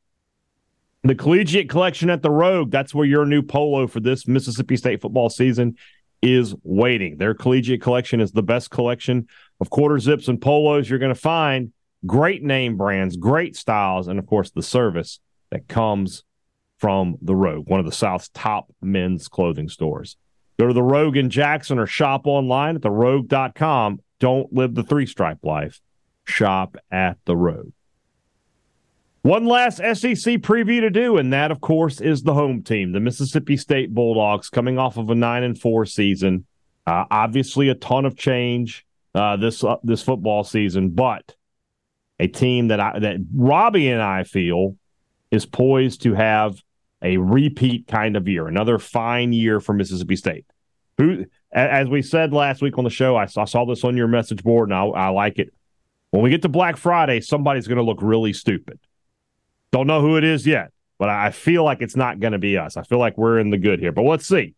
The 1.03 1.15
Collegiate 1.15 1.69
Collection 1.69 2.11
at 2.11 2.23
the 2.23 2.31
Rogue, 2.31 2.71
that's 2.71 2.95
where 2.95 3.07
your 3.07 3.27
new 3.27 3.43
polo 3.43 3.87
for 3.87 4.01
this 4.01 4.27
Mississippi 4.27 4.77
State 4.77 5.03
football 5.03 5.29
season 5.29 5.77
is 6.25 6.55
waiting. 6.63 7.19
Their 7.19 7.35
Collegiate 7.35 7.83
Collection 7.83 8.21
is 8.21 8.33
the 8.33 8.43
best 8.43 8.71
collection 8.71 9.29
of 9.61 9.71
quarter 9.71 9.99
zips 9.99 10.29
and 10.29 10.41
polos 10.41 10.89
you're 10.89 10.99
going 10.99 11.15
to 11.15 11.21
find. 11.21 11.73
Great 12.07 12.43
name 12.43 12.77
brands, 12.77 13.17
great 13.17 13.57
styles, 13.57 14.09
and 14.09 14.19
of 14.19 14.27
course, 14.27 14.51
the 14.51 14.63
service 14.63 15.21
that 15.51 15.69
comes 15.69 16.25
from 16.79 17.17
the 17.23 17.35
Rogue, 17.35 17.69
one 17.69 17.81
of 17.81 17.87
the 17.87 17.93
South's 17.93 18.29
top 18.31 18.73
men's 18.83 19.29
clothing 19.29 19.69
stores. 19.69 20.17
Go 20.59 20.67
to 20.67 20.75
the 20.75 20.83
Rogue 20.83 21.17
in 21.17 21.31
Jackson 21.31 21.79
or 21.79 21.87
shop 21.87 22.27
online 22.27 22.77
at 22.77 22.83
therogue.com. 22.83 24.01
Don't 24.21 24.53
live 24.53 24.75
the 24.75 24.83
three 24.83 25.07
stripe 25.07 25.39
life. 25.43 25.81
Shop 26.25 26.77
at 26.91 27.19
the 27.25 27.37
Rogue. 27.37 27.73
One 29.25 29.47
last 29.47 29.79
SEC 29.79 30.43
preview 30.43 30.83
to 30.83 30.91
do, 30.91 31.17
and 31.17 31.33
that, 31.33 31.51
of 31.51 31.63
course, 31.63 31.99
is 32.03 32.25
the 32.25 32.35
home 32.35 32.63
team, 32.63 32.93
the 32.93 33.01
Mississippi 33.01 33.57
State 33.57 33.95
Bulldogs, 33.95 34.51
coming 34.51 34.79
off 34.79 34.99
of 34.99 35.09
a 35.09 35.15
nine 35.15 35.43
and 35.43 35.59
four 35.59 35.87
season. 35.87 36.45
Uh, 36.87 37.07
obviously, 37.11 37.71
a 37.71 37.75
ton 37.75 38.05
of 38.05 38.19
change 38.19 38.85
uh, 39.15 39.39
this 39.39 39.65
uh, 39.65 39.77
this 39.83 40.03
football 40.03 40.45
season, 40.45 40.91
but 40.91 41.35
a 42.21 42.27
team 42.27 42.69
that 42.69 42.81
I, 42.81 42.99
that 42.99 43.17
Robbie 43.35 43.89
and 43.89 44.03
I 44.03 44.25
feel 44.25 44.77
is 45.31 45.47
poised 45.47 46.03
to 46.03 46.13
have 46.13 46.63
a 47.01 47.17
repeat 47.17 47.87
kind 47.87 48.19
of 48.19 48.29
year, 48.29 48.47
another 48.47 48.79
fine 48.79 49.33
year 49.33 49.59
for 49.59 49.73
Mississippi 49.73 50.17
State. 50.17 50.45
Who, 50.99 51.25
as 51.51 51.89
we 51.89 52.03
said 52.03 52.35
last 52.35 52.61
week 52.61 52.77
on 52.77 52.85
the 52.85 52.91
show, 52.91 53.17
I 53.17 53.25
saw, 53.25 53.47
saw 53.47 53.65
this 53.65 53.85
on 53.85 53.97
your 53.97 54.07
message 54.07 54.45
board, 54.45 54.69
and 54.69 54.79
I, 54.79 54.85
I 54.85 55.09
like 55.09 55.39
it. 55.39 55.55
When 56.11 56.23
we 56.23 56.29
get 56.29 56.43
to 56.43 56.51
Black 56.51 56.77
Friday, 56.77 57.23
somebody's 57.23 57.67
going 57.67 57.79
to 57.79 57.83
look 57.83 58.03
really 58.03 58.35
stupid. 58.35 58.79
Don't 59.75 59.89
know 59.89 60.01
who 60.01 60.17
it 60.17 60.23
is 60.23 60.47
yet, 60.47 60.71
but 61.01 61.09
I 61.09 61.33
feel 61.33 61.65
like 61.65 61.83
it's 61.83 61.97
not 61.97 62.21
going 62.21 62.33
to 62.33 62.39
be 62.39 62.57
us. 62.57 62.77
I 62.77 62.85
feel 62.85 63.01
like 63.01 63.19
we're 63.19 63.41
in 63.41 63.51
the 63.51 63.59
good 63.59 63.81
here, 63.81 63.91
but 63.91 64.03
let's 64.03 64.25
see. 64.25 64.55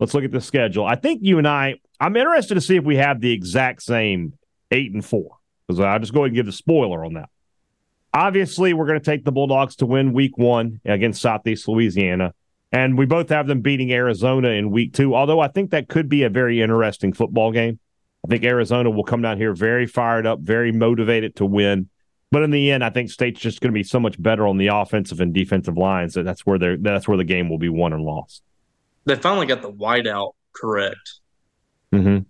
Let's 0.00 0.14
look 0.14 0.24
at 0.24 0.32
the 0.32 0.40
schedule. 0.40 0.86
I 0.86 0.94
think 0.94 1.20
you 1.22 1.36
and 1.36 1.46
I, 1.46 1.74
I'm 2.00 2.16
interested 2.16 2.54
to 2.54 2.62
see 2.62 2.76
if 2.76 2.82
we 2.82 2.96
have 2.96 3.20
the 3.20 3.32
exact 3.32 3.82
same 3.82 4.32
eight 4.70 4.94
and 4.94 5.04
four 5.04 5.36
because 5.68 5.78
I'll 5.78 5.98
just 5.98 6.14
go 6.14 6.20
ahead 6.20 6.28
and 6.28 6.36
give 6.36 6.46
the 6.46 6.52
spoiler 6.52 7.04
on 7.04 7.12
that. 7.12 7.28
Obviously, 8.14 8.72
we're 8.72 8.86
going 8.86 8.98
to 8.98 9.04
take 9.04 9.26
the 9.26 9.30
Bulldogs 9.30 9.76
to 9.76 9.84
win 9.84 10.14
week 10.14 10.38
one 10.38 10.80
against 10.86 11.20
Southeast 11.20 11.68
Louisiana. 11.68 12.32
And 12.72 12.96
we 12.96 13.04
both 13.04 13.28
have 13.28 13.46
them 13.48 13.60
beating 13.60 13.92
Arizona 13.92 14.48
in 14.48 14.70
week 14.70 14.94
two, 14.94 15.14
although 15.14 15.40
I 15.40 15.48
think 15.48 15.72
that 15.72 15.90
could 15.90 16.08
be 16.08 16.22
a 16.22 16.30
very 16.30 16.62
interesting 16.62 17.12
football 17.12 17.52
game. 17.52 17.78
I 18.24 18.28
think 18.28 18.42
Arizona 18.42 18.88
will 18.88 19.04
come 19.04 19.20
down 19.20 19.36
here 19.36 19.52
very 19.52 19.86
fired 19.86 20.26
up, 20.26 20.40
very 20.40 20.72
motivated 20.72 21.36
to 21.36 21.44
win. 21.44 21.90
But 22.32 22.42
in 22.42 22.50
the 22.50 22.72
end, 22.72 22.84
I 22.84 22.90
think 22.90 23.10
State's 23.10 23.40
just 23.40 23.60
going 23.60 23.72
to 23.72 23.74
be 23.74 23.84
so 23.84 24.00
much 24.00 24.20
better 24.20 24.46
on 24.46 24.56
the 24.56 24.68
offensive 24.68 25.20
and 25.20 25.32
defensive 25.32 25.76
lines 25.76 26.14
that 26.14 26.24
that's 26.24 26.44
where 26.44 26.58
they 26.58 26.76
that's 26.76 27.06
where 27.06 27.16
the 27.16 27.24
game 27.24 27.48
will 27.48 27.58
be 27.58 27.68
won 27.68 27.92
and 27.92 28.02
lost. 28.02 28.42
They 29.04 29.14
finally 29.14 29.46
got 29.46 29.62
the 29.62 29.72
whiteout 29.72 30.32
correct. 30.52 31.20
Mm-hmm. 31.92 32.24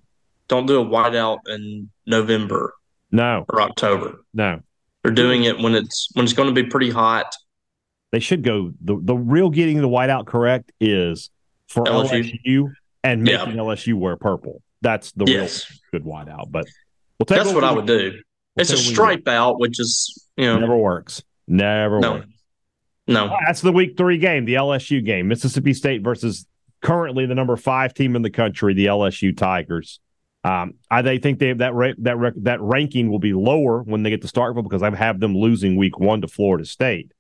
Don't 0.49 0.67
do 0.67 0.81
a 0.81 0.85
whiteout 0.85 1.39
in 1.49 1.91
November. 2.05 2.75
No. 3.11 3.47
Or 3.49 3.63
October. 3.63 4.21
No. 4.35 4.61
They're 5.03 5.13
doing 5.13 5.45
it 5.45 5.59
when 5.59 5.75
it's 5.75 6.09
when 6.13 6.25
it's 6.25 6.35
going 6.35 6.55
to 6.55 6.63
be 6.63 6.69
pretty 6.69 6.91
hot. 6.91 7.35
they 8.13 8.21
should 8.21 8.43
go. 8.43 8.73
The 8.83 8.99
the 9.01 9.17
real 9.17 9.51
getting 9.51 9.81
the 9.81 9.89
whiteout 9.89 10.27
correct 10.27 10.73
is 10.81 11.31
for 11.69 11.85
LSU, 11.85 12.41
LSU 12.45 12.73
and 13.03 13.23
making 13.23 13.55
yeah. 13.55 13.61
LSU 13.61 13.95
wear 13.95 14.17
purple. 14.17 14.63
That's 14.83 15.13
the 15.13 15.25
yes. 15.27 15.71
real 15.93 16.01
good 16.03 16.05
whiteout. 16.05 16.51
But 16.51 16.67
we'll 17.19 17.27
that's 17.27 17.53
what 17.53 17.65
I 17.65 17.73
would 17.73 17.87
do. 17.87 18.21
It's 18.57 18.71
a 18.71 18.77
stripe 18.77 19.29
out, 19.29 19.59
which 19.59 19.79
is 19.79 20.29
you 20.37 20.47
know 20.47 20.59
never 20.59 20.77
works. 20.77 21.23
Never 21.47 22.01
no. 22.01 22.13
works. 22.15 22.27
No, 23.09 23.37
that's 23.47 23.61
the 23.61 23.71
week 23.71 23.97
three 23.97 24.19
game, 24.19 24.47
the 24.47 24.55
LSU 24.55 25.05
game, 25.05 25.29
Mississippi 25.29 25.75
State 25.75 26.03
versus 26.03 26.45
currently 26.83 27.27
the 27.27 27.37
number 27.37 27.57
five 27.57 27.95
team 27.95 28.17
in 28.17 28.23
the 28.23 28.31
country, 28.31 28.75
the 28.75 28.87
LSU 28.87 29.37
Tigers. 29.37 30.01
Um, 30.43 30.75
I 30.91 31.03
they 31.03 31.19
think 31.19 31.39
they 31.39 31.49
have 31.49 31.59
that 31.59 31.75
ra- 31.75 31.93
that 31.99 32.17
ra- 32.17 32.31
that 32.37 32.61
ranking 32.61 33.11
will 33.11 33.19
be 33.19 33.33
lower 33.33 33.83
when 33.83 34.03
they 34.03 34.11
get 34.11 34.23
to 34.23 34.29
Starkville 34.29 34.63
because 34.63 34.83
I 34.83 34.95
have 34.95 35.21
them 35.21 35.37
losing 35.37 35.77
week 35.77 35.99
one 35.99 36.21
to 36.21 36.29
Florida 36.29 36.65
State. 36.65 37.13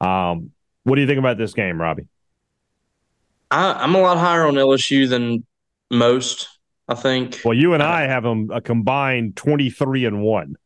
Um, 0.00 0.52
what 0.84 0.94
do 0.94 1.00
you 1.00 1.06
think 1.06 1.18
about 1.18 1.38
this 1.38 1.54
game, 1.54 1.80
Robbie? 1.80 2.06
I, 3.50 3.84
am 3.84 3.94
a 3.94 4.00
lot 4.00 4.18
higher 4.18 4.46
on 4.46 4.54
LSU 4.54 5.08
than 5.08 5.44
most. 5.90 6.48
I 6.88 6.94
think. 6.94 7.42
Well, 7.44 7.54
you 7.54 7.74
and 7.74 7.82
I 7.82 8.06
have 8.06 8.22
them 8.22 8.50
a 8.50 8.60
combined 8.60 9.36
23 9.36 10.06
and 10.06 10.22
one. 10.22 10.56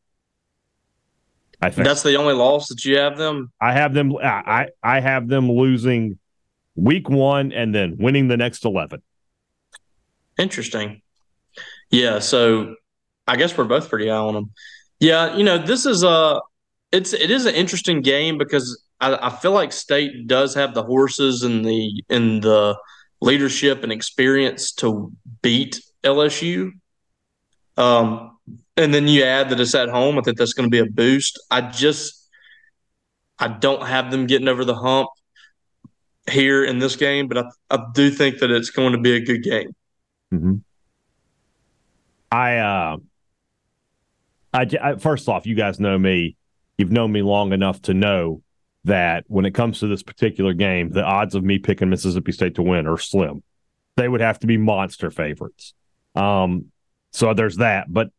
I 1.62 1.70
think 1.70 1.86
that's 1.86 2.02
the 2.02 2.16
only 2.16 2.34
loss 2.34 2.68
that 2.68 2.84
you 2.84 2.98
have 2.98 3.16
them. 3.16 3.52
I 3.60 3.72
have 3.72 3.94
them. 3.94 4.16
I 4.16 4.68
I 4.82 5.00
have 5.00 5.28
them 5.28 5.50
losing 5.50 6.18
week 6.74 7.08
one 7.08 7.52
and 7.52 7.74
then 7.74 7.96
winning 7.98 8.28
the 8.28 8.36
next 8.36 8.64
11. 8.64 9.02
Interesting. 10.38 11.02
Yeah. 11.90 12.18
So 12.18 12.76
I 13.26 13.36
guess 13.36 13.56
we're 13.56 13.64
both 13.64 13.88
pretty 13.88 14.08
high 14.08 14.16
on 14.16 14.34
them. 14.34 14.52
Yeah. 15.00 15.36
You 15.36 15.44
know, 15.44 15.58
this 15.58 15.86
is 15.86 16.02
a, 16.02 16.40
it's, 16.90 17.12
it 17.12 17.30
is 17.30 17.46
an 17.46 17.54
interesting 17.54 18.00
game 18.00 18.38
because 18.38 18.82
I, 19.00 19.26
I 19.26 19.30
feel 19.30 19.52
like 19.52 19.72
state 19.72 20.26
does 20.26 20.54
have 20.54 20.74
the 20.74 20.82
horses 20.82 21.42
and 21.42 21.64
the, 21.64 22.02
and 22.08 22.42
the 22.42 22.78
leadership 23.20 23.82
and 23.82 23.92
experience 23.92 24.72
to 24.72 25.12
beat 25.42 25.80
LSU. 26.02 26.72
Um, 27.76 28.31
and 28.76 28.92
then 28.92 29.08
you 29.08 29.24
add 29.24 29.50
that 29.50 29.60
it's 29.60 29.74
at 29.74 29.88
home. 29.88 30.18
I 30.18 30.22
think 30.22 30.38
that's 30.38 30.52
going 30.52 30.68
to 30.68 30.70
be 30.70 30.78
a 30.78 30.90
boost. 30.90 31.40
I 31.50 31.60
just, 31.60 32.28
I 33.38 33.48
don't 33.48 33.86
have 33.86 34.10
them 34.10 34.26
getting 34.26 34.48
over 34.48 34.64
the 34.64 34.74
hump 34.74 35.10
here 36.30 36.64
in 36.64 36.78
this 36.78 36.96
game, 36.96 37.28
but 37.28 37.38
I, 37.38 37.44
I 37.70 37.84
do 37.94 38.10
think 38.10 38.38
that 38.38 38.50
it's 38.50 38.70
going 38.70 38.92
to 38.92 38.98
be 38.98 39.16
a 39.16 39.20
good 39.20 39.42
game. 39.42 39.74
Mm-hmm. 40.32 40.54
I, 42.30 42.56
uh, 42.58 42.96
I, 44.54 44.66
I, 44.82 44.96
first 44.96 45.28
off, 45.28 45.46
you 45.46 45.54
guys 45.54 45.80
know 45.80 45.98
me. 45.98 46.36
You've 46.78 46.92
known 46.92 47.12
me 47.12 47.22
long 47.22 47.52
enough 47.52 47.82
to 47.82 47.94
know 47.94 48.42
that 48.84 49.24
when 49.28 49.44
it 49.44 49.52
comes 49.52 49.80
to 49.80 49.86
this 49.86 50.02
particular 50.02 50.54
game, 50.54 50.90
the 50.90 51.04
odds 51.04 51.34
of 51.34 51.44
me 51.44 51.58
picking 51.58 51.90
Mississippi 51.90 52.32
State 52.32 52.54
to 52.56 52.62
win 52.62 52.86
are 52.86 52.98
slim. 52.98 53.42
They 53.96 54.08
would 54.08 54.22
have 54.22 54.38
to 54.40 54.46
be 54.46 54.56
monster 54.56 55.10
favorites. 55.10 55.74
Um, 56.14 56.72
so 57.12 57.34
there's 57.34 57.58
that. 57.58 57.92
But 57.92 58.10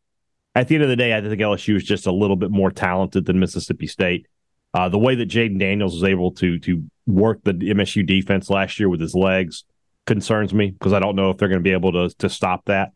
at 0.54 0.68
the 0.68 0.74
end 0.76 0.84
of 0.84 0.90
the 0.90 0.96
day, 0.96 1.16
I 1.16 1.20
think 1.20 1.40
LSU 1.40 1.76
is 1.76 1.84
just 1.84 2.06
a 2.06 2.12
little 2.12 2.36
bit 2.36 2.50
more 2.50 2.70
talented 2.70 3.24
than 3.24 3.40
Mississippi 3.40 3.86
State. 3.86 4.26
Uh, 4.72 4.88
the 4.88 4.98
way 4.98 5.14
that 5.14 5.28
Jayden 5.28 5.58
Daniels 5.58 5.94
was 5.94 6.04
able 6.04 6.32
to 6.32 6.58
to 6.60 6.84
work 7.06 7.40
the 7.44 7.52
MSU 7.52 8.06
defense 8.06 8.50
last 8.50 8.78
year 8.80 8.88
with 8.88 9.00
his 9.00 9.14
legs 9.14 9.64
concerns 10.06 10.52
me 10.52 10.70
because 10.70 10.92
I 10.92 11.00
don't 11.00 11.16
know 11.16 11.30
if 11.30 11.38
they're 11.38 11.48
going 11.48 11.60
to 11.60 11.64
be 11.64 11.72
able 11.72 11.92
to 11.92 12.14
to 12.18 12.28
stop 12.28 12.64
that. 12.66 12.92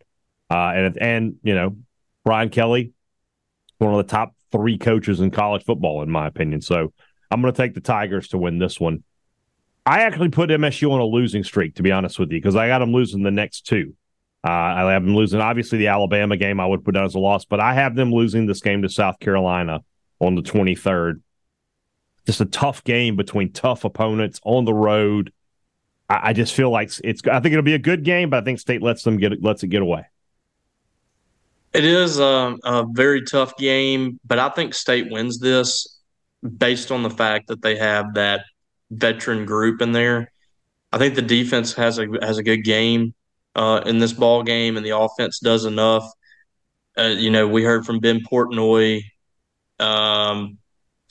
Uh, 0.50 0.72
and 0.74 0.98
and 1.00 1.36
you 1.42 1.54
know, 1.54 1.76
Brian 2.24 2.48
Kelly, 2.48 2.92
one 3.78 3.92
of 3.92 3.98
the 3.98 4.10
top 4.10 4.34
three 4.50 4.78
coaches 4.78 5.20
in 5.20 5.30
college 5.30 5.64
football, 5.64 6.02
in 6.02 6.10
my 6.10 6.26
opinion. 6.26 6.60
So 6.60 6.92
I'm 7.30 7.40
going 7.42 7.52
to 7.52 7.56
take 7.56 7.74
the 7.74 7.80
Tigers 7.80 8.28
to 8.28 8.38
win 8.38 8.58
this 8.58 8.80
one. 8.80 9.04
I 9.84 10.02
actually 10.02 10.28
put 10.30 10.50
MSU 10.50 10.90
on 10.90 11.00
a 11.00 11.04
losing 11.04 11.44
streak, 11.44 11.76
to 11.76 11.82
be 11.82 11.92
honest 11.92 12.18
with 12.18 12.30
you, 12.30 12.38
because 12.38 12.56
I 12.56 12.68
got 12.68 12.80
them 12.80 12.92
losing 12.92 13.22
the 13.22 13.30
next 13.30 13.66
two. 13.66 13.94
Uh, 14.44 14.50
I 14.50 14.92
have 14.92 15.04
them 15.04 15.16
losing, 15.16 15.40
obviously, 15.40 15.78
the 15.78 15.88
Alabama 15.88 16.36
game 16.36 16.60
I 16.60 16.66
would 16.66 16.84
put 16.84 16.94
down 16.94 17.04
as 17.04 17.14
a 17.14 17.18
loss, 17.18 17.44
but 17.44 17.58
I 17.58 17.74
have 17.74 17.96
them 17.96 18.12
losing 18.12 18.46
this 18.46 18.60
game 18.60 18.82
to 18.82 18.88
South 18.88 19.18
Carolina 19.18 19.80
on 20.20 20.36
the 20.36 20.42
23rd. 20.42 21.20
Just 22.24 22.40
a 22.40 22.44
tough 22.44 22.84
game 22.84 23.16
between 23.16 23.52
tough 23.52 23.84
opponents 23.84 24.40
on 24.44 24.64
the 24.64 24.74
road. 24.74 25.32
I, 26.08 26.28
I 26.28 26.32
just 26.34 26.54
feel 26.54 26.70
like 26.70 26.90
it's. 27.02 27.22
I 27.26 27.40
think 27.40 27.52
it'll 27.52 27.62
be 27.62 27.74
a 27.74 27.78
good 27.78 28.04
game, 28.04 28.30
but 28.30 28.42
I 28.42 28.44
think 28.44 28.60
State 28.60 28.82
lets 28.82 29.02
them 29.02 29.16
get 29.16 29.42
lets 29.42 29.62
it 29.62 29.68
get 29.68 29.82
away. 29.82 30.04
It 31.72 31.84
is 31.84 32.18
a, 32.18 32.56
a, 32.64 32.86
very 32.90 33.24
tough 33.24 33.56
game, 33.56 34.18
but 34.24 34.38
I 34.38 34.48
think 34.50 34.72
State 34.74 35.10
wins 35.10 35.38
this 35.38 36.00
based 36.56 36.90
on 36.90 37.02
the 37.02 37.10
fact 37.10 37.48
that 37.48 37.60
they 37.60 37.76
have 37.76 38.14
that 38.14 38.42
veteran 38.90 39.44
group 39.44 39.82
in 39.82 39.92
there. 39.92 40.32
I 40.92 40.98
think 40.98 41.14
the 41.14 41.22
defense 41.22 41.74
has 41.74 41.98
a 41.98 42.06
has 42.22 42.38
a 42.38 42.42
good 42.42 42.62
game 42.64 43.14
uh, 43.58 43.82
in 43.86 43.98
this 43.98 44.12
ball 44.12 44.44
game, 44.44 44.76
and 44.76 44.86
the 44.86 44.96
offense 44.96 45.40
does 45.40 45.64
enough. 45.64 46.08
Uh, 46.96 47.14
you 47.18 47.28
know, 47.28 47.48
we 47.48 47.64
heard 47.64 47.84
from 47.84 47.98
Ben 47.98 48.20
Portnoy. 48.20 49.02
Um, 49.80 50.58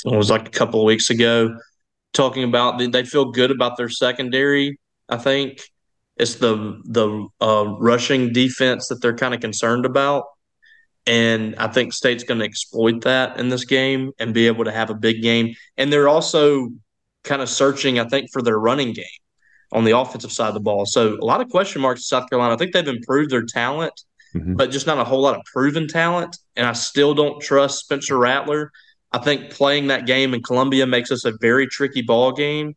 it 0.06 0.16
was 0.16 0.30
like 0.30 0.48
a 0.48 0.52
couple 0.52 0.80
of 0.80 0.86
weeks 0.86 1.10
ago, 1.10 1.58
talking 2.14 2.46
about 2.46 2.80
they 2.80 3.04
feel 3.04 3.32
good 3.32 3.52
about 3.52 3.76
their 3.76 3.90
secondary. 3.90 4.80
I 5.10 5.18
think 5.18 5.60
it's 6.16 6.36
the 6.36 6.82
the 6.86 7.28
uh, 7.42 7.66
rushing 7.80 8.32
defense 8.32 8.88
that 8.88 9.02
they're 9.02 9.16
kind 9.16 9.34
of 9.34 9.42
concerned 9.42 9.86
about. 9.86 10.24
And 11.06 11.56
I 11.58 11.68
think 11.68 11.94
State's 11.94 12.24
going 12.24 12.40
to 12.40 12.46
exploit 12.46 13.02
that 13.02 13.40
in 13.40 13.50
this 13.50 13.66
game 13.66 14.12
and 14.20 14.34
be 14.34 14.48
able 14.48 14.66
to 14.66 14.72
have 14.72 14.90
a 14.90 14.94
big 14.94 15.22
game. 15.22 15.56
And 15.78 15.92
they're 15.92 16.10
also 16.10 16.70
kind 17.24 17.42
of 17.42 17.50
searching, 17.50 17.98
I 17.98 18.06
think, 18.06 18.30
for 18.32 18.42
their 18.42 18.60
running 18.60 18.92
game 18.94 19.06
on 19.72 19.84
the 19.84 19.98
offensive 19.98 20.32
side 20.32 20.48
of 20.48 20.54
the 20.54 20.60
ball. 20.60 20.86
So 20.86 21.18
a 21.22 21.26
lot 21.26 21.42
of 21.42 21.50
question 21.50 21.82
marks 21.82 22.02
in 22.02 22.04
South 22.04 22.30
Carolina. 22.30 22.54
I 22.54 22.58
think 22.58 22.74
they've 22.74 22.88
improved 22.88 23.32
their 23.32 23.44
talent, 23.44 23.94
mm-hmm. 24.34 24.56
but 24.56 24.72
just 24.72 24.88
not 24.88 24.98
a 24.98 25.04
whole 25.04 25.22
lot 25.22 25.36
of 25.36 25.44
proven 25.46 25.88
talent. 25.88 26.38
And 26.56 26.66
I 26.66 26.74
still 26.74 27.14
don't 27.14 27.42
trust 27.42 27.80
Spencer 27.80 28.18
Rattler. 28.18 28.72
I 29.12 29.20
think 29.20 29.52
playing 29.52 29.88
that 29.88 30.06
game 30.06 30.34
in 30.34 30.42
Columbia 30.42 30.86
makes 30.86 31.12
us 31.12 31.26
a 31.26 31.34
very 31.40 31.68
tricky 31.68 32.02
ball 32.02 32.32
game. 32.32 32.76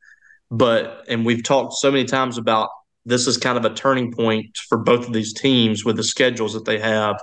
But 0.50 1.04
and 1.08 1.24
we've 1.24 1.44
talked 1.44 1.74
so 1.74 1.90
many 1.92 2.04
times 2.04 2.38
about 2.38 2.70
this 3.06 3.26
is 3.26 3.36
kind 3.36 3.56
of 3.56 3.64
a 3.64 3.74
turning 3.74 4.12
point 4.12 4.56
for 4.68 4.78
both 4.78 5.06
of 5.06 5.12
these 5.12 5.32
teams 5.32 5.84
with 5.84 5.96
the 5.96 6.02
schedules 6.02 6.54
that 6.54 6.64
they 6.64 6.78
have. 6.78 7.22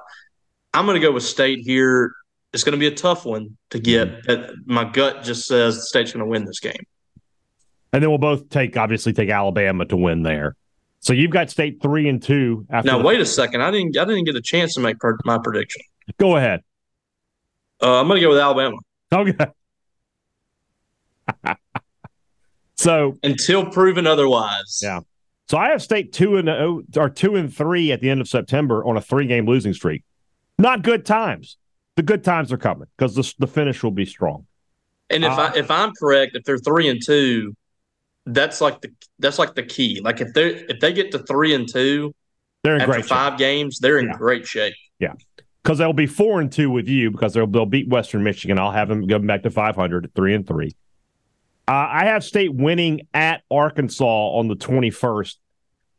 I'm 0.74 0.86
going 0.86 1.00
to 1.00 1.06
go 1.06 1.12
with 1.12 1.24
State 1.24 1.60
here. 1.60 2.14
It's 2.54 2.64
going 2.64 2.74
to 2.74 2.80
be 2.80 2.88
a 2.88 2.96
tough 2.96 3.26
one 3.26 3.58
to 3.72 3.80
get. 3.80 4.24
Mm-hmm. 4.24 4.74
My 4.74 4.86
gut 4.86 5.24
just 5.24 5.46
says 5.46 5.90
State's 5.90 6.14
going 6.14 6.26
to 6.26 6.30
win 6.30 6.46
this 6.46 6.60
game. 6.60 6.86
And 7.94 8.04
then 8.04 8.10
we'll 8.10 8.20
both 8.20 8.50
take 8.50 8.76
obviously 8.78 9.14
take 9.14 9.30
Alabama 9.30 9.86
to 9.86 9.98
win 9.98 10.24
there. 10.24 10.56
So 11.00 11.14
you've 11.14 11.32
got 11.32 11.50
State 11.50 11.82
three 11.82 12.10
and 12.10 12.22
two. 12.22 12.66
now 12.84 13.02
wait 13.02 13.22
a 13.22 13.26
second. 13.26 13.62
I 13.62 13.72
didn't. 13.72 13.98
I 13.98 14.06
didn't 14.06 14.26
get 14.26 14.36
a 14.36 14.42
chance 14.42 14.74
to 14.76 14.82
make 14.82 14.98
my 15.26 15.38
prediction. 15.38 15.82
Go 16.18 16.36
ahead. 16.36 16.62
Uh, 17.82 18.00
I'm 18.00 18.08
going 18.08 18.20
to 18.20 18.26
go 18.26 18.30
with 18.30 18.40
Alabama. 18.40 18.78
Okay. 19.14 19.48
so 22.76 23.18
until 23.24 23.66
proven 23.66 24.08
otherwise. 24.08 24.80
Yeah. 24.82 25.02
So 25.50 25.58
I 25.58 25.70
have 25.70 25.82
State 25.82 26.12
two 26.12 26.38
and 26.38 26.50
oh, 26.50 26.84
or 26.96 27.10
two 27.10 27.36
and 27.36 27.54
three 27.56 27.92
at 27.92 28.02
the 28.02 28.10
end 28.10 28.20
of 28.20 28.28
September 28.28 28.84
on 28.86 28.98
a 28.98 29.02
three 29.02 29.28
game 29.28 29.46
losing 29.46 29.74
streak. 29.74 30.04
Not 30.58 30.82
good 30.82 31.06
times. 31.06 31.58
The 31.96 32.04
good 32.04 32.24
times 32.24 32.52
are 32.52 32.58
coming 32.58 32.88
because 32.98 33.16
the, 33.16 33.34
the 33.40 33.48
finish 33.48 33.82
will 33.82 33.92
be 33.92 34.06
strong. 34.06 34.46
And 35.10 35.24
if 35.24 35.32
uh, 35.32 35.52
I 35.54 35.58
if 35.58 35.72
I'm 35.72 35.94
correct, 35.94 36.36
if 36.36 36.44
they're 36.44 36.58
three 36.58 36.90
and 36.90 37.02
two, 37.04 37.56
that's 38.28 38.62
like 38.62 38.82
the 38.82 38.92
that's 39.20 39.40
like 39.40 39.56
the 39.56 39.64
key. 39.64 40.02
Like 40.04 40.22
if 40.22 40.34
they 40.34 40.56
if 40.70 40.80
they 40.80 40.94
get 40.94 41.12
to 41.12 41.20
three 41.20 41.54
and 41.54 41.72
two, 41.72 42.14
they're 42.64 42.76
in 42.76 42.82
after 42.82 42.94
great 42.94 43.06
five 43.06 43.34
shape. 43.34 43.40
games, 43.40 43.80
they're 43.80 44.00
in 44.00 44.08
yeah. 44.08 44.18
great 44.18 44.46
shape. 44.46 44.76
Yeah, 45.00 45.14
because 45.64 45.78
they'll 45.78 45.94
be 45.94 46.08
four 46.08 46.40
and 46.42 46.52
two 46.52 46.70
with 46.70 46.88
you 46.88 47.12
because 47.12 47.34
they'll 47.34 47.48
they'll 47.48 47.66
beat 47.66 47.88
Western 47.88 48.24
Michigan. 48.24 48.60
I'll 48.60 48.72
have 48.72 48.90
them 48.90 49.08
go 49.08 49.20
back 49.20 49.44
to 49.44 49.52
five 49.52 49.76
hundred 49.76 50.06
at 50.06 50.14
three 50.14 50.34
and 50.34 50.46
three. 50.46 50.76
Uh, 51.68 51.88
I 51.92 52.06
have 52.06 52.24
State 52.24 52.54
winning 52.54 53.08
at 53.14 53.44
Arkansas 53.52 54.06
on 54.06 54.48
the 54.48 54.56
twenty 54.56 54.90
first. 54.90 55.40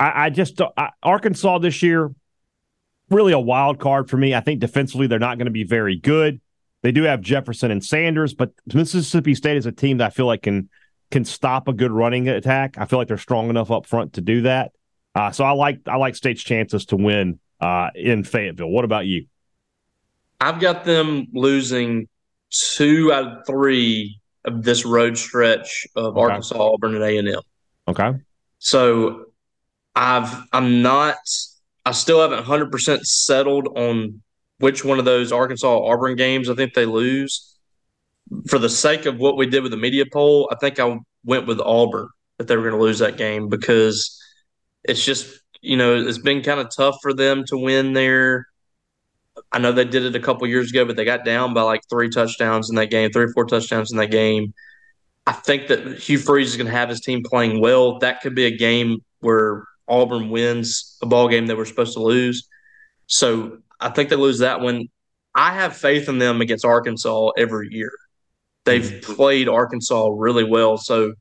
I, 0.01 0.27
I, 0.27 0.31
just 0.31 0.61
I, 0.61 0.91
Arkansas 1.03 1.59
this 1.59 1.83
year 1.83 2.11
really 3.11 3.33
a 3.33 3.39
wild 3.39 3.79
card 3.79 4.09
for 4.09 4.17
me. 4.17 4.35
I 4.35 4.41
think 4.41 4.61
defensively 4.61 5.07
they're 5.07 5.19
not 5.19 5.39
going 5.39 5.47
to 5.47 5.53
be 5.53 5.65
very 5.65 5.97
good. 5.97 6.41
They 6.83 6.93
do 6.93 7.03
have 7.03 7.21
Jefferson 7.21 7.71
and 7.71 7.85
Sanders, 7.85 8.35
but 8.35 8.53
Mississippi 8.73 9.35
State 9.35 9.57
is 9.57 9.67
a 9.67 9.73
team 9.73 9.99
that 9.99 10.07
I 10.07 10.11
feel 10.11 10.27
like 10.27 10.43
can 10.43 10.69
can 11.11 11.25
stop 11.25 11.69
a 11.69 11.73
good 11.73 11.91
running 11.91 12.29
attack. 12.29 12.77
I 12.79 12.87
feel 12.87 12.99
like 12.99 13.09
they're 13.09 13.19
strong 13.19 13.51
enough 13.51 13.71
up 13.71 13.87
front 13.87 14.15
to 14.15 14.21
do 14.21 14.43
that. 14.43 14.73
Uh, 15.15 15.31
so 15.31 15.45
I 15.45 15.53
like 15.53 15.81
I 15.87 15.97
like 15.97 16.17
State's 16.17 16.43
chances 16.43 16.87
to 16.87 16.97
win 16.97 17.41
uh, 17.61 17.91
in 17.95 18.25
Fayetteville. 18.25 18.69
What 18.69 18.85
about 18.85 19.07
you? 19.07 19.27
I've 20.41 20.61
got 20.61 20.85
them 20.85 21.27
losing 21.33 22.09
two 22.51 23.13
out 23.13 23.27
of 23.27 23.47
three 23.47 24.21
of 24.45 24.63
this 24.63 24.85
road 24.85 25.19
stretch 25.19 25.87
of 25.97 26.17
okay. 26.17 26.21
Arkansas, 26.21 26.57
Auburn, 26.57 26.95
and 26.95 27.05
A 27.05 27.19
and 27.19 27.29
M. 27.29 27.41
Okay. 27.89 28.13
So 28.59 29.27
I've 29.95 30.33
I'm 30.53 30.83
not 30.83 31.17
I 31.85 31.93
still 31.93 32.21
haven't 32.21 32.45
100% 32.45 33.01
settled 33.01 33.69
on 33.77 34.23
which 34.59 34.85
one 34.85 34.99
of 34.99 35.05
those 35.05 35.33
Arkansas 35.33 35.85
Auburn 35.85 36.17
games 36.17 36.51
I 36.51 36.55
think 36.55 36.75
they 36.75 36.85
lose. 36.85 37.58
For 38.49 38.59
the 38.59 38.69
sake 38.69 39.07
of 39.07 39.19
what 39.19 39.37
we 39.37 39.47
did 39.47 39.63
with 39.63 39.73
the 39.73 39.79
media 39.79 40.05
poll, 40.13 40.49
I 40.53 40.57
think 40.57 40.79
I 40.79 40.99
went 41.25 41.47
with 41.47 41.61
Auburn 41.61 42.09
that 42.39 42.47
they 42.47 42.57
were 42.57 42.63
going 42.63 42.75
to 42.75 42.81
lose 42.81 42.99
that 43.01 43.17
game 43.17 43.49
because 43.49 44.21
it's 44.85 45.05
just 45.05 45.41
you 45.61 45.77
know 45.77 45.97
it's 45.97 46.19
been 46.19 46.43
kind 46.43 46.61
of 46.61 46.69
tough 46.75 46.97
for 47.03 47.13
them 47.13 47.45
to 47.47 47.59
win 47.59 47.93
there. 47.93 48.47
I 49.53 49.59
know 49.59 49.73
they 49.73 49.85
did 49.85 50.05
it 50.05 50.17
a 50.17 50.21
couple 50.21 50.47
years 50.47 50.71
ago, 50.71 50.85
but 50.85 50.97
they 50.97 51.05
got 51.05 51.25
down 51.25 51.55
by 51.55 51.63
like 51.63 51.81
three 51.89 52.11
touchdowns 52.11 52.71
in 52.71 52.77
that 52.77 52.91
game, 52.91 53.11
three 53.11 53.25
or 53.25 53.33
four 53.33 53.47
touchdowns 53.47 53.93
in 53.93 53.99
that 53.99 54.11
game. 54.11 54.53
I 55.27 55.33
think 55.33 55.69
that 55.69 55.99
Hugh 55.99 56.19
Freeze 56.19 56.51
is 56.51 56.57
going 56.57 56.67
to 56.67 56.73
have 56.73 56.89
his 56.89 57.01
team 57.01 57.23
playing 57.23 57.61
well. 57.61 57.99
That 57.99 58.21
could 58.21 58.35
be 58.35 58.47
a 58.47 58.57
game 58.57 58.99
where 59.21 59.65
Auburn 59.87 60.31
wins 60.31 60.97
a 61.03 61.07
ball 61.07 61.29
game 61.29 61.47
that 61.47 61.55
they 61.55 61.59
were 61.59 61.67
supposed 61.67 61.95
to 61.95 62.03
lose. 62.03 62.49
So 63.07 63.59
I 63.81 63.91
think 63.91 64.11
they 64.11 64.17
lose 64.17 64.39
that 64.39 64.61
one. 64.61 64.89
I 65.35 65.55
have 65.55 65.77
faith 65.77 66.09
in 66.09 66.19
them 66.19 66.41
against 66.41 66.65
Arkansas 66.65 67.31
every 67.37 67.69
year. 67.71 67.93
They've 68.69 68.83
mm-hmm. 68.83 69.15
played 69.15 69.49
Arkansas 69.49 70.09
really 70.15 70.45
well. 70.45 70.77
So 70.77 71.15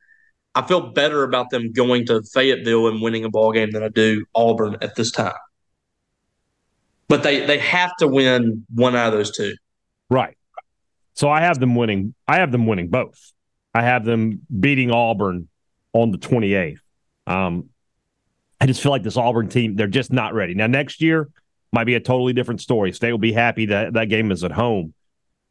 I 0.53 0.61
feel 0.63 0.91
better 0.91 1.23
about 1.23 1.49
them 1.49 1.71
going 1.71 2.05
to 2.07 2.21
Fayetteville 2.33 2.87
and 2.87 3.01
winning 3.01 3.23
a 3.23 3.29
ball 3.29 3.53
game 3.53 3.71
than 3.71 3.83
I 3.83 3.87
do 3.87 4.25
Auburn 4.35 4.75
at 4.81 4.95
this 4.95 5.11
time. 5.11 5.33
But 7.07 7.23
they, 7.23 7.45
they 7.45 7.57
have 7.59 7.95
to 7.99 8.07
win 8.07 8.65
one 8.73 8.95
out 8.95 9.13
of 9.13 9.13
those 9.13 9.35
two. 9.35 9.55
Right. 10.09 10.35
So 11.13 11.29
I 11.29 11.39
have 11.39 11.59
them 11.59 11.75
winning. 11.75 12.13
I 12.27 12.37
have 12.37 12.51
them 12.51 12.67
winning 12.67 12.89
both. 12.89 13.31
I 13.73 13.81
have 13.81 14.03
them 14.03 14.41
beating 14.59 14.91
Auburn 14.91 15.47
on 15.93 16.11
the 16.11 16.17
28th. 16.17 16.79
Um, 17.27 17.69
I 18.59 18.65
just 18.65 18.81
feel 18.81 18.91
like 18.91 19.03
this 19.03 19.15
Auburn 19.15 19.47
team, 19.47 19.75
they're 19.75 19.87
just 19.87 20.11
not 20.11 20.33
ready. 20.33 20.53
Now, 20.53 20.67
next 20.67 21.01
year 21.01 21.29
might 21.71 21.85
be 21.85 21.95
a 21.95 21.99
totally 21.99 22.33
different 22.33 22.59
story. 22.59 22.91
State 22.91 23.11
will 23.11 23.19
be 23.19 23.31
happy 23.31 23.67
that 23.67 23.93
that 23.93 24.09
game 24.09 24.31
is 24.31 24.43
at 24.43 24.51
home. 24.51 24.93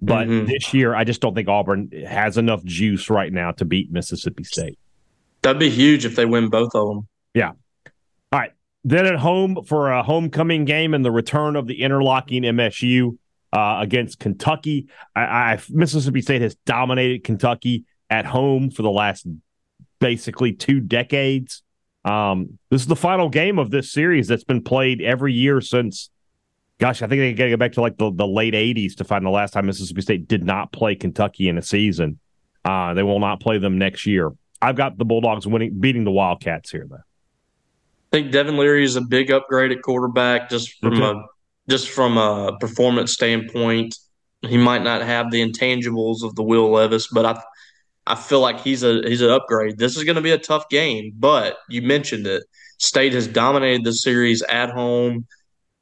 But 0.00 0.28
mm-hmm. 0.28 0.46
this 0.46 0.74
year, 0.74 0.94
I 0.94 1.04
just 1.04 1.20
don't 1.20 1.34
think 1.34 1.48
Auburn 1.48 1.90
has 2.06 2.36
enough 2.36 2.62
juice 2.64 3.08
right 3.08 3.32
now 3.32 3.52
to 3.52 3.64
beat 3.64 3.90
Mississippi 3.90 4.44
State. 4.44 4.78
That'd 5.42 5.58
be 5.58 5.70
huge 5.70 6.04
if 6.04 6.16
they 6.16 6.26
win 6.26 6.48
both 6.48 6.74
of 6.74 6.88
them. 6.88 7.08
Yeah. 7.32 7.52
All 8.32 8.40
right. 8.40 8.52
Then 8.84 9.06
at 9.06 9.16
home 9.16 9.64
for 9.64 9.90
a 9.90 10.02
homecoming 10.02 10.64
game 10.64 10.92
and 10.92 11.04
the 11.04 11.10
return 11.10 11.56
of 11.56 11.66
the 11.66 11.82
interlocking 11.82 12.42
MSU 12.42 13.16
uh, 13.52 13.78
against 13.80 14.18
Kentucky. 14.18 14.88
I, 15.14 15.22
I, 15.22 15.60
Mississippi 15.70 16.20
State 16.20 16.42
has 16.42 16.56
dominated 16.66 17.24
Kentucky 17.24 17.84
at 18.10 18.26
home 18.26 18.70
for 18.70 18.82
the 18.82 18.90
last 18.90 19.26
basically 19.98 20.52
two 20.52 20.80
decades. 20.80 21.62
Um, 22.04 22.58
this 22.70 22.82
is 22.82 22.86
the 22.86 22.96
final 22.96 23.28
game 23.28 23.58
of 23.58 23.70
this 23.70 23.90
series 23.90 24.28
that's 24.28 24.44
been 24.44 24.62
played 24.62 25.00
every 25.00 25.32
year 25.32 25.60
since 25.60 26.10
gosh, 26.78 27.02
I 27.02 27.06
think 27.06 27.20
they 27.20 27.32
got 27.32 27.44
to 27.44 27.50
go 27.50 27.56
back 27.56 27.72
to 27.72 27.80
like 27.80 27.96
the, 27.98 28.10
the 28.12 28.26
late 28.26 28.54
80s 28.54 28.96
to 28.96 29.04
find 29.04 29.24
the 29.24 29.30
last 29.30 29.52
time 29.52 29.66
Mississippi 29.66 30.02
State 30.02 30.28
did 30.28 30.44
not 30.44 30.72
play 30.72 30.94
Kentucky 30.94 31.48
in 31.48 31.58
a 31.58 31.62
season. 31.62 32.18
Uh, 32.64 32.94
they 32.94 33.02
will 33.02 33.20
not 33.20 33.40
play 33.40 33.58
them 33.58 33.78
next 33.78 34.06
year. 34.06 34.32
I've 34.60 34.76
got 34.76 34.98
the 34.98 35.04
Bulldogs 35.04 35.46
winning, 35.46 35.78
beating 35.78 36.04
the 36.04 36.10
Wildcats 36.10 36.70
here, 36.70 36.86
though. 36.88 36.96
I 36.96 38.16
think 38.16 38.32
Devin 38.32 38.56
Leary 38.56 38.84
is 38.84 38.96
a 38.96 39.00
big 39.00 39.30
upgrade 39.30 39.72
at 39.72 39.82
quarterback 39.82 40.48
just 40.48 40.78
from 40.80 40.94
okay. 40.94 41.18
a 41.18 41.22
just 41.68 41.88
from 41.90 42.16
a 42.16 42.56
performance 42.58 43.12
standpoint. 43.12 43.96
He 44.42 44.56
might 44.56 44.82
not 44.82 45.02
have 45.02 45.30
the 45.30 45.42
intangibles 45.42 46.22
of 46.22 46.34
the 46.36 46.42
Will 46.42 46.70
Levis, 46.70 47.08
but 47.08 47.26
I 47.26 47.42
I 48.06 48.14
feel 48.14 48.40
like 48.40 48.60
he's 48.60 48.84
a 48.84 49.02
he's 49.06 49.20
an 49.20 49.30
upgrade. 49.30 49.78
This 49.78 49.96
is 49.96 50.04
going 50.04 50.16
to 50.16 50.22
be 50.22 50.30
a 50.30 50.38
tough 50.38 50.68
game, 50.68 51.12
but 51.18 51.56
you 51.68 51.82
mentioned 51.82 52.26
it. 52.26 52.44
State 52.78 53.12
has 53.14 53.26
dominated 53.26 53.84
the 53.84 53.92
series 53.92 54.42
at 54.42 54.70
home. 54.70 55.26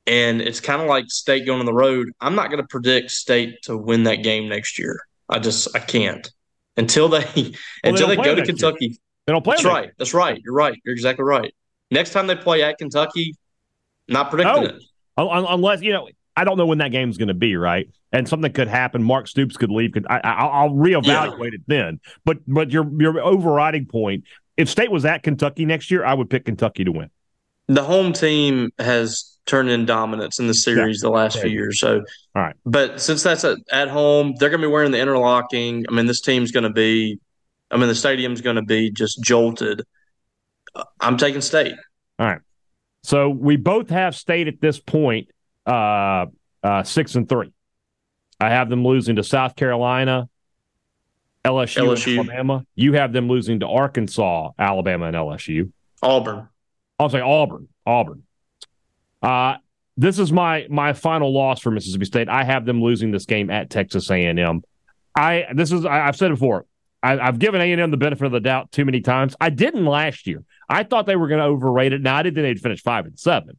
And 0.07 0.43
it's 0.43 0.61
kind 0.61 0.83
of 0.83 0.89
like 0.89 1.07
State 1.09 1.47
going 1.47 1.61
on 1.61 1.67
the 1.67 1.73
road. 1.73 2.11
I'm 2.21 2.35
not 2.35 2.51
going 2.51 2.61
to 2.61 2.69
predict 2.69 3.11
State 3.11 3.63
to 3.63 3.77
win 3.77 4.05
that 4.05 4.17
game 4.17 4.49
next 4.49 4.79
year. 4.79 5.01
I 5.29 5.39
just 5.39 5.75
I 5.75 5.79
can't 5.79 6.31
until 6.77 7.09
they 7.09 7.25
well, 7.37 7.53
until 7.85 8.09
they, 8.09 8.17
they 8.17 8.23
go 8.23 8.35
to 8.35 8.45
Kentucky. 8.45 8.87
Year. 8.87 8.97
They 9.27 9.33
don't 9.33 9.43
play. 9.43 9.55
That's 9.57 9.65
right. 9.65 9.91
That's 9.99 10.15
right. 10.15 10.41
You're 10.45 10.55
right. 10.55 10.79
You're 10.85 10.93
exactly 10.93 11.25
right. 11.25 11.55
Next 11.91 12.11
time 12.13 12.27
they 12.27 12.37
play 12.37 12.63
at 12.63 12.77
Kentucky, 12.79 13.37
not 14.09 14.31
predicting 14.31 14.65
it. 14.65 14.83
Unless 15.17 15.83
you 15.83 15.93
know, 15.93 16.09
I 16.37 16.45
don't 16.45 16.59
know 16.59 16.67
when 16.67 16.79
that 16.79 16.91
game's 16.91 17.17
going 17.17 17.29
to 17.29 17.35
be. 17.35 17.57
Right, 17.57 17.89
and 18.13 18.29
something 18.29 18.53
could 18.53 18.69
happen. 18.69 19.03
Mark 19.03 19.29
Stoops 19.29 19.57
could 19.57 19.71
leave. 19.71 19.93
Could 19.93 20.07
I, 20.09 20.65
will 20.65 20.77
reevaluate 20.77 21.39
yeah. 21.39 21.55
it 21.55 21.61
then. 21.67 22.01
But 22.25 22.39
but 22.47 22.71
your 22.71 22.91
your 23.01 23.21
overriding 23.21 23.87
point: 23.87 24.25
if 24.57 24.69
State 24.69 24.91
was 24.91 25.05
at 25.05 25.23
Kentucky 25.23 25.65
next 25.65 25.91
year, 25.91 26.05
I 26.05 26.13
would 26.13 26.29
pick 26.29 26.45
Kentucky 26.45 26.85
to 26.85 26.93
win. 26.93 27.11
The 27.69 27.83
home 27.83 28.13
team 28.13 28.73
has 28.79 29.34
turned 29.47 29.69
in 29.69 29.85
dominance 29.87 30.39
in 30.39 30.47
the 30.47 30.55
series 30.55 31.01
yeah. 31.03 31.09
the 31.09 31.13
last 31.13 31.39
few 31.39 31.51
years. 31.51 31.79
So, 31.79 32.03
all 32.35 32.43
right. 32.43 32.57
But 32.65 33.01
since 33.01 33.23
that's 33.23 33.45
at, 33.45 33.59
at 33.71 33.89
home, 33.89 34.35
they're 34.39 34.51
going 34.51 34.61
to 34.61 34.67
be 34.67 34.73
wearing 34.73 34.91
the 34.91 35.01
interlocking. 35.01 35.85
I 35.89 35.93
mean, 35.93 36.07
this 36.07 36.21
team's 36.21 36.51
going 36.51 36.65
to 36.65 36.71
be, 36.71 37.19
I 37.71 37.77
mean, 37.77 37.89
the 37.89 37.95
stadium's 37.95 38.41
going 38.41 38.57
to 38.57 38.63
be 38.63 38.91
just 38.91 39.23
jolted. 39.23 39.83
I'm 41.01 41.17
taking 41.17 41.41
state. 41.41 41.75
All 42.19 42.27
right. 42.27 42.41
So 43.03 43.29
we 43.29 43.57
both 43.57 43.91
have 43.91 44.17
state 44.17 44.49
at 44.49 44.61
this 44.61 44.81
point, 44.81 45.29
uh, 45.67 46.27
uh, 46.63 46.83
six 46.85 47.15
and 47.15 47.29
three. 47.29 47.53
I 48.41 48.51
have 48.51 48.69
them 48.69 48.85
losing 48.85 49.17
to 49.17 49.23
South 49.23 49.57
Carolina, 49.57 50.29
LSU, 51.45 51.83
LSU. 51.83 52.19
Alabama. 52.19 52.65
You 52.75 52.95
have 52.95 53.13
them 53.13 53.29
losing 53.29 53.61
to 53.61 53.69
Arkansas, 53.69 54.51
Alabama, 54.59 55.07
and 55.07 55.17
LSU. 55.17 55.71
Auburn. 56.03 56.49
I'll 56.99 57.11
say 57.11 57.21
Auburn. 57.21 57.69
Auburn. 57.87 58.24
Uh, 59.25 59.57
this 59.97 60.19
is 60.19 60.33
my 60.33 60.67
my 60.69 60.93
final 60.93 61.33
loss 61.33 61.61
for 61.61 61.71
Mississippi 61.71 62.05
State. 62.05 62.29
I 62.29 62.45
have 62.45 62.67
them 62.67 62.83
losing 62.83 63.11
this 63.11 63.25
game 63.25 63.51
at 63.51 63.71
Texas 63.71 64.11
A&M. 64.11 64.63
I 65.17 65.47
this 65.55 65.73
is 65.73 65.87
I, 65.87 65.97
have 65.97 66.17
said 66.17 66.31
it 66.31 66.35
before. 66.35 66.67
I, 67.03 67.17
have 67.17 67.39
given 67.39 67.61
A&M 67.61 67.91
the 67.91 67.97
benefit 67.97 68.25
of 68.25 68.33
the 68.33 68.41
doubt 68.41 68.73
too 68.73 68.85
many 68.85 69.01
times. 69.01 69.37
I 69.41 69.51
didn't 69.51 69.85
last 69.85 70.27
year. 70.27 70.43
I 70.69 70.85
thought 70.85 71.07
they 71.07 71.17
were 71.17 71.29
going 71.29 71.41
to 71.41 71.47
overrate 71.47 71.93
it. 71.93 72.01
Now 72.01 72.17
I 72.17 72.23
didn't 72.23 72.37
think 72.37 72.45
they'd 72.45 72.63
finish 72.63 72.83
five 72.83 73.05
and 73.07 73.19
seven, 73.19 73.59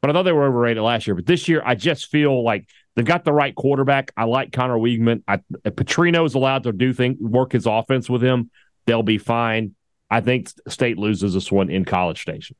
but 0.00 0.10
I 0.10 0.12
thought 0.14 0.22
they 0.22 0.32
were 0.32 0.46
overrated 0.46 0.82
last 0.82 1.06
year. 1.06 1.14
But 1.14 1.26
this 1.26 1.48
year, 1.48 1.62
I 1.64 1.74
just 1.74 2.06
feel 2.06 2.42
like 2.42 2.66
they've 2.94 3.04
got 3.04 3.24
the 3.24 3.32
right 3.32 3.54
quarterback. 3.54 4.10
I 4.16 4.24
like 4.24 4.52
Conner 4.52 4.78
Weigman. 4.78 5.22
I, 5.28 5.36
Petrino 5.64 6.26
is 6.26 6.34
allowed 6.34 6.64
to 6.64 6.72
do 6.72 6.92
things, 6.92 7.18
work 7.20 7.52
his 7.52 7.66
offense 7.66 8.08
with 8.08 8.22
him, 8.22 8.50
they'll 8.86 9.02
be 9.02 9.18
fine. 9.18 9.74
I 10.10 10.22
think 10.22 10.50
State 10.66 10.98
loses 10.98 11.34
this 11.34 11.52
one 11.52 11.70
in 11.70 11.84
College 11.84 12.22
Station. 12.22 12.56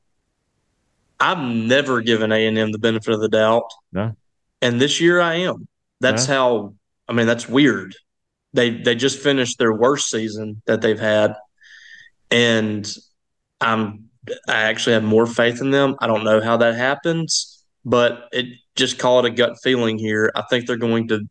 I've 1.19 1.39
never 1.39 2.01
given 2.01 2.31
A 2.31 2.47
and 2.47 2.57
M 2.57 2.71
the 2.71 2.79
benefit 2.79 3.13
of 3.13 3.19
the 3.19 3.29
doubt. 3.29 3.71
No. 3.91 4.15
And 4.61 4.79
this 4.79 5.01
year 5.01 5.19
I 5.19 5.35
am. 5.35 5.67
That's 5.99 6.27
no. 6.27 6.33
how 6.33 6.73
I 7.07 7.13
mean, 7.13 7.27
that's 7.27 7.49
weird. 7.49 7.95
They 8.53 8.69
they 8.69 8.95
just 8.95 9.19
finished 9.19 9.57
their 9.57 9.73
worst 9.73 10.09
season 10.09 10.61
that 10.65 10.81
they've 10.81 10.99
had. 10.99 11.35
And 12.31 12.89
I'm 13.59 14.09
I 14.47 14.61
actually 14.63 14.93
have 14.93 15.03
more 15.03 15.25
faith 15.25 15.61
in 15.61 15.71
them. 15.71 15.95
I 15.99 16.07
don't 16.07 16.23
know 16.23 16.41
how 16.41 16.57
that 16.57 16.75
happens, 16.75 17.63
but 17.83 18.29
it 18.31 18.45
just 18.75 18.99
call 18.99 19.19
it 19.19 19.25
a 19.25 19.29
gut 19.29 19.57
feeling 19.61 19.97
here. 19.97 20.31
I 20.35 20.43
think 20.49 20.65
they're 20.65 20.77
going 20.77 21.07
to 21.09 21.27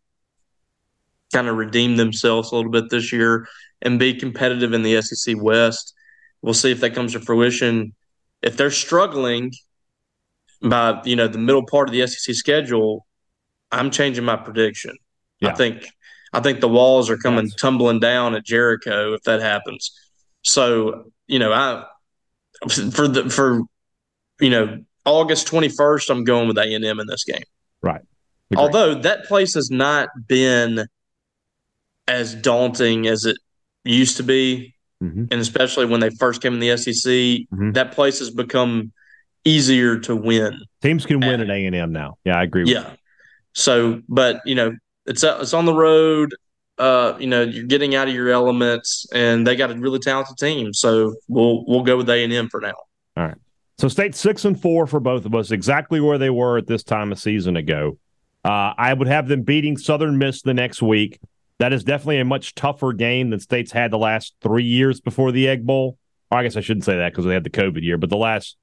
kind 1.33 1.49
of 1.49 1.57
redeem 1.57 1.97
themselves 1.97 2.51
a 2.51 2.57
little 2.57 2.71
bit 2.71 2.91
this 2.91 3.13
year 3.13 3.47
and 3.83 3.99
be 3.99 4.15
competitive 4.15 4.73
in 4.73 4.83
the 4.83 5.01
SEC 5.03 5.37
West. 5.41 5.95
We'll 6.43 6.55
see 6.55 6.73
if 6.73 6.81
that 6.81 6.95
comes 6.95 7.13
to 7.13 7.21
fruition. 7.21 7.95
If 8.43 8.57
they're 8.57 8.71
struggling, 8.71 9.53
by 10.63 11.01
you 11.05 11.17
know 11.17 11.29
the 11.29 11.39
middle 11.39 11.65
part 11.65 11.89
of 11.89 11.93
the 11.93 12.07
SEC 12.07 12.35
schedule, 12.35 13.07
I'm 13.71 13.91
changing 13.91 14.25
my 14.25 14.37
prediction. 14.37 14.97
Yeah. 15.41 15.51
I 15.51 15.55
think 15.55 15.87
I 16.33 16.41
think 16.41 16.61
the 16.61 16.69
walls 16.69 17.11
are 17.11 17.17
coming 17.17 17.47
yes. 17.47 17.55
tumbling 17.55 18.01
down 18.01 18.35
at 18.35 18.45
Jericho 18.45 19.15
if 19.15 19.23
that 19.23 19.41
happens. 19.41 19.93
So 20.43 21.11
you 21.27 21.39
know 21.39 21.53
I 21.53 21.85
for 22.69 23.09
the 23.09 23.31
for 23.31 23.63
you 24.41 24.51
know 24.51 24.85
August 25.05 25.49
21st, 25.49 26.11
I'm 26.11 26.25
going 26.25 26.49
with 26.49 26.59
A 26.59 26.75
and 26.75 26.85
M 26.85 27.01
in 27.01 27.07
this 27.07 27.25
game. 27.25 27.43
Right. 27.83 28.03
Agreed. 28.51 28.63
Although 28.63 28.95
that 28.97 29.25
place 29.25 29.55
has 29.55 29.71
not 29.71 30.09
been 30.27 30.87
as 32.07 32.35
daunting 32.35 33.07
as 33.07 33.25
it 33.25 33.37
used 33.85 34.17
to 34.19 34.23
be, 34.23 34.75
mm-hmm. 35.03 35.25
and 35.31 35.41
especially 35.41 35.87
when 35.87 36.01
they 36.01 36.11
first 36.11 36.43
came 36.43 36.55
in 36.55 36.61
the 36.61 36.77
SEC, 36.77 36.95
mm-hmm. 37.11 37.73
that 37.73 37.93
place 37.93 38.19
has 38.19 38.31
become 38.31 38.93
easier 39.45 39.99
to 40.01 40.17
win. 40.17 40.61
Teams 40.83 41.07
can 41.07 41.21
win 41.21 41.41
at 41.41 41.51
A 41.51 41.67
and 41.67 41.75
M 41.75 41.93
now. 41.93 42.19
Yeah, 42.25 42.39
I 42.39 42.43
agree. 42.43 42.63
With 42.63 42.71
you. 42.71 42.75
Yeah. 42.77 42.93
So, 43.55 44.03
but 44.09 44.41
you 44.45 44.55
know, 44.55 44.77
it's 45.07 45.25
uh, 45.25 45.39
it's 45.41 45.55
on 45.55 45.65
the 45.65 45.75
road. 45.75 46.35
Uh, 46.79 47.17
you 47.19 47.27
know, 47.27 47.43
you're 47.43 47.65
getting 47.65 47.97
out 47.97 48.07
of 48.07 48.15
your 48.15 48.29
elements, 48.29 49.07
and 49.13 49.47
they 49.47 49.57
got 49.57 49.71
a 49.71 49.75
really 49.75 49.99
talented 49.99 50.37
team. 50.39 50.73
So 50.73 51.15
we'll 51.27 51.65
we'll 51.67 51.83
go 51.83 51.97
with 51.97 52.09
A 52.09 52.23
and 52.23 52.33
M 52.33 52.49
for 52.49 52.61
now. 52.61 52.75
All 53.17 53.25
right. 53.25 53.37
So 53.79 53.89
state 53.89 54.15
six 54.15 54.45
and 54.45 54.61
four 54.61 54.87
for 54.87 55.01
both 55.01 55.25
of 55.25 55.35
us, 55.35 55.51
exactly 55.51 56.01
where 56.01 56.19
they 56.19 56.31
were 56.31 56.59
at 56.59 56.67
this 56.67 56.83
time 56.83 57.13
a 57.13 57.17
season 57.17 57.57
ago. 57.57 57.97
Uh, 58.45 58.75
I 58.77 58.93
would 58.93 59.09
have 59.09 59.29
them 59.29 59.43
beating 59.43 59.77
Southern 59.77 60.19
Miss 60.19 60.43
the 60.43 60.55
next 60.55 60.83
week. 60.83 61.19
That 61.59 61.73
is 61.73 61.83
definitely 61.83 62.21
a 62.21 62.25
much 62.25 62.55
tougher 62.55 62.93
game 62.93 63.31
than 63.31 63.41
states 63.41 63.73
had 63.73 63.91
the 63.91 63.99
last 63.99 64.35
three 64.41 64.65
years 64.65 65.01
before 65.01 65.33
the 65.33 65.49
Egg 65.49 65.67
Bowl. 65.67 65.99
Or 66.31 66.39
I 66.39 66.43
guess 66.45 66.57
I 66.57 66.61
shouldn't 66.61 66.85
say 66.85 66.97
that 66.99 67.13
because 67.13 67.25
they 67.25 67.35
had 67.35 67.45
the 67.45 67.51
COVID 67.51 67.83
year, 67.83 67.99
but 67.99 68.11
the 68.11 68.17
last 68.17 68.57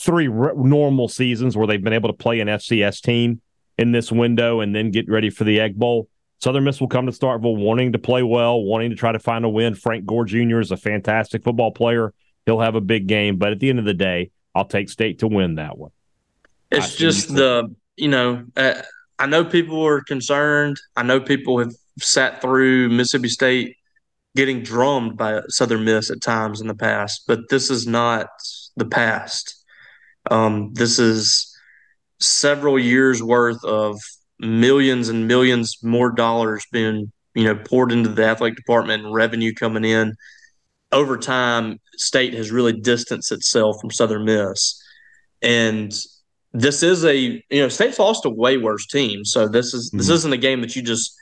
three 0.00 0.28
r- 0.28 0.54
normal 0.54 1.08
seasons 1.08 1.56
where 1.56 1.66
they've 1.66 1.82
been 1.82 1.92
able 1.92 2.08
to 2.08 2.16
play 2.16 2.40
an 2.40 2.48
FCS 2.48 3.00
team 3.02 3.40
in 3.78 3.92
this 3.92 4.10
window 4.10 4.60
and 4.60 4.74
then 4.74 4.90
get 4.90 5.08
ready 5.08 5.30
for 5.30 5.44
the 5.44 5.60
Egg 5.60 5.76
Bowl. 5.76 6.08
Southern 6.38 6.64
Miss 6.64 6.80
will 6.80 6.88
come 6.88 7.06
to 7.06 7.12
Starkville 7.12 7.56
wanting 7.56 7.92
to 7.92 7.98
play 7.98 8.22
well, 8.22 8.62
wanting 8.62 8.90
to 8.90 8.96
try 8.96 9.12
to 9.12 9.18
find 9.18 9.44
a 9.44 9.48
win. 9.48 9.74
Frank 9.74 10.06
Gore 10.06 10.24
Jr. 10.24 10.60
is 10.60 10.70
a 10.70 10.76
fantastic 10.76 11.44
football 11.44 11.70
player. 11.70 12.14
He'll 12.46 12.60
have 12.60 12.74
a 12.74 12.80
big 12.80 13.06
game, 13.06 13.36
but 13.36 13.52
at 13.52 13.60
the 13.60 13.68
end 13.68 13.78
of 13.78 13.84
the 13.84 13.94
day, 13.94 14.30
I'll 14.54 14.64
take 14.64 14.88
State 14.88 15.18
to 15.20 15.28
win 15.28 15.56
that 15.56 15.76
one. 15.76 15.90
It's 16.70 16.96
just 16.96 17.34
the 17.34 17.74
you 17.96 18.08
know 18.08 18.44
uh, 18.56 18.80
I 19.18 19.26
know 19.26 19.44
people 19.44 19.84
are 19.86 20.00
concerned. 20.00 20.80
I 20.96 21.02
know 21.02 21.20
people 21.20 21.58
have 21.58 21.72
sat 21.98 22.40
through 22.40 22.88
Mississippi 22.88 23.28
State 23.28 23.76
getting 24.34 24.62
drummed 24.62 25.16
by 25.16 25.40
Southern 25.48 25.84
Miss 25.84 26.10
at 26.10 26.22
times 26.22 26.60
in 26.60 26.68
the 26.68 26.74
past, 26.74 27.24
but 27.26 27.48
this 27.50 27.70
is 27.70 27.86
not 27.86 28.28
the 28.76 28.86
past. 28.86 29.59
Um, 30.30 30.72
this 30.74 30.98
is 30.98 31.56
several 32.18 32.78
years 32.78 33.22
worth 33.22 33.62
of 33.64 33.98
millions 34.38 35.08
and 35.08 35.28
millions 35.28 35.76
more 35.82 36.10
dollars 36.10 36.64
being 36.72 37.12
you 37.34 37.44
know 37.44 37.54
poured 37.54 37.92
into 37.92 38.08
the 38.08 38.24
athletic 38.24 38.56
department 38.56 39.04
and 39.04 39.14
revenue 39.14 39.54
coming 39.54 39.84
in. 39.84 40.14
Over 40.92 41.16
time, 41.16 41.78
state 41.96 42.34
has 42.34 42.50
really 42.50 42.72
distanced 42.72 43.30
itself 43.30 43.76
from 43.80 43.90
Southern 43.90 44.24
Miss, 44.24 44.82
and 45.40 45.92
this 46.52 46.82
is 46.82 47.04
a 47.04 47.16
you 47.16 47.42
know 47.50 47.68
state's 47.68 47.98
lost 47.98 48.24
a 48.24 48.30
way 48.30 48.56
worse 48.56 48.86
team. 48.86 49.24
So 49.24 49.48
this 49.48 49.72
is 49.72 49.88
mm-hmm. 49.88 49.98
this 49.98 50.08
isn't 50.08 50.32
a 50.32 50.38
game 50.38 50.60
that 50.62 50.74
you 50.76 50.82
just 50.82 51.14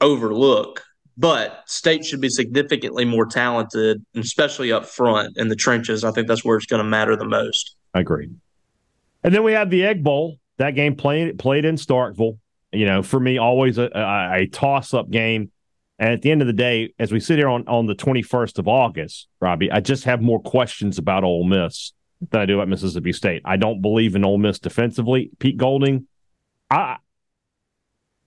overlook. 0.00 0.84
But 1.20 1.64
state 1.66 2.04
should 2.04 2.20
be 2.20 2.28
significantly 2.28 3.04
more 3.04 3.26
talented, 3.26 4.04
especially 4.14 4.70
up 4.70 4.86
front 4.86 5.36
in 5.36 5.48
the 5.48 5.56
trenches. 5.56 6.04
I 6.04 6.12
think 6.12 6.28
that's 6.28 6.44
where 6.44 6.56
it's 6.56 6.66
going 6.66 6.82
to 6.82 6.88
matter 6.88 7.16
the 7.16 7.26
most. 7.26 7.74
I 7.94 8.00
agree. 8.00 8.30
And 9.22 9.34
then 9.34 9.42
we 9.42 9.52
have 9.52 9.70
the 9.70 9.84
Egg 9.84 10.02
Bowl. 10.04 10.38
That 10.58 10.74
game 10.74 10.96
played 10.96 11.38
played 11.38 11.64
in 11.64 11.76
Starkville. 11.76 12.38
You 12.72 12.86
know, 12.86 13.02
for 13.02 13.18
me, 13.18 13.38
always 13.38 13.78
a, 13.78 13.90
a, 13.94 14.42
a 14.42 14.46
toss 14.46 14.92
up 14.92 15.10
game. 15.10 15.50
And 15.98 16.12
at 16.12 16.22
the 16.22 16.30
end 16.30 16.42
of 16.42 16.46
the 16.46 16.52
day, 16.52 16.92
as 16.98 17.10
we 17.10 17.18
sit 17.18 17.38
here 17.38 17.48
on, 17.48 17.66
on 17.66 17.86
the 17.86 17.94
21st 17.94 18.58
of 18.58 18.68
August, 18.68 19.26
Robbie, 19.40 19.72
I 19.72 19.80
just 19.80 20.04
have 20.04 20.20
more 20.20 20.40
questions 20.40 20.96
about 20.96 21.24
Ole 21.24 21.44
Miss 21.44 21.92
than 22.30 22.40
I 22.40 22.46
do 22.46 22.54
about 22.54 22.68
Mississippi 22.68 23.12
State. 23.12 23.42
I 23.44 23.56
don't 23.56 23.82
believe 23.82 24.14
in 24.14 24.24
Ole 24.24 24.38
Miss 24.38 24.58
defensively. 24.58 25.30
Pete 25.40 25.56
Golding, 25.56 26.06
I 26.70 26.98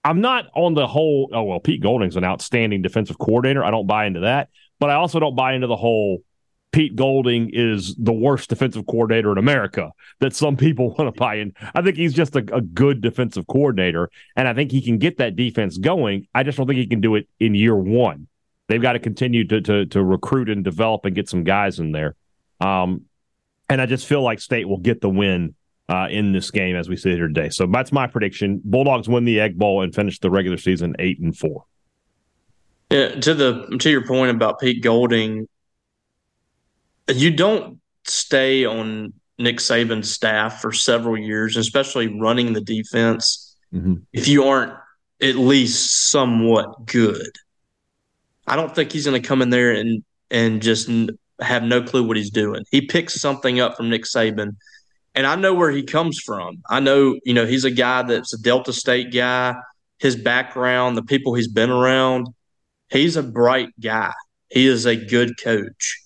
I'm 0.03 0.21
not 0.21 0.47
on 0.55 0.73
the 0.73 0.87
whole. 0.87 1.29
Oh 1.31 1.43
well, 1.43 1.59
Pete 1.59 1.81
Golding's 1.81 2.15
an 2.15 2.23
outstanding 2.23 2.81
defensive 2.81 3.17
coordinator. 3.17 3.63
I 3.63 3.71
don't 3.71 3.87
buy 3.87 4.05
into 4.05 4.21
that, 4.21 4.49
but 4.79 4.89
I 4.89 4.95
also 4.95 5.19
don't 5.19 5.35
buy 5.35 5.53
into 5.53 5.67
the 5.67 5.75
whole 5.75 6.23
Pete 6.71 6.95
Golding 6.95 7.49
is 7.51 7.95
the 7.95 8.13
worst 8.13 8.49
defensive 8.49 8.85
coordinator 8.85 9.31
in 9.31 9.37
America 9.37 9.91
that 10.19 10.35
some 10.35 10.55
people 10.55 10.91
want 10.97 11.13
to 11.13 11.19
buy 11.19 11.35
in. 11.35 11.53
I 11.75 11.81
think 11.81 11.97
he's 11.97 12.13
just 12.13 12.35
a, 12.35 12.45
a, 12.53 12.61
good 12.61 13.01
defensive 13.01 13.45
coordinator, 13.47 14.09
and 14.35 14.47
I 14.47 14.53
think 14.53 14.71
he 14.71 14.81
can 14.81 14.97
get 14.97 15.17
that 15.17 15.35
defense 15.35 15.77
going. 15.77 16.27
I 16.33 16.43
just 16.43 16.57
don't 16.57 16.67
think 16.67 16.77
he 16.77 16.87
can 16.87 17.01
do 17.01 17.15
it 17.15 17.27
in 17.39 17.55
year 17.55 17.75
one. 17.75 18.27
They've 18.67 18.81
got 18.81 18.93
to 18.93 18.99
continue 18.99 19.45
to 19.47 19.61
to, 19.61 19.85
to 19.87 20.03
recruit 20.03 20.49
and 20.49 20.63
develop 20.63 21.05
and 21.05 21.13
get 21.13 21.27
some 21.27 21.43
guys 21.43 21.79
in 21.79 21.91
there. 21.91 22.15
Um, 22.61 23.05
and 23.67 23.81
I 23.81 23.85
just 23.85 24.05
feel 24.05 24.21
like 24.21 24.39
State 24.39 24.67
will 24.67 24.77
get 24.77 25.01
the 25.01 25.09
win 25.09 25.55
uh, 25.89 26.07
in 26.09 26.31
this 26.31 26.51
game 26.51 26.75
as 26.75 26.87
we 26.87 26.95
sit 26.95 27.13
here 27.13 27.27
today. 27.27 27.49
So 27.49 27.65
that's 27.67 27.91
my 27.91 28.07
prediction. 28.07 28.61
Bulldogs 28.63 29.09
win 29.09 29.25
the 29.25 29.41
Egg 29.41 29.57
Bowl 29.57 29.81
and 29.81 29.93
finish 29.93 30.19
the 30.19 30.29
regular 30.29 30.57
season 30.57 30.95
eight 30.99 31.19
and 31.19 31.35
four. 31.35 31.65
Yeah, 32.89 33.15
to 33.19 33.33
the 33.33 33.77
to 33.79 33.89
your 33.89 34.05
point 34.05 34.31
about 34.31 34.59
Pete 34.59 34.83
Golding, 34.83 35.47
you 37.17 37.31
don't 37.31 37.79
stay 38.05 38.65
on 38.65 39.13
Nick 39.37 39.57
Saban's 39.57 40.11
staff 40.11 40.61
for 40.61 40.71
several 40.71 41.17
years, 41.17 41.57
especially 41.57 42.07
running 42.19 42.53
the 42.53 42.61
defense, 42.61 43.55
mm-hmm. 43.73 43.95
if 44.13 44.27
you 44.27 44.43
aren't 44.43 44.73
at 45.21 45.35
least 45.35 46.09
somewhat 46.09 46.85
good. 46.85 47.31
I 48.47 48.55
don't 48.55 48.73
think 48.73 48.91
he's 48.91 49.05
going 49.05 49.21
to 49.21 49.27
come 49.27 49.41
in 49.41 49.49
there 49.49 49.71
and 49.71 50.03
and 50.29 50.61
just 50.61 50.89
have 51.41 51.63
no 51.63 51.81
clue 51.81 52.03
what 52.03 52.17
he's 52.17 52.29
doing. 52.29 52.63
He 52.71 52.81
picks 52.81 53.19
something 53.19 53.59
up 53.59 53.75
from 53.75 53.89
Nick 53.89 54.03
Saban, 54.03 54.55
and 55.15 55.27
I 55.27 55.35
know 55.35 55.53
where 55.53 55.71
he 55.71 55.83
comes 55.83 56.19
from. 56.19 56.61
I 56.69 56.79
know, 56.79 57.19
you 57.25 57.33
know, 57.33 57.45
he's 57.45 57.65
a 57.65 57.71
guy 57.71 58.03
that's 58.03 58.33
a 58.33 58.41
Delta 58.41 58.73
State 58.73 59.13
guy. 59.13 59.55
His 59.99 60.15
background, 60.15 60.97
the 60.97 61.03
people 61.03 61.35
he's 61.35 61.47
been 61.47 61.69
around, 61.69 62.27
he's 62.89 63.17
a 63.17 63.23
bright 63.23 63.69
guy. 63.79 64.13
He 64.49 64.65
is 64.65 64.85
a 64.85 64.95
good 64.95 65.39
coach. 65.39 66.00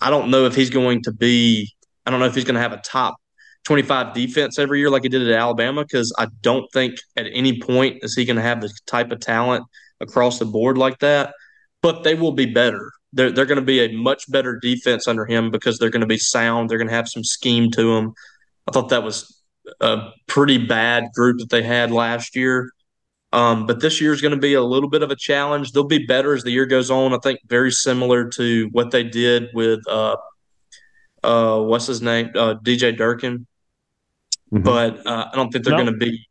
I 0.00 0.10
don't 0.10 0.30
know 0.30 0.46
if 0.46 0.54
he's 0.54 0.70
going 0.70 1.02
to 1.02 1.12
be, 1.12 1.72
I 2.06 2.10
don't 2.10 2.20
know 2.20 2.26
if 2.26 2.34
he's 2.34 2.44
going 2.44 2.54
to 2.54 2.60
have 2.60 2.72
a 2.72 2.78
top 2.78 3.16
25 3.64 4.14
defense 4.14 4.58
every 4.58 4.78
year 4.78 4.90
like 4.90 5.02
he 5.02 5.08
did 5.08 5.28
at 5.28 5.38
Alabama 5.38 5.84
because 5.84 6.14
I 6.18 6.28
don't 6.40 6.70
think 6.72 6.94
at 7.16 7.26
any 7.32 7.60
point 7.60 7.98
is 8.02 8.14
he 8.14 8.24
going 8.24 8.36
to 8.36 8.42
have 8.42 8.60
the 8.60 8.72
type 8.86 9.12
of 9.12 9.20
talent 9.20 9.64
across 10.00 10.38
the 10.38 10.46
board 10.46 10.78
like 10.78 10.98
that. 11.00 11.34
But 11.82 12.04
they 12.04 12.14
will 12.14 12.32
be 12.32 12.46
better. 12.46 12.90
They're, 13.12 13.32
they're 13.32 13.46
going 13.46 13.56
to 13.56 13.64
be 13.64 13.80
a 13.80 13.92
much 13.92 14.30
better 14.30 14.58
defense 14.60 15.08
under 15.08 15.26
him 15.26 15.50
because 15.50 15.78
they're 15.78 15.90
going 15.90 16.00
to 16.00 16.06
be 16.06 16.18
sound. 16.18 16.68
They're 16.68 16.78
going 16.78 16.88
to 16.88 16.94
have 16.94 17.08
some 17.08 17.24
scheme 17.24 17.70
to 17.72 17.94
them. 17.94 18.12
I 18.68 18.72
thought 18.72 18.90
that 18.90 19.02
was 19.02 19.42
a 19.80 20.10
pretty 20.26 20.58
bad 20.58 21.08
group 21.14 21.38
that 21.38 21.50
they 21.50 21.62
had 21.62 21.90
last 21.90 22.36
year. 22.36 22.70
Um, 23.32 23.66
but 23.66 23.80
this 23.80 24.00
year 24.00 24.12
is 24.12 24.20
going 24.20 24.34
to 24.34 24.40
be 24.40 24.54
a 24.54 24.62
little 24.62 24.88
bit 24.88 25.02
of 25.02 25.10
a 25.10 25.16
challenge. 25.16 25.72
They'll 25.72 25.84
be 25.84 26.04
better 26.04 26.34
as 26.34 26.42
the 26.42 26.50
year 26.50 26.66
goes 26.66 26.90
on. 26.90 27.14
I 27.14 27.18
think 27.18 27.38
very 27.46 27.70
similar 27.70 28.28
to 28.30 28.68
what 28.72 28.90
they 28.90 29.04
did 29.04 29.48
with 29.54 29.80
uh, 29.88 30.16
uh, 31.22 31.60
what's 31.60 31.86
his 31.86 32.02
name, 32.02 32.30
uh, 32.34 32.54
DJ 32.54 32.96
Durkin. 32.96 33.46
Mm-hmm. 34.52 34.64
But 34.64 35.06
uh, 35.06 35.28
I 35.32 35.36
don't 35.36 35.52
think 35.52 35.64
they're 35.64 35.76
no. 35.76 35.84
going 35.84 35.98
to 35.98 35.98
be 35.98 36.26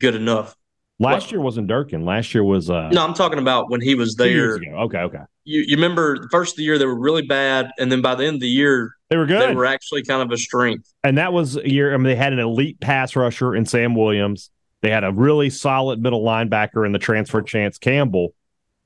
good 0.00 0.14
enough. 0.14 0.54
Last 1.00 1.24
what? 1.24 1.32
year 1.32 1.40
wasn't 1.40 1.66
Durkin. 1.66 2.04
Last 2.04 2.32
year 2.34 2.44
was 2.44 2.70
uh, 2.70 2.88
no. 2.90 3.04
I'm 3.04 3.14
talking 3.14 3.40
about 3.40 3.68
when 3.68 3.80
he 3.80 3.96
was 3.96 4.14
there. 4.14 4.54
Okay, 4.54 4.98
okay. 4.98 5.18
You 5.42 5.64
you 5.66 5.74
remember 5.74 6.20
the 6.20 6.28
first 6.30 6.52
of 6.52 6.58
the 6.58 6.62
year 6.62 6.78
they 6.78 6.86
were 6.86 6.98
really 6.98 7.22
bad, 7.22 7.72
and 7.80 7.90
then 7.90 8.00
by 8.00 8.14
the 8.14 8.24
end 8.24 8.34
of 8.34 8.40
the 8.40 8.48
year 8.48 8.94
they 9.10 9.16
were 9.16 9.26
good. 9.26 9.50
They 9.50 9.54
were 9.54 9.66
actually 9.66 10.04
kind 10.04 10.22
of 10.22 10.30
a 10.30 10.38
strength. 10.38 10.92
And 11.02 11.18
that 11.18 11.32
was 11.32 11.56
a 11.56 11.68
year. 11.68 11.92
I 11.92 11.96
mean, 11.96 12.04
they 12.04 12.14
had 12.14 12.32
an 12.32 12.38
elite 12.38 12.78
pass 12.80 13.16
rusher 13.16 13.56
in 13.56 13.66
Sam 13.66 13.96
Williams. 13.96 14.50
They 14.84 14.90
had 14.90 15.02
a 15.02 15.10
really 15.10 15.48
solid 15.48 16.02
middle 16.02 16.22
linebacker 16.22 16.84
in 16.84 16.92
the 16.92 16.98
transfer 16.98 17.40
Chance 17.40 17.78
Campbell. 17.78 18.34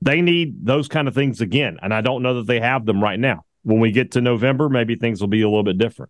They 0.01 0.21
need 0.21 0.65
those 0.65 0.87
kind 0.87 1.09
of 1.09 1.13
things 1.13 1.41
again. 1.41 1.77
And 1.81 1.93
I 1.93 1.99
don't 1.99 2.23
know 2.23 2.35
that 2.35 2.47
they 2.47 2.61
have 2.61 2.85
them 2.85 3.03
right 3.03 3.19
now. 3.19 3.43
When 3.63 3.81
we 3.81 3.91
get 3.91 4.13
to 4.13 4.21
November, 4.21 4.69
maybe 4.69 4.95
things 4.95 5.19
will 5.19 5.27
be 5.27 5.41
a 5.41 5.49
little 5.49 5.65
bit 5.65 5.77
different. 5.77 6.09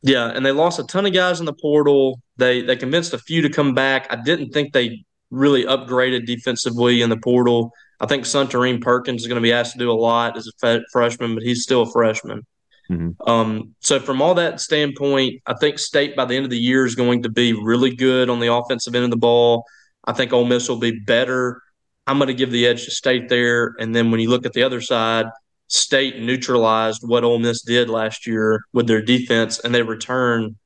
Yeah, 0.00 0.30
and 0.30 0.46
they 0.46 0.50
lost 0.50 0.78
a 0.78 0.84
ton 0.84 1.04
of 1.04 1.12
guys 1.12 1.40
in 1.40 1.44
the 1.44 1.52
portal. 1.52 2.22
They 2.38 2.62
they 2.62 2.74
convinced 2.74 3.12
a 3.12 3.18
few 3.18 3.42
to 3.42 3.50
come 3.50 3.74
back. 3.74 4.06
I 4.08 4.16
didn't 4.16 4.52
think 4.52 4.72
they 4.72 5.04
really 5.30 5.66
upgraded 5.66 6.24
defensively 6.24 7.02
in 7.02 7.10
the 7.10 7.18
portal. 7.18 7.70
I 8.00 8.06
think 8.06 8.24
Suntarine 8.24 8.80
Perkins 8.80 9.20
is 9.20 9.28
going 9.28 9.36
to 9.36 9.42
be 9.42 9.52
asked 9.52 9.74
to 9.74 9.78
do 9.78 9.90
a 9.90 9.92
lot 9.92 10.38
as 10.38 10.48
a 10.62 10.80
freshman, 10.90 11.34
but 11.34 11.42
he's 11.42 11.64
still 11.64 11.82
a 11.82 11.92
freshman. 11.92 12.46
Mm-hmm. 12.90 13.30
Um, 13.30 13.74
so 13.80 14.00
from 14.00 14.22
all 14.22 14.34
that 14.34 14.60
standpoint, 14.60 15.42
I 15.46 15.54
think 15.54 15.78
State 15.78 16.16
by 16.16 16.24
the 16.24 16.34
end 16.34 16.44
of 16.44 16.50
the 16.50 16.58
year 16.58 16.86
is 16.86 16.94
going 16.94 17.22
to 17.24 17.28
be 17.28 17.52
really 17.52 17.94
good 17.94 18.30
on 18.30 18.40
the 18.40 18.52
offensive 18.52 18.94
end 18.94 19.04
of 19.04 19.10
the 19.10 19.16
ball. 19.16 19.64
I 20.04 20.12
think 20.12 20.32
Ole 20.32 20.46
Miss 20.46 20.68
will 20.68 20.78
be 20.78 20.98
better. 21.00 21.60
I'm 22.06 22.16
going 22.16 22.28
to 22.28 22.34
give 22.34 22.50
the 22.50 22.66
edge 22.66 22.86
to 22.86 22.90
State 22.90 23.28
there. 23.28 23.74
And 23.78 23.94
then 23.94 24.10
when 24.10 24.20
you 24.20 24.30
look 24.30 24.46
at 24.46 24.54
the 24.54 24.62
other 24.62 24.80
side, 24.80 25.26
State 25.66 26.18
neutralized 26.18 27.02
what 27.04 27.24
Ole 27.24 27.38
Miss 27.38 27.60
did 27.60 27.90
last 27.90 28.26
year 28.26 28.62
with 28.72 28.86
their 28.86 29.02
defense, 29.02 29.58
and 29.58 29.74
they 29.74 29.82
return 29.82 30.56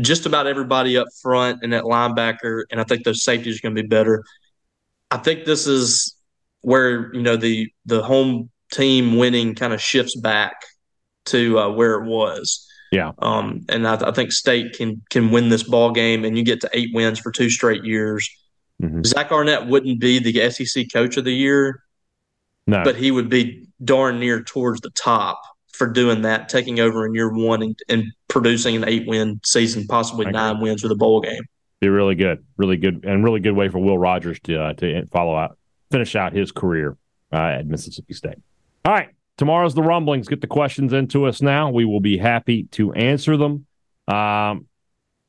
just 0.00 0.24
about 0.24 0.46
everybody 0.46 0.96
up 0.96 1.08
front 1.20 1.64
and 1.64 1.72
that 1.72 1.82
linebacker. 1.82 2.62
And 2.70 2.80
I 2.80 2.84
think 2.84 3.02
those 3.02 3.24
safeties 3.24 3.58
are 3.58 3.62
going 3.62 3.74
to 3.74 3.82
be 3.82 3.88
better. 3.88 4.22
I 5.10 5.16
think 5.16 5.44
this 5.44 5.66
is 5.66 6.14
where 6.60 7.12
you 7.12 7.22
know 7.22 7.36
the 7.36 7.72
the 7.86 8.02
home 8.02 8.50
team 8.70 9.16
winning 9.16 9.56
kind 9.56 9.72
of 9.72 9.80
shifts 9.80 10.14
back 10.14 10.54
to 11.28 11.58
uh, 11.58 11.70
where 11.70 11.94
it 11.94 12.06
was. 12.06 12.66
Yeah. 12.90 13.12
Um, 13.18 13.64
and 13.68 13.86
I, 13.86 14.08
I, 14.08 14.12
think 14.12 14.32
State 14.32 14.74
can 14.74 15.02
can 15.10 15.30
win 15.30 15.50
this 15.50 15.62
ball 15.62 15.92
game, 15.92 16.24
and 16.24 16.38
you 16.38 16.44
get 16.44 16.60
to 16.62 16.70
eight 16.72 16.90
wins 16.94 17.18
for 17.18 17.30
two 17.30 17.50
straight 17.50 17.84
years. 17.84 18.28
Mm-hmm. 18.82 19.02
Zach 19.04 19.30
Arnett 19.30 19.66
wouldn't 19.66 20.00
be 20.00 20.18
the 20.18 20.50
SEC 20.50 20.86
Coach 20.92 21.16
of 21.16 21.24
the 21.24 21.34
Year, 21.34 21.82
no, 22.66 22.82
but 22.84 22.96
he 22.96 23.10
would 23.10 23.28
be 23.28 23.68
darn 23.84 24.18
near 24.20 24.42
towards 24.42 24.80
the 24.80 24.90
top 24.90 25.40
for 25.72 25.86
doing 25.86 26.22
that, 26.22 26.48
taking 26.48 26.80
over 26.80 27.06
in 27.06 27.14
year 27.14 27.32
one 27.32 27.62
and, 27.62 27.78
and 27.88 28.04
producing 28.28 28.76
an 28.76 28.84
eight 28.86 29.06
win 29.06 29.40
season, 29.44 29.86
possibly 29.86 30.26
nine 30.26 30.60
wins 30.60 30.82
with 30.82 30.92
a 30.92 30.96
bowl 30.96 31.20
game. 31.20 31.42
Be 31.80 31.88
really 31.88 32.16
good, 32.16 32.44
really 32.56 32.76
good, 32.76 33.04
and 33.04 33.22
really 33.22 33.40
good 33.40 33.52
way 33.52 33.68
for 33.68 33.78
Will 33.78 33.98
Rogers 33.98 34.40
to 34.44 34.60
uh, 34.60 34.72
to 34.74 35.06
follow 35.06 35.36
out, 35.36 35.56
finish 35.90 36.16
out 36.16 36.32
his 36.32 36.52
career 36.52 36.96
uh, 37.32 37.36
at 37.36 37.66
Mississippi 37.66 38.14
State. 38.14 38.38
All 38.84 38.92
right, 38.92 39.10
tomorrow's 39.38 39.74
the 39.74 39.82
rumblings. 39.82 40.28
Get 40.28 40.42
the 40.42 40.46
questions 40.46 40.92
into 40.92 41.24
us 41.24 41.40
now. 41.40 41.70
We 41.70 41.86
will 41.86 42.00
be 42.00 42.18
happy 42.18 42.64
to 42.72 42.92
answer 42.92 43.38
them. 43.38 43.64
Um, 44.06 44.66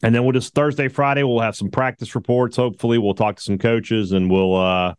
and 0.03 0.13
then 0.15 0.23
we'll 0.23 0.33
just 0.33 0.53
Thursday, 0.53 0.87
Friday, 0.89 1.23
we'll 1.23 1.39
have 1.39 1.55
some 1.55 1.69
practice 1.69 2.15
reports. 2.15 2.57
Hopefully, 2.57 2.97
we'll 2.97 3.13
talk 3.13 3.37
to 3.37 3.41
some 3.41 3.57
coaches 3.57 4.11
and 4.11 4.29
we'll 4.29 4.55
uh, 4.55 4.93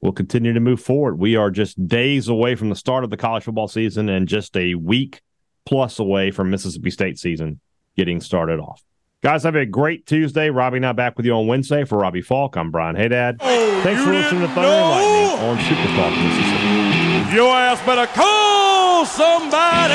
we'll 0.00 0.12
continue 0.12 0.52
to 0.52 0.60
move 0.60 0.80
forward. 0.80 1.18
We 1.18 1.36
are 1.36 1.50
just 1.50 1.86
days 1.88 2.28
away 2.28 2.54
from 2.54 2.68
the 2.68 2.76
start 2.76 3.04
of 3.04 3.10
the 3.10 3.16
college 3.16 3.44
football 3.44 3.68
season 3.68 4.08
and 4.08 4.28
just 4.28 4.56
a 4.56 4.74
week 4.74 5.22
plus 5.66 5.98
away 5.98 6.30
from 6.30 6.50
Mississippi 6.50 6.90
State 6.90 7.18
season 7.18 7.60
getting 7.96 8.20
started 8.20 8.60
off. 8.60 8.82
Guys, 9.22 9.44
have 9.44 9.56
a 9.56 9.64
great 9.64 10.04
Tuesday. 10.04 10.50
Robbie 10.50 10.76
and 10.78 10.86
I 10.86 10.92
back 10.92 11.16
with 11.16 11.24
you 11.24 11.32
on 11.32 11.46
Wednesday. 11.46 11.84
For 11.84 11.98
Robbie 11.98 12.20
Faulk, 12.20 12.56
I'm 12.56 12.70
Brian 12.70 12.96
Hadad. 12.96 13.38
Oh, 13.40 13.80
Thanks 13.82 14.02
for 14.02 14.12
listening 14.12 14.42
to 14.42 14.48
Thunder 14.48 14.68
and 14.68 14.90
Lightning 14.90 15.48
on 15.48 15.58
Super 15.64 15.96
Talk 15.96 16.12
Mississippi. 16.12 16.93
Your 17.32 17.56
ass 17.56 17.80
better 17.86 18.06
call 18.06 19.06
somebody. 19.06 19.94